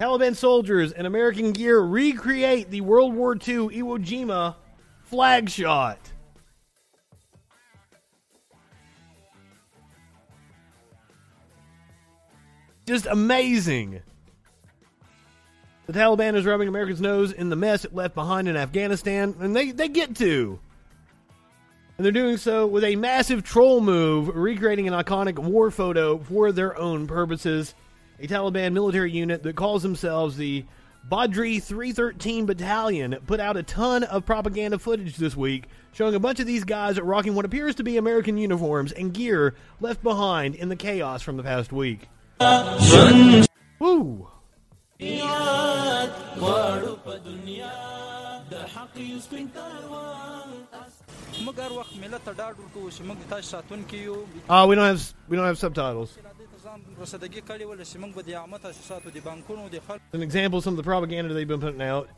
Taliban 0.00 0.34
soldiers 0.34 0.92
in 0.92 1.06
American 1.06 1.52
gear 1.52 1.80
recreate 1.80 2.70
the 2.70 2.80
World 2.80 3.14
War 3.14 3.34
II 3.34 3.68
Iwo 3.68 3.98
Jima 3.98 4.56
flag 5.02 5.50
shot. 5.50 5.98
Just 12.86 13.06
amazing. 13.06 14.02
The 15.86 15.92
Taliban 15.92 16.34
is 16.34 16.44
rubbing 16.44 16.68
America's 16.68 17.00
nose 17.00 17.32
in 17.32 17.50
the 17.50 17.56
mess 17.56 17.84
it 17.84 17.94
left 17.94 18.14
behind 18.14 18.48
in 18.48 18.56
Afghanistan, 18.56 19.34
and 19.40 19.54
they, 19.54 19.70
they 19.70 19.88
get 19.88 20.16
to. 20.16 20.58
And 21.96 22.04
they're 22.04 22.12
doing 22.12 22.36
so 22.38 22.66
with 22.66 22.82
a 22.82 22.96
massive 22.96 23.44
troll 23.44 23.80
move, 23.80 24.28
recreating 24.34 24.88
an 24.88 24.94
iconic 24.94 25.38
war 25.38 25.70
photo 25.70 26.18
for 26.18 26.50
their 26.50 26.76
own 26.76 27.06
purposes. 27.06 27.74
A 28.18 28.26
Taliban 28.26 28.72
military 28.72 29.12
unit 29.12 29.42
that 29.44 29.56
calls 29.56 29.82
themselves 29.82 30.36
the 30.36 30.64
Badri 31.08 31.62
313 31.62 32.46
Battalion 32.46 33.16
put 33.26 33.38
out 33.38 33.56
a 33.56 33.62
ton 33.62 34.04
of 34.04 34.24
propaganda 34.24 34.78
footage 34.78 35.16
this 35.16 35.36
week 35.36 35.64
showing 35.92 36.14
a 36.14 36.20
bunch 36.20 36.40
of 36.40 36.46
these 36.46 36.64
guys 36.64 36.98
rocking 36.98 37.34
what 37.34 37.44
appears 37.44 37.74
to 37.76 37.84
be 37.84 37.96
American 37.96 38.38
uniforms 38.38 38.90
and 38.92 39.12
gear 39.12 39.54
left 39.80 40.02
behind 40.02 40.54
in 40.54 40.68
the 40.70 40.76
chaos 40.76 41.22
from 41.22 41.36
the 41.36 41.42
past 41.42 41.72
week. 41.72 42.08
Woo! 43.78 44.28
موږ 51.45 51.59
هر 51.65 51.73
وخت 51.79 51.93
ملت 52.03 52.23
ته 52.25 52.31
ډاډ 52.33 52.55
ورکوو 52.59 52.89
چې 52.95 53.01
موږ 53.09 53.17
د 53.23 53.29
تاسو 53.29 53.49
ساتونکي 53.49 53.97
یو 54.03 54.15
Uh, 54.49 54.65
we 54.69 54.75
don't 54.75 54.89
have 54.91 55.01
we 55.29 55.35
don't 55.37 55.45
have 55.51 55.57
subtitles. 55.65 56.09
دې 56.17 56.47
ته 56.53 56.57
ځان 56.65 56.79
رسیدګي 57.01 57.41
کړې 57.49 57.65
ول 57.65 57.79
چې 57.83 57.97
موږ 58.03 58.13
به 58.15 58.21
د 58.21 58.29
عامه 58.41 58.57
تاسیساتو 58.65 59.09
د 59.17 59.23
بانکونو 59.27 59.69
د 59.69 59.81
خلکو 59.87 60.17
An 60.19 60.23
example 60.29 60.57
of 60.59 60.63
some 60.63 60.73
of 60.73 60.81
the 60.83 60.89
propaganda 60.91 61.33
they've 61.33 61.47
been 61.55 61.61
putting 61.67 61.81
out. 61.81 62.09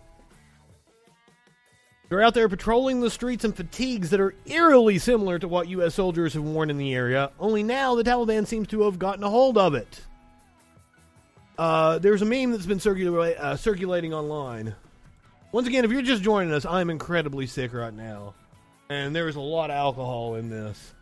They're 2.09 2.21
out 2.21 2.33
there 2.33 2.49
patrolling 2.49 2.99
the 2.99 3.09
streets 3.09 3.45
in 3.45 3.53
fatigues 3.53 4.09
that 4.09 4.19
are 4.19 4.33
eerily 4.45 4.97
similar 4.99 5.39
to 5.39 5.47
what 5.47 5.69
U.S. 5.75 5.95
soldiers 5.95 6.33
have 6.33 6.43
worn 6.43 6.69
in 6.69 6.77
the 6.77 6.93
area, 6.93 7.31
only 7.39 7.63
now 7.63 7.95
the 7.95 8.03
Taliban 8.03 8.45
seems 8.45 8.67
to 8.73 8.81
have 8.81 8.99
gotten 8.99 9.23
a 9.23 9.29
hold 9.29 9.57
of 9.57 9.75
it. 9.75 10.01
Uh, 11.57 11.99
there's 11.99 12.21
a 12.21 12.25
meme 12.25 12.51
that's 12.51 12.65
been 12.65 12.79
circula- 12.79 13.39
uh, 13.39 13.55
circulating 13.55 14.13
online. 14.13 14.75
Once 15.53 15.67
again, 15.67 15.85
if 15.85 15.91
you're 15.91 16.01
just 16.01 16.21
joining 16.21 16.51
us, 16.53 16.65
I'm 16.65 16.89
incredibly 16.89 17.47
sick 17.47 17.73
right 17.73 17.93
now. 17.93 18.33
And 18.88 19.14
there's 19.14 19.36
a 19.36 19.40
lot 19.40 19.70
of 19.70 19.76
alcohol 19.76 20.36
in 20.36 20.48
this. 20.48 20.94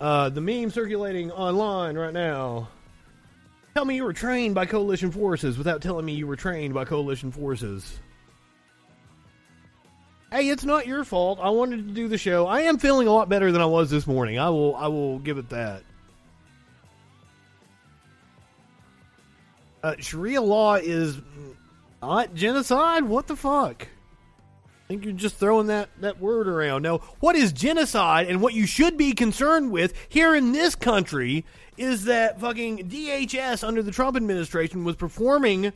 Uh, 0.00 0.30
the 0.30 0.40
meme 0.40 0.70
circulating 0.70 1.30
online 1.30 1.96
right 1.98 2.14
now. 2.14 2.68
Tell 3.74 3.84
me 3.84 3.96
you 3.96 4.04
were 4.04 4.14
trained 4.14 4.54
by 4.54 4.64
coalition 4.64 5.10
forces 5.10 5.58
without 5.58 5.82
telling 5.82 6.06
me 6.06 6.14
you 6.14 6.26
were 6.26 6.36
trained 6.36 6.72
by 6.72 6.86
coalition 6.86 7.30
forces. 7.30 7.98
Hey, 10.32 10.48
it's 10.48 10.64
not 10.64 10.86
your 10.86 11.04
fault. 11.04 11.38
I 11.42 11.50
wanted 11.50 11.88
to 11.88 11.92
do 11.92 12.08
the 12.08 12.16
show. 12.16 12.46
I 12.46 12.62
am 12.62 12.78
feeling 12.78 13.08
a 13.08 13.12
lot 13.12 13.28
better 13.28 13.52
than 13.52 13.60
I 13.60 13.66
was 13.66 13.90
this 13.90 14.06
morning. 14.06 14.38
I 14.38 14.48
will 14.48 14.74
I 14.76 14.86
will 14.86 15.18
give 15.18 15.38
it 15.38 15.50
that. 15.50 15.82
Uh, 19.82 19.94
Sharia 19.98 20.40
law 20.40 20.74
is 20.74 21.18
not 22.02 22.34
genocide? 22.34 23.04
What 23.04 23.26
the 23.26 23.36
fuck? 23.36 23.88
I 23.88 24.88
think 24.88 25.04
you're 25.04 25.14
just 25.14 25.36
throwing 25.36 25.68
that, 25.68 25.88
that 26.00 26.18
word 26.18 26.48
around. 26.48 26.82
Now, 26.82 26.98
what 27.20 27.36
is 27.36 27.52
genocide 27.52 28.26
and 28.28 28.42
what 28.42 28.54
you 28.54 28.66
should 28.66 28.96
be 28.96 29.12
concerned 29.12 29.70
with 29.70 29.94
here 30.08 30.34
in 30.34 30.52
this 30.52 30.74
country 30.74 31.44
is 31.76 32.04
that 32.06 32.40
fucking 32.40 32.88
DHS 32.88 33.66
under 33.66 33.82
the 33.82 33.92
Trump 33.92 34.16
administration 34.16 34.84
was 34.84 34.96
performing 34.96 35.72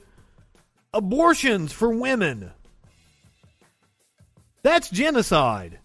abortions 0.92 1.72
for 1.72 1.90
women. 1.90 2.50
That's 4.62 4.90
genocide. 4.90 5.78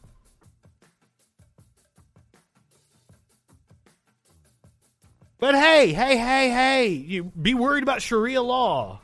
But 5.40 5.56
hey, 5.56 5.94
hey, 5.94 6.18
hey, 6.18 6.50
hey, 6.50 6.88
you 6.88 7.24
be 7.26 7.54
worried 7.54 7.84
about 7.84 8.02
Sharia 8.02 8.42
law. 8.42 9.00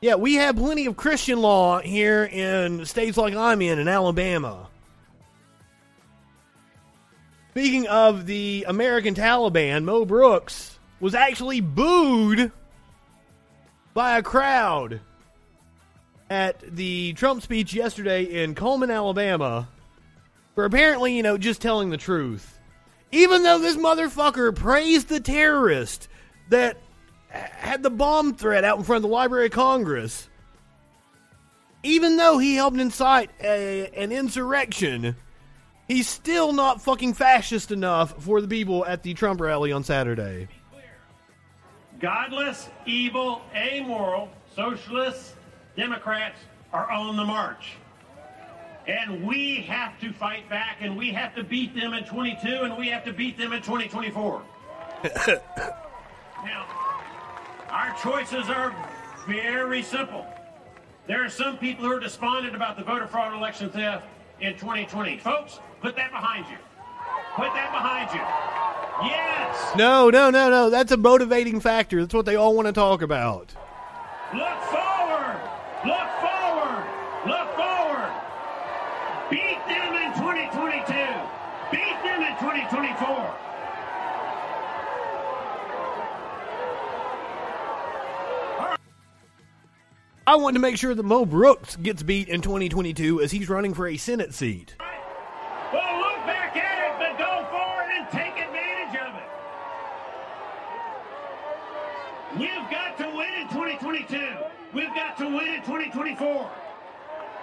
Yeah, 0.00 0.14
we 0.14 0.36
have 0.36 0.54
plenty 0.54 0.86
of 0.86 0.96
Christian 0.96 1.40
law 1.40 1.80
here 1.80 2.24
in 2.24 2.84
states 2.84 3.16
like 3.16 3.34
I'm 3.34 3.60
in, 3.60 3.80
in 3.80 3.88
Alabama. 3.88 4.68
Speaking 7.50 7.88
of 7.88 8.24
the 8.24 8.64
American 8.68 9.16
Taliban, 9.16 9.82
Mo 9.82 10.04
Brooks 10.04 10.78
was 11.00 11.16
actually 11.16 11.60
booed 11.60 12.52
by 13.92 14.18
a 14.18 14.22
crowd 14.22 15.00
at 16.30 16.60
the 16.60 17.14
Trump 17.14 17.42
speech 17.42 17.74
yesterday 17.74 18.22
in 18.22 18.54
Cullman, 18.54 18.92
Alabama, 18.92 19.68
for 20.54 20.64
apparently, 20.64 21.16
you 21.16 21.24
know, 21.24 21.36
just 21.36 21.60
telling 21.60 21.90
the 21.90 21.96
truth. 21.96 22.60
Even 23.10 23.42
though 23.42 23.58
this 23.58 23.76
motherfucker 23.76 24.54
praised 24.54 25.08
the 25.08 25.18
terrorist 25.18 26.06
that 26.50 26.76
had 27.30 27.82
the 27.82 27.90
bomb 27.90 28.34
threat 28.34 28.64
out 28.64 28.78
in 28.78 28.84
front 28.84 29.04
of 29.04 29.10
the 29.10 29.14
Library 29.14 29.46
of 29.46 29.52
Congress, 29.52 30.28
even 31.82 32.16
though 32.16 32.38
he 32.38 32.54
helped 32.56 32.78
incite 32.78 33.30
a, 33.40 33.88
an 33.94 34.12
insurrection, 34.12 35.16
he's 35.86 36.08
still 36.08 36.52
not 36.52 36.82
fucking 36.82 37.14
fascist 37.14 37.70
enough 37.70 38.22
for 38.22 38.40
the 38.40 38.48
people 38.48 38.84
at 38.84 39.02
the 39.02 39.14
Trump 39.14 39.40
rally 39.40 39.72
on 39.72 39.84
Saturday. 39.84 40.48
godless, 42.00 42.68
evil, 42.86 43.42
amoral, 43.54 44.30
socialists, 44.54 45.34
Democrats 45.76 46.38
are 46.72 46.90
on 46.90 47.16
the 47.16 47.24
march. 47.24 47.74
And 48.86 49.26
we 49.26 49.56
have 49.68 50.00
to 50.00 50.12
fight 50.12 50.48
back, 50.48 50.78
and 50.80 50.96
we 50.96 51.10
have 51.10 51.34
to 51.34 51.44
beat 51.44 51.74
them 51.74 51.92
in 51.92 52.04
22, 52.04 52.48
and 52.62 52.76
we 52.78 52.88
have 52.88 53.04
to 53.04 53.12
beat 53.12 53.36
them 53.36 53.52
in 53.52 53.60
2024. 53.60 54.42
now, 56.44 56.87
our 57.70 57.94
choices 58.02 58.48
are 58.48 58.74
very 59.26 59.82
simple. 59.82 60.26
There 61.06 61.24
are 61.24 61.28
some 61.28 61.58
people 61.58 61.84
who 61.84 61.92
are 61.92 62.00
despondent 62.00 62.54
about 62.54 62.76
the 62.76 62.84
voter 62.84 63.06
fraud 63.06 63.34
election 63.34 63.70
theft 63.70 64.06
in 64.40 64.54
2020. 64.54 65.18
Folks, 65.18 65.58
put 65.80 65.96
that 65.96 66.10
behind 66.10 66.46
you. 66.48 66.56
Put 67.36 67.52
that 67.54 67.72
behind 67.72 68.10
you. 68.12 69.08
Yes. 69.08 69.76
No, 69.76 70.10
no, 70.10 70.30
no, 70.30 70.50
no. 70.50 70.70
That's 70.70 70.92
a 70.92 70.96
motivating 70.96 71.60
factor. 71.60 72.00
That's 72.00 72.14
what 72.14 72.26
they 72.26 72.36
all 72.36 72.54
want 72.54 72.66
to 72.66 72.72
talk 72.72 73.02
about. 73.02 73.54
Look 74.34 74.60
forward. 74.68 75.40
Look 75.86 76.10
forward. 76.20 76.84
Look 77.26 77.48
forward. 77.56 78.12
Beat 79.30 79.60
them 79.68 79.94
in 79.94 80.12
2022. 80.18 80.92
Beat 81.70 82.02
them 82.02 82.22
in 82.22 82.34
2024. 82.36 83.47
I 90.28 90.36
want 90.36 90.56
to 90.56 90.60
make 90.60 90.76
sure 90.76 90.94
that 90.94 91.02
Mo 91.02 91.24
Brooks 91.24 91.76
gets 91.76 92.02
beat 92.02 92.28
in 92.28 92.42
2022 92.42 93.22
as 93.22 93.30
he's 93.30 93.48
running 93.48 93.72
for 93.72 93.88
a 93.88 93.96
Senate 93.96 94.34
seat. 94.34 94.74
Well, 95.72 96.00
look 96.00 96.26
back 96.26 96.54
at 96.54 96.84
it, 96.84 96.98
but 96.98 97.16
go 97.16 97.46
forward 97.48 97.88
and 97.96 98.06
take 98.10 98.36
advantage 98.36 99.00
of 99.00 99.14
it. 99.16 99.30
We've 102.40 102.70
got 102.70 102.98
to 102.98 103.06
win 103.16 103.32
in 103.40 103.48
2022. 103.48 104.36
We've 104.74 104.94
got 104.94 105.16
to 105.16 105.24
win 105.24 105.48
in 105.48 105.62
2024. 105.62 106.50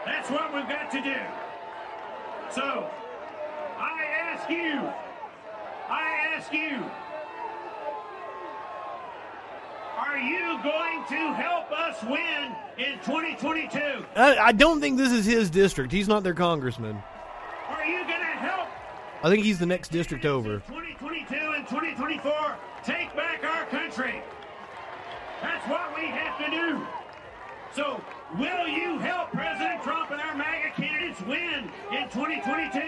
That's 0.06 0.30
what 0.30 0.54
we've 0.54 0.70
got 0.70 0.92
to 0.92 1.02
do. 1.02 1.18
So, 2.52 2.88
I 3.80 4.04
ask 4.30 4.48
you, 4.48 4.80
I 5.90 6.36
ask 6.36 6.54
you, 6.54 6.86
are 9.98 10.18
you 10.18 10.60
going 10.62 11.06
to 11.08 11.34
help 11.34 11.72
us 11.72 12.02
win 12.04 12.56
in 12.78 13.00
2022? 13.00 14.06
I, 14.16 14.38
uh, 14.38 14.44
I 14.44 14.52
don't 14.52 14.82
think 14.82 14.98
this 14.98 15.12
is 15.12 15.26
his 15.26 15.50
district. 15.50 15.92
He's 15.92 16.08
not 16.08 16.24
their 16.24 16.34
congressman. 16.34 17.02
Are 17.70 17.86
you 17.86 18.00
going 18.00 18.20
to 18.20 18.38
help 18.38 18.70
I 19.24 19.30
think 19.30 19.44
he's 19.44 19.60
the 19.60 19.66
next 19.66 19.90
district 19.90 20.26
over. 20.26 20.60
2022 20.68 21.36
and 21.36 21.68
2024 21.68 22.56
take 22.84 23.16
back 23.16 23.44
our 23.44 23.66
country. 23.66 24.22
That's 25.42 25.68
what 25.68 25.96
we 25.96 26.06
have 26.06 26.38
to 26.46 26.52
do. 26.52 26.86
So, 27.74 28.02
will 28.38 28.68
you 28.68 29.00
help 29.00 29.32
President 29.32 29.82
Trump 29.84 30.12
and 30.12 30.22
our 30.22 30.36
MAGA 30.36 30.72
candidates 30.76 31.22
win 31.22 31.72
in 31.92 32.10
2022? 32.10 32.80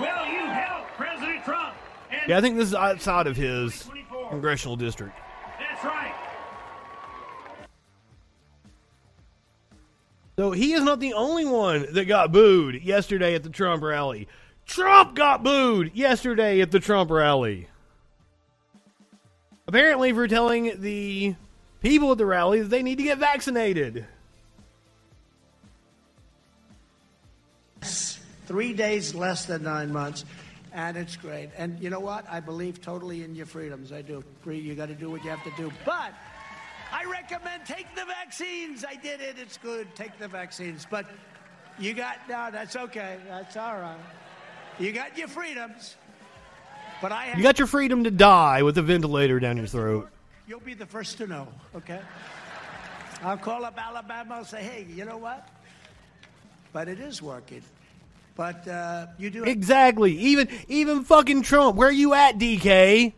Will 0.00 0.26
you 0.32 0.46
help 0.46 0.86
President 0.96 1.44
Trump? 1.44 1.74
And 2.10 2.28
Yeah, 2.28 2.38
I 2.38 2.40
think 2.40 2.56
this 2.56 2.68
is 2.68 2.74
outside 2.74 3.26
of 3.26 3.36
his 3.36 3.88
congressional 4.28 4.76
district. 4.76 5.16
That's 5.58 5.84
right. 5.84 6.14
So 10.36 10.52
he 10.52 10.72
is 10.72 10.82
not 10.82 11.00
the 11.00 11.14
only 11.14 11.44
one 11.44 11.86
that 11.94 12.04
got 12.04 12.30
booed 12.30 12.82
yesterday 12.82 13.34
at 13.34 13.42
the 13.42 13.50
Trump 13.50 13.82
rally. 13.82 14.28
Trump 14.66 15.16
got 15.16 15.42
booed 15.42 15.94
yesterday 15.94 16.60
at 16.60 16.70
the 16.70 16.78
Trump 16.78 17.10
rally. 17.10 17.68
Apparently, 19.66 20.12
for 20.12 20.28
telling 20.28 20.80
the 20.80 21.34
people 21.80 22.12
at 22.12 22.18
the 22.18 22.26
rally 22.26 22.60
that 22.60 22.68
they 22.68 22.82
need 22.82 22.98
to 22.98 23.04
get 23.04 23.18
vaccinated. 23.18 24.06
Three 27.82 28.72
days 28.72 29.14
less 29.14 29.44
than 29.44 29.62
nine 29.64 29.92
months, 29.92 30.24
and 30.72 30.96
it's 30.96 31.16
great. 31.16 31.50
And 31.56 31.78
you 31.80 31.90
know 31.90 32.00
what? 32.00 32.26
I 32.28 32.40
believe 32.40 32.80
totally 32.80 33.24
in 33.24 33.34
your 33.34 33.46
freedoms. 33.46 33.92
I 33.92 34.02
do. 34.02 34.22
Free, 34.42 34.58
you 34.58 34.74
got 34.74 34.88
to 34.88 34.94
do 34.94 35.10
what 35.10 35.24
you 35.24 35.30
have 35.30 35.44
to 35.44 35.52
do. 35.56 35.72
But 35.84 36.12
I 36.92 37.04
recommend 37.04 37.64
take 37.66 37.86
the 37.94 38.04
vaccines. 38.04 38.84
I 38.84 38.94
did 38.94 39.20
it. 39.20 39.36
It's 39.38 39.58
good. 39.58 39.94
Take 39.94 40.18
the 40.18 40.28
vaccines. 40.28 40.86
But 40.90 41.06
you 41.78 41.94
got 41.94 42.16
no. 42.28 42.50
That's 42.50 42.76
okay. 42.76 43.18
That's 43.28 43.56
all 43.56 43.78
right. 43.78 43.98
You 44.78 44.92
got 44.92 45.18
your 45.18 45.28
freedoms. 45.28 45.96
But 47.00 47.12
I. 47.12 47.36
You 47.36 47.42
got 47.42 47.58
your 47.58 47.68
freedom 47.68 48.04
to 48.04 48.10
die 48.10 48.62
with 48.62 48.78
a 48.78 48.82
ventilator 48.82 49.40
down 49.40 49.56
your 49.56 49.66
throat. 49.66 50.10
You'll 50.46 50.60
be 50.60 50.74
the 50.74 50.86
first 50.86 51.18
to 51.18 51.26
know. 51.26 51.48
Okay. 51.74 52.00
I'll 53.22 53.36
call 53.36 53.64
up 53.64 53.76
Alabama. 53.76 54.36
I'll 54.36 54.44
say, 54.44 54.62
hey, 54.62 54.86
you 54.88 55.04
know 55.04 55.18
what? 55.18 55.48
But 56.72 56.88
it 56.88 57.00
is 57.00 57.20
working. 57.20 57.62
But 58.38 58.68
uh, 58.68 59.08
you 59.18 59.30
do. 59.30 59.42
Exactly. 59.42 60.16
Even 60.16 60.48
even 60.68 61.02
fucking 61.02 61.42
Trump. 61.42 61.74
Where 61.76 61.90
you 61.90 62.14
at, 62.14 62.38
DK? 62.38 63.12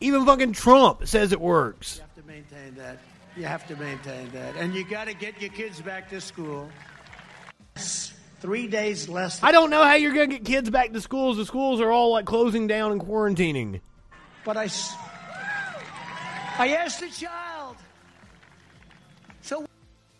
Even 0.00 0.26
fucking 0.26 0.52
Trump 0.52 1.08
says 1.08 1.32
it 1.32 1.40
works. 1.40 1.96
You 1.96 2.02
have 2.02 2.14
to 2.14 2.22
maintain 2.26 2.74
that. 2.76 2.98
You 3.34 3.44
have 3.46 3.66
to 3.68 3.76
maintain 3.76 4.30
that. 4.32 4.56
And 4.56 4.74
you 4.74 4.84
got 4.84 5.06
to 5.06 5.14
get 5.14 5.40
your 5.40 5.50
kids 5.50 5.80
back 5.80 6.10
to 6.10 6.20
school. 6.20 6.68
Three 8.40 8.66
days 8.66 9.08
less. 9.08 9.42
I 9.42 9.52
don't 9.52 9.70
know 9.70 9.82
how 9.82 9.94
you're 9.94 10.12
going 10.12 10.28
to 10.30 10.36
get 10.36 10.44
kids 10.44 10.68
back 10.70 10.92
to 10.92 11.00
schools. 11.00 11.38
The 11.38 11.46
schools 11.46 11.80
are 11.80 11.90
all 11.90 12.12
like 12.12 12.26
closing 12.26 12.66
down 12.66 12.92
and 12.92 13.00
quarantining. 13.00 13.80
But 14.44 14.56
I, 14.58 14.64
s- 14.66 14.94
I 16.58 16.76
asked 16.78 17.00
the 17.00 17.08
child. 17.08 17.76
So 19.40 19.64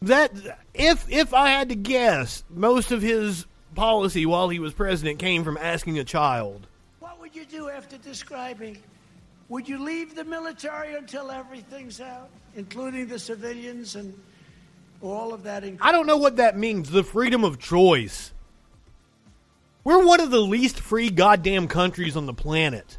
That 0.03 0.33
if 0.73 1.05
if 1.13 1.35
I 1.35 1.51
had 1.51 1.69
to 1.69 1.77
guess, 1.77 2.45
most 2.49 2.93
of 2.93 3.03
his 3.03 3.45
policy 3.75 4.27
while 4.27 4.49
he 4.49 4.59
was 4.59 4.73
president 4.73 5.19
came 5.19 5.45
from 5.45 5.57
asking 5.57 5.99
a 5.99 6.05
child. 6.05 6.67
what 7.01 7.21
would 7.21 7.35
you 7.35 7.45
do 7.45 7.69
after 7.69 7.97
describing? 7.99 8.79
Would 9.49 9.69
you 9.69 9.83
leave 9.83 10.15
the 10.15 10.25
military 10.25 10.95
until 10.95 11.31
everything's 11.31 12.01
out, 12.01 12.29
including 12.55 13.07
the 13.09 13.19
civilians 13.19 13.97
and 13.97 14.13
all 15.01 15.33
of 15.33 15.43
that? 15.45 15.65
I 15.81 15.93
don't 15.93 16.07
know 16.07 16.19
what 16.19 16.37
that 16.37 16.59
means. 16.59 16.91
The 16.91 17.05
freedom 17.05 17.45
of 17.45 17.59
choice. 17.59 18.33
We're 19.85 20.05
one 20.05 20.21
of 20.21 20.31
the 20.31 20.41
least 20.41 20.81
free 20.81 21.09
goddamn 21.09 21.69
countries 21.69 22.17
on 22.17 22.27
the 22.27 22.35
planet. 22.35 22.99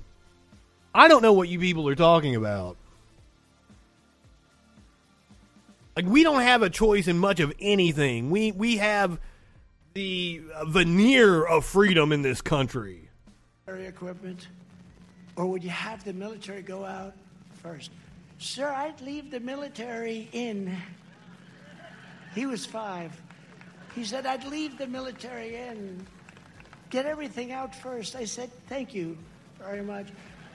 I 0.93 1.07
don't 1.07 1.21
know 1.21 1.33
what 1.33 1.49
you 1.49 1.59
people 1.59 1.87
are 1.87 1.95
talking 1.95 2.35
about. 2.35 2.77
Like 5.95 6.07
we 6.07 6.23
don't 6.23 6.41
have 6.41 6.63
a 6.63 6.69
choice 6.69 7.07
in 7.07 7.19
much 7.19 7.39
of 7.39 7.53
anything. 7.59 8.31
We 8.31 8.51
we 8.53 8.77
have 8.77 9.19
the 9.99 10.41
veneer 10.67 11.43
of 11.43 11.65
freedom 11.65 12.13
in 12.13 12.21
this 12.21 12.39
country. 12.41 13.09
military 13.67 13.89
equipment? 13.89 14.47
Or 15.35 15.45
would 15.47 15.61
you 15.61 15.71
have 15.71 16.05
the 16.05 16.13
military 16.13 16.61
go 16.61 16.85
out 16.85 17.15
first? 17.61 17.91
Sir, 18.37 18.69
I'd 18.69 19.01
leave 19.01 19.29
the 19.29 19.41
military 19.41 20.29
in. 20.31 20.73
He 22.33 22.45
was 22.45 22.65
five. 22.65 23.11
He 23.93 24.05
said, 24.05 24.25
I'd 24.25 24.45
leave 24.45 24.77
the 24.77 24.87
military 24.87 25.57
in. 25.57 26.07
Get 26.89 27.05
everything 27.05 27.51
out 27.51 27.75
first. 27.75 28.15
I 28.15 28.23
said, 28.23 28.49
thank 28.67 28.93
you 28.93 29.17
very 29.61 29.81
much. 29.81 30.07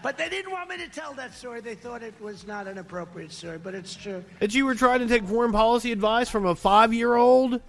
But 0.03 0.17
they 0.17 0.31
didn't 0.31 0.53
want 0.53 0.71
me 0.71 0.79
to 0.79 0.89
tell 0.89 1.13
that 1.15 1.35
story. 1.35 1.61
They 1.61 1.75
thought 1.75 2.03
it 2.03 2.19
was 2.19 2.47
not 2.47 2.67
an 2.67 2.79
appropriate 2.79 3.33
story, 3.33 3.59
but 3.59 3.75
it's 3.75 3.95
true. 3.95 4.25
That 4.41 4.55
you 4.55 4.65
were 4.65 4.75
trying 4.75 5.01
to 5.01 5.07
take 5.07 5.25
foreign 5.25 5.53
policy 5.53 5.93
advice 5.93 6.31
from 6.31 6.47
a 6.47 6.55
five 6.55 6.95
year 6.95 7.15
old? 7.15 7.61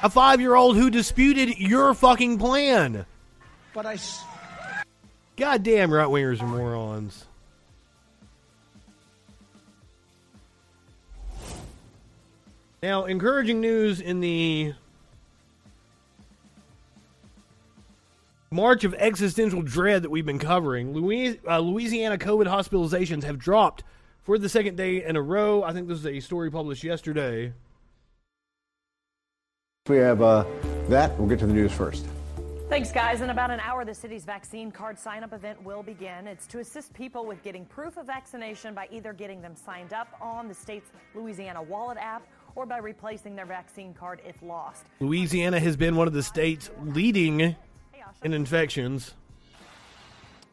Year 0.00 0.02
old 0.02 0.02
kid. 0.02 0.06
A 0.06 0.10
five 0.10 0.40
year 0.40 0.54
old 0.54 0.76
who 0.76 0.90
disputed 0.90 1.58
your 1.58 1.94
fucking 1.94 2.38
plan. 2.38 3.06
But 3.74 3.86
I. 3.86 3.94
s- 3.94 4.24
Goddamn 5.36 5.90
right 5.92 6.06
wingers 6.08 6.42
are 6.42 6.46
morons. 6.46 7.24
Now, 12.82 13.04
encouraging 13.04 13.60
news 13.60 14.00
in 14.00 14.20
the 14.20 14.72
March 18.50 18.84
of 18.84 18.94
existential 18.94 19.62
dread 19.62 20.02
that 20.02 20.10
we've 20.10 20.26
been 20.26 20.38
covering. 20.38 20.90
Uh, 21.46 21.58
Louisiana 21.58 22.16
COVID 22.18 22.46
hospitalizations 22.46 23.22
have 23.24 23.38
dropped 23.38 23.84
for 24.24 24.38
the 24.38 24.48
second 24.48 24.76
day 24.76 25.04
in 25.04 25.14
a 25.16 25.22
row. 25.22 25.62
I 25.62 25.72
think 25.72 25.88
this 25.88 25.98
is 25.98 26.06
a 26.06 26.20
story 26.20 26.50
published 26.50 26.82
yesterday. 26.82 27.52
We 29.90 29.96
have 29.96 30.22
uh, 30.22 30.44
that. 30.88 31.18
We'll 31.18 31.28
get 31.28 31.40
to 31.40 31.48
the 31.48 31.52
news 31.52 31.72
first. 31.72 32.06
Thanks, 32.68 32.92
guys. 32.92 33.22
In 33.22 33.30
about 33.30 33.50
an 33.50 33.58
hour, 33.58 33.84
the 33.84 33.92
city's 33.92 34.24
vaccine 34.24 34.70
card 34.70 34.96
sign 34.96 35.24
up 35.24 35.32
event 35.32 35.60
will 35.64 35.82
begin. 35.82 36.28
It's 36.28 36.46
to 36.46 36.60
assist 36.60 36.94
people 36.94 37.26
with 37.26 37.42
getting 37.42 37.64
proof 37.64 37.96
of 37.96 38.06
vaccination 38.06 38.72
by 38.72 38.86
either 38.92 39.12
getting 39.12 39.42
them 39.42 39.56
signed 39.56 39.92
up 39.92 40.06
on 40.20 40.46
the 40.46 40.54
state's 40.54 40.92
Louisiana 41.12 41.60
Wallet 41.60 41.98
app 41.98 42.22
or 42.54 42.66
by 42.66 42.78
replacing 42.78 43.34
their 43.34 43.46
vaccine 43.46 43.92
card 43.92 44.20
if 44.24 44.40
lost. 44.42 44.84
Louisiana 45.00 45.58
has 45.58 45.76
been 45.76 45.96
one 45.96 46.06
of 46.06 46.12
the 46.12 46.22
states 46.22 46.70
leading 46.84 47.56
in 48.22 48.32
infections. 48.32 49.14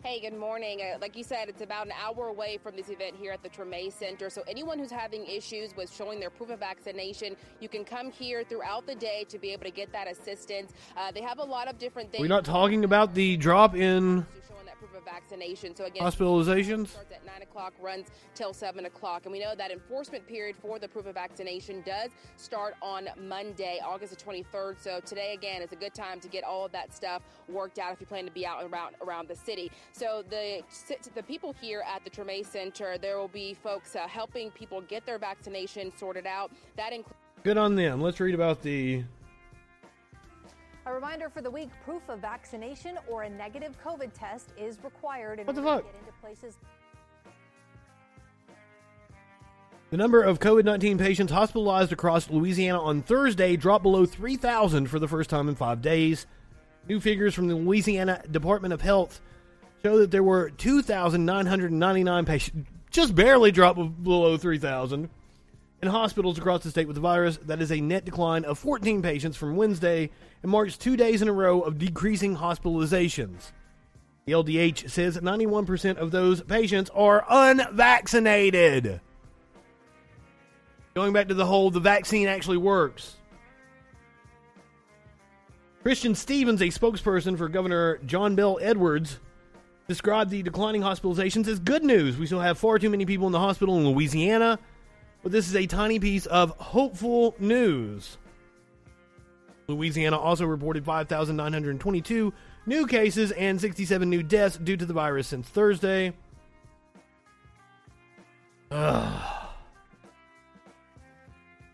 Hey, 0.07 0.21
good 0.21 0.39
morning. 0.39 0.79
Uh, 0.81 0.97
like 1.01 1.17
you 1.17 1.23
said, 1.25 1.49
it's 1.49 1.61
about 1.61 1.85
an 1.85 1.91
hour 2.01 2.29
away 2.29 2.57
from 2.63 2.77
this 2.77 2.87
event 2.87 3.17
here 3.17 3.33
at 3.33 3.43
the 3.43 3.49
Treme 3.49 3.91
Center. 3.91 4.29
So 4.29 4.41
anyone 4.47 4.79
who's 4.79 4.89
having 4.89 5.25
issues 5.25 5.75
with 5.75 5.93
showing 5.93 6.21
their 6.21 6.29
proof 6.29 6.49
of 6.49 6.59
vaccination, 6.59 7.35
you 7.59 7.67
can 7.67 7.83
come 7.83 8.09
here 8.09 8.45
throughout 8.45 8.87
the 8.87 8.95
day 8.95 9.25
to 9.27 9.37
be 9.37 9.51
able 9.51 9.65
to 9.65 9.69
get 9.69 9.91
that 9.91 10.09
assistance. 10.09 10.71
Uh, 10.95 11.11
they 11.11 11.21
have 11.21 11.39
a 11.39 11.43
lot 11.43 11.67
of 11.67 11.77
different 11.77 12.09
things. 12.09 12.21
We're 12.21 12.29
not 12.29 12.45
talking 12.45 12.85
about 12.85 13.15
the 13.15 13.35
drop 13.35 13.75
in 13.75 14.25
proof 14.79 14.93
of 14.95 15.03
vaccination. 15.05 15.75
So 15.75 15.85
again, 15.85 16.03
hospitalizations 16.03 16.89
starts 16.89 17.11
at 17.11 17.25
nine 17.25 17.41
o'clock, 17.41 17.73
runs 17.81 18.09
till 18.35 18.53
seven 18.53 18.85
o'clock, 18.85 19.23
and 19.25 19.31
we 19.31 19.39
know 19.39 19.55
that 19.55 19.71
enforcement 19.71 20.27
period 20.27 20.55
for 20.61 20.77
the 20.77 20.87
proof 20.87 21.07
of 21.07 21.15
vaccination 21.15 21.81
does 21.83 22.11
start 22.35 22.75
on 22.81 23.09
Monday, 23.19 23.79
August 23.83 24.11
the 24.11 24.23
twenty 24.23 24.43
third. 24.43 24.79
So 24.79 24.99
today 24.99 25.33
again 25.33 25.63
is 25.63 25.71
a 25.71 25.75
good 25.75 25.95
time 25.95 26.19
to 26.19 26.27
get 26.27 26.43
all 26.43 26.65
of 26.65 26.71
that 26.73 26.93
stuff 26.93 27.23
worked 27.49 27.79
out 27.79 27.91
if 27.93 27.99
you 27.99 28.05
plan 28.05 28.25
to 28.25 28.31
be 28.31 28.45
out 28.45 28.63
and 28.63 28.71
around 28.71 28.95
around 29.01 29.27
the 29.27 29.35
city. 29.35 29.71
So 29.97 30.23
the 30.29 30.61
the 31.15 31.23
people 31.23 31.55
here 31.59 31.83
at 31.91 32.03
the 32.03 32.11
Treme 32.11 32.45
Center, 32.45 32.99
there 32.99 33.17
will 33.17 33.29
be 33.29 33.55
folks 33.55 33.95
uh, 33.95 34.07
helping 34.07 34.51
people 34.51 34.81
get 34.81 35.07
their 35.07 35.17
vaccination 35.17 35.91
sorted 35.97 36.27
out. 36.27 36.51
That 36.75 36.93
includes. 36.93 37.17
Good 37.43 37.57
on 37.57 37.73
them. 37.73 37.99
Let's 37.99 38.19
read 38.19 38.35
about 38.35 38.61
the 38.61 39.03
a 40.85 40.93
reminder 40.93 41.29
for 41.29 41.41
the 41.41 41.49
week 41.49 41.69
proof 41.83 42.03
of 42.09 42.19
vaccination 42.19 42.99
or 43.09 43.23
a 43.23 43.29
negative 43.29 43.75
COVID 43.83 44.11
test 44.13 44.49
is 44.55 44.77
required 44.83 45.39
in 45.39 45.47
what 45.47 45.55
the 45.55 45.63
order 45.63 45.81
fuck? 45.81 45.91
to 45.91 45.97
get 45.97 46.07
into 46.07 46.21
places. 46.21 46.57
The 49.89 49.97
number 49.97 50.21
of 50.21 50.39
COVID 50.39 50.63
19 50.63 50.99
patients 50.99 51.31
hospitalized 51.31 51.91
across 51.91 52.29
Louisiana 52.29 52.79
on 52.79 53.01
Thursday 53.01 53.55
dropped 53.55 53.83
below 53.83 54.05
3,000 54.05 54.85
for 54.87 54.99
the 54.99 55.07
first 55.07 55.31
time 55.31 55.49
in 55.49 55.55
five 55.55 55.81
days. 55.81 56.27
New 56.87 56.99
figures 56.99 57.33
from 57.33 57.47
the 57.47 57.55
Louisiana 57.55 58.21
Department 58.29 58.73
of 58.73 58.81
Health 58.81 59.21
show 59.83 59.99
that 59.99 60.11
there 60.11 60.23
were 60.23 60.49
2,999 60.51 62.25
patients, 62.25 62.69
just 62.91 63.15
barely 63.15 63.51
dropped 63.51 64.03
below 64.03 64.37
3,000, 64.37 65.09
in 65.81 65.87
hospitals 65.87 66.37
across 66.37 66.63
the 66.63 66.69
state 66.69 66.87
with 66.87 66.95
the 66.95 67.01
virus. 67.01 67.37
That 67.45 67.61
is 67.61 67.71
a 67.71 67.81
net 67.81 68.05
decline 68.05 68.45
of 68.45 68.57
14 68.57 69.01
patients 69.01 69.37
from 69.37 69.55
Wednesday 69.55 70.09
and 70.41 70.51
marks 70.51 70.77
two 70.77 70.97
days 70.97 71.21
in 71.21 71.27
a 71.27 71.33
row 71.33 71.61
of 71.61 71.77
decreasing 71.77 72.37
hospitalizations. 72.37 73.51
The 74.25 74.33
LDH 74.33 74.89
says 74.89 75.17
91% 75.17 75.97
of 75.97 76.11
those 76.11 76.41
patients 76.41 76.89
are 76.93 77.25
unvaccinated. 77.29 78.99
Going 80.95 81.13
back 81.13 81.27
to 81.27 81.33
the 81.33 81.45
whole, 81.45 81.71
the 81.71 81.79
vaccine 81.79 82.27
actually 82.27 82.57
works. 82.57 83.15
Christian 85.83 86.15
Stevens, 86.15 86.61
a 86.61 86.65
spokesperson 86.65 87.37
for 87.37 87.47
Governor 87.47 87.99
John 87.99 88.35
Bell 88.35 88.59
Edwards, 88.61 89.19
described 89.87 90.31
the 90.31 90.43
declining 90.43 90.81
hospitalizations 90.81 91.47
as 91.47 91.59
good 91.59 91.83
news. 91.83 92.17
We 92.17 92.25
still 92.25 92.41
have 92.41 92.57
far 92.57 92.79
too 92.79 92.89
many 92.89 93.05
people 93.05 93.27
in 93.27 93.33
the 93.33 93.39
hospital 93.39 93.77
in 93.77 93.87
Louisiana, 93.87 94.59
but 95.23 95.31
this 95.31 95.47
is 95.47 95.55
a 95.55 95.65
tiny 95.65 95.99
piece 95.99 96.25
of 96.25 96.51
hopeful 96.57 97.35
news. 97.39 98.17
Louisiana 99.67 100.17
also 100.17 100.45
reported 100.45 100.85
5,922 100.85 102.33
new 102.65 102.87
cases 102.87 103.31
and 103.31 103.59
67 103.59 104.09
new 104.09 104.23
deaths 104.23 104.57
due 104.57 104.77
to 104.77 104.85
the 104.85 104.93
virus 104.93 105.27
since 105.27 105.47
Thursday. 105.49 106.13
Ugh. 108.71 109.33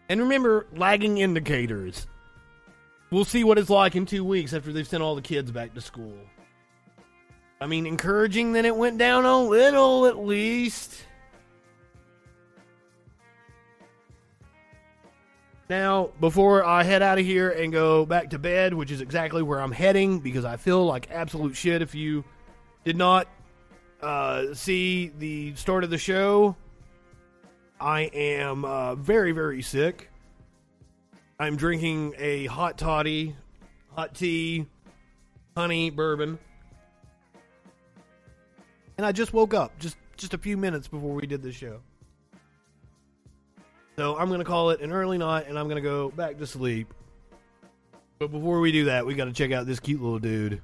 And 0.09 0.21
remember, 0.21 0.67
lagging 0.75 1.17
indicators. 1.17 2.07
We'll 3.09 3.25
see 3.25 3.43
what 3.43 3.57
it's 3.57 3.69
like 3.69 3.95
in 3.95 4.05
two 4.05 4.23
weeks 4.23 4.53
after 4.53 4.73
they've 4.73 4.87
sent 4.87 5.03
all 5.03 5.15
the 5.15 5.21
kids 5.21 5.51
back 5.51 5.73
to 5.75 5.81
school. 5.81 6.17
I 7.63 7.65
mean, 7.65 7.85
encouraging 7.85 8.51
that 8.53 8.65
it 8.65 8.75
went 8.75 8.97
down 8.97 9.23
a 9.23 9.39
little 9.39 10.05
at 10.05 10.17
least. 10.17 11.05
Now, 15.69 16.09
before 16.19 16.65
I 16.65 16.83
head 16.83 17.01
out 17.01 17.19
of 17.19 17.25
here 17.25 17.51
and 17.51 17.71
go 17.71 18.05
back 18.05 18.31
to 18.31 18.37
bed, 18.37 18.73
which 18.73 18.91
is 18.91 18.99
exactly 18.99 19.41
where 19.41 19.61
I'm 19.61 19.71
heading 19.71 20.19
because 20.19 20.43
I 20.43 20.57
feel 20.57 20.85
like 20.85 21.09
absolute 21.09 21.55
shit 21.55 21.81
if 21.81 21.95
you 21.95 22.25
did 22.83 22.97
not 22.97 23.29
uh, 24.01 24.53
see 24.53 25.13
the 25.17 25.55
start 25.55 25.85
of 25.85 25.89
the 25.89 25.97
show, 25.97 26.57
I 27.79 28.01
am 28.13 28.65
uh, 28.65 28.95
very, 28.95 29.31
very 29.31 29.61
sick. 29.61 30.09
I'm 31.39 31.55
drinking 31.55 32.15
a 32.17 32.45
hot 32.47 32.77
toddy, 32.77 33.37
hot 33.95 34.15
tea, 34.15 34.65
honey 35.55 35.91
bourbon. 35.91 36.39
And 38.97 39.05
I 39.05 39.11
just 39.11 39.33
woke 39.33 39.53
up 39.53 39.77
just 39.79 39.97
just 40.17 40.33
a 40.33 40.37
few 40.37 40.57
minutes 40.57 40.87
before 40.87 41.13
we 41.13 41.25
did 41.25 41.41
the 41.41 41.51
show. 41.51 41.81
So 43.97 44.17
I'm 44.17 44.29
to 44.39 44.45
call 44.45 44.71
it 44.71 44.81
an 44.81 44.91
early 44.91 45.17
night 45.17 45.47
and 45.47 45.57
I'm 45.57 45.67
to 45.69 45.81
go 45.81 46.09
back 46.09 46.37
to 46.39 46.47
sleep. 46.47 46.93
But 48.19 48.31
before 48.31 48.59
we 48.59 48.71
do 48.71 48.85
that, 48.85 49.05
we 49.05 49.15
got 49.15 49.25
to 49.25 49.33
check 49.33 49.51
out 49.51 49.65
this 49.65 49.79
cute 49.79 50.01
little 50.01 50.19
dude. 50.19 50.61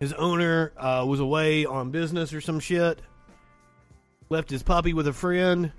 His 0.00 0.12
owner 0.12 0.72
uh, 0.76 1.04
was 1.06 1.20
away 1.20 1.64
on 1.64 1.90
business 1.90 2.34
or 2.34 2.40
some 2.40 2.60
shit. 2.60 3.00
Left 4.28 4.50
his 4.50 4.62
puppy 4.62 4.92
with 4.92 5.06
a 5.06 5.12
friend. 5.12 5.72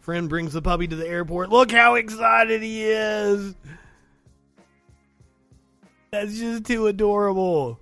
Friend 0.00 0.28
brings 0.28 0.52
the 0.52 0.62
puppy 0.62 0.86
to 0.86 0.94
the 0.94 1.08
airport. 1.08 1.48
Look 1.48 1.72
how 1.72 1.94
excited 1.94 2.62
he 2.62 2.84
is. 2.84 3.54
That's 6.10 6.38
just 6.38 6.64
too 6.64 6.86
adorable. 6.86 7.80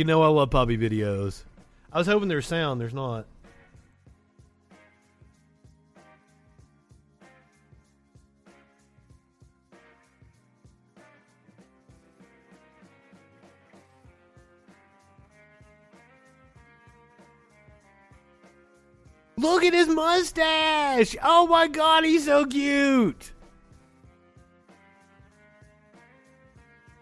You 0.00 0.04
know 0.04 0.22
I 0.22 0.28
love 0.28 0.48
puppy 0.48 0.78
videos. 0.78 1.42
I 1.92 1.98
was 1.98 2.06
hoping 2.06 2.28
there's 2.28 2.46
sound. 2.46 2.80
There's 2.80 2.94
not. 2.94 3.26
Look 19.36 19.64
at 19.64 19.74
his 19.74 19.88
mustache! 19.88 21.14
Oh 21.22 21.46
my 21.46 21.68
god, 21.68 22.06
he's 22.06 22.24
so 22.24 22.46
cute! 22.46 23.32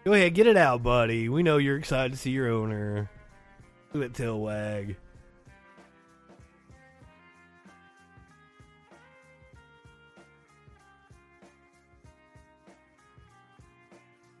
Go 0.09 0.15
ahead, 0.15 0.33
get 0.33 0.47
it 0.47 0.57
out, 0.57 0.81
buddy. 0.81 1.29
We 1.29 1.43
know 1.43 1.57
you're 1.57 1.77
excited 1.77 2.13
to 2.13 2.17
see 2.17 2.31
your 2.31 2.49
owner. 2.49 3.11
Look 3.93 4.03
at 4.03 4.15
tail 4.15 4.39
wag. 4.39 4.95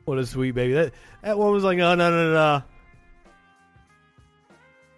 What 0.05 0.17
a 0.17 0.25
sweet 0.25 0.55
baby. 0.55 0.73
That 0.73 0.93
that 1.21 1.37
one 1.37 1.51
was 1.51 1.63
like, 1.63 1.77
oh, 1.77 1.93
no, 1.93 2.09
no, 2.09 2.09
no, 2.09 2.33
no. 2.33 2.63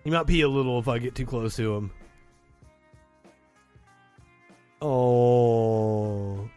He 0.06 0.10
might 0.10 0.26
pee 0.26 0.40
a 0.40 0.48
little 0.48 0.80
if 0.80 0.88
I 0.88 1.00
get 1.00 1.16
too 1.16 1.26
close 1.26 1.58
to 1.58 1.76
him. 1.76 1.92
Oh. 4.82 6.50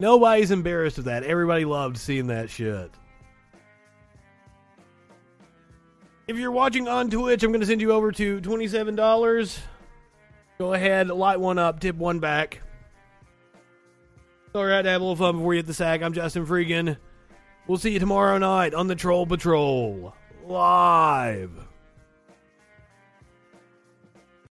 Nobody's 0.00 0.50
embarrassed 0.50 0.98
of 0.98 1.04
that. 1.04 1.24
Everybody 1.24 1.64
loved 1.64 1.96
seeing 1.96 2.28
that 2.28 2.50
shit. 2.50 2.90
If 6.28 6.36
you're 6.36 6.52
watching 6.52 6.88
on 6.88 7.10
Twitch, 7.10 7.42
I'm 7.42 7.50
going 7.50 7.62
to 7.62 7.66
send 7.66 7.80
you 7.80 7.92
over 7.92 8.12
to 8.12 8.40
$27. 8.40 9.58
Go 10.58 10.74
ahead, 10.74 11.08
light 11.08 11.40
one 11.40 11.58
up, 11.58 11.80
tip 11.80 11.96
one 11.96 12.18
back. 12.18 12.60
All 14.54 14.64
right, 14.64 14.84
have 14.84 15.00
a 15.00 15.04
little 15.04 15.16
fun 15.16 15.36
before 15.36 15.54
you 15.54 15.58
hit 15.58 15.66
the 15.66 15.74
sack. 15.74 16.02
I'm 16.02 16.12
Justin 16.12 16.46
Freegan. 16.46 16.96
We'll 17.66 17.78
see 17.78 17.92
you 17.92 17.98
tomorrow 17.98 18.38
night 18.38 18.74
on 18.74 18.86
the 18.86 18.94
Troll 18.94 19.26
Patrol. 19.26 20.14
Live. 20.44 21.67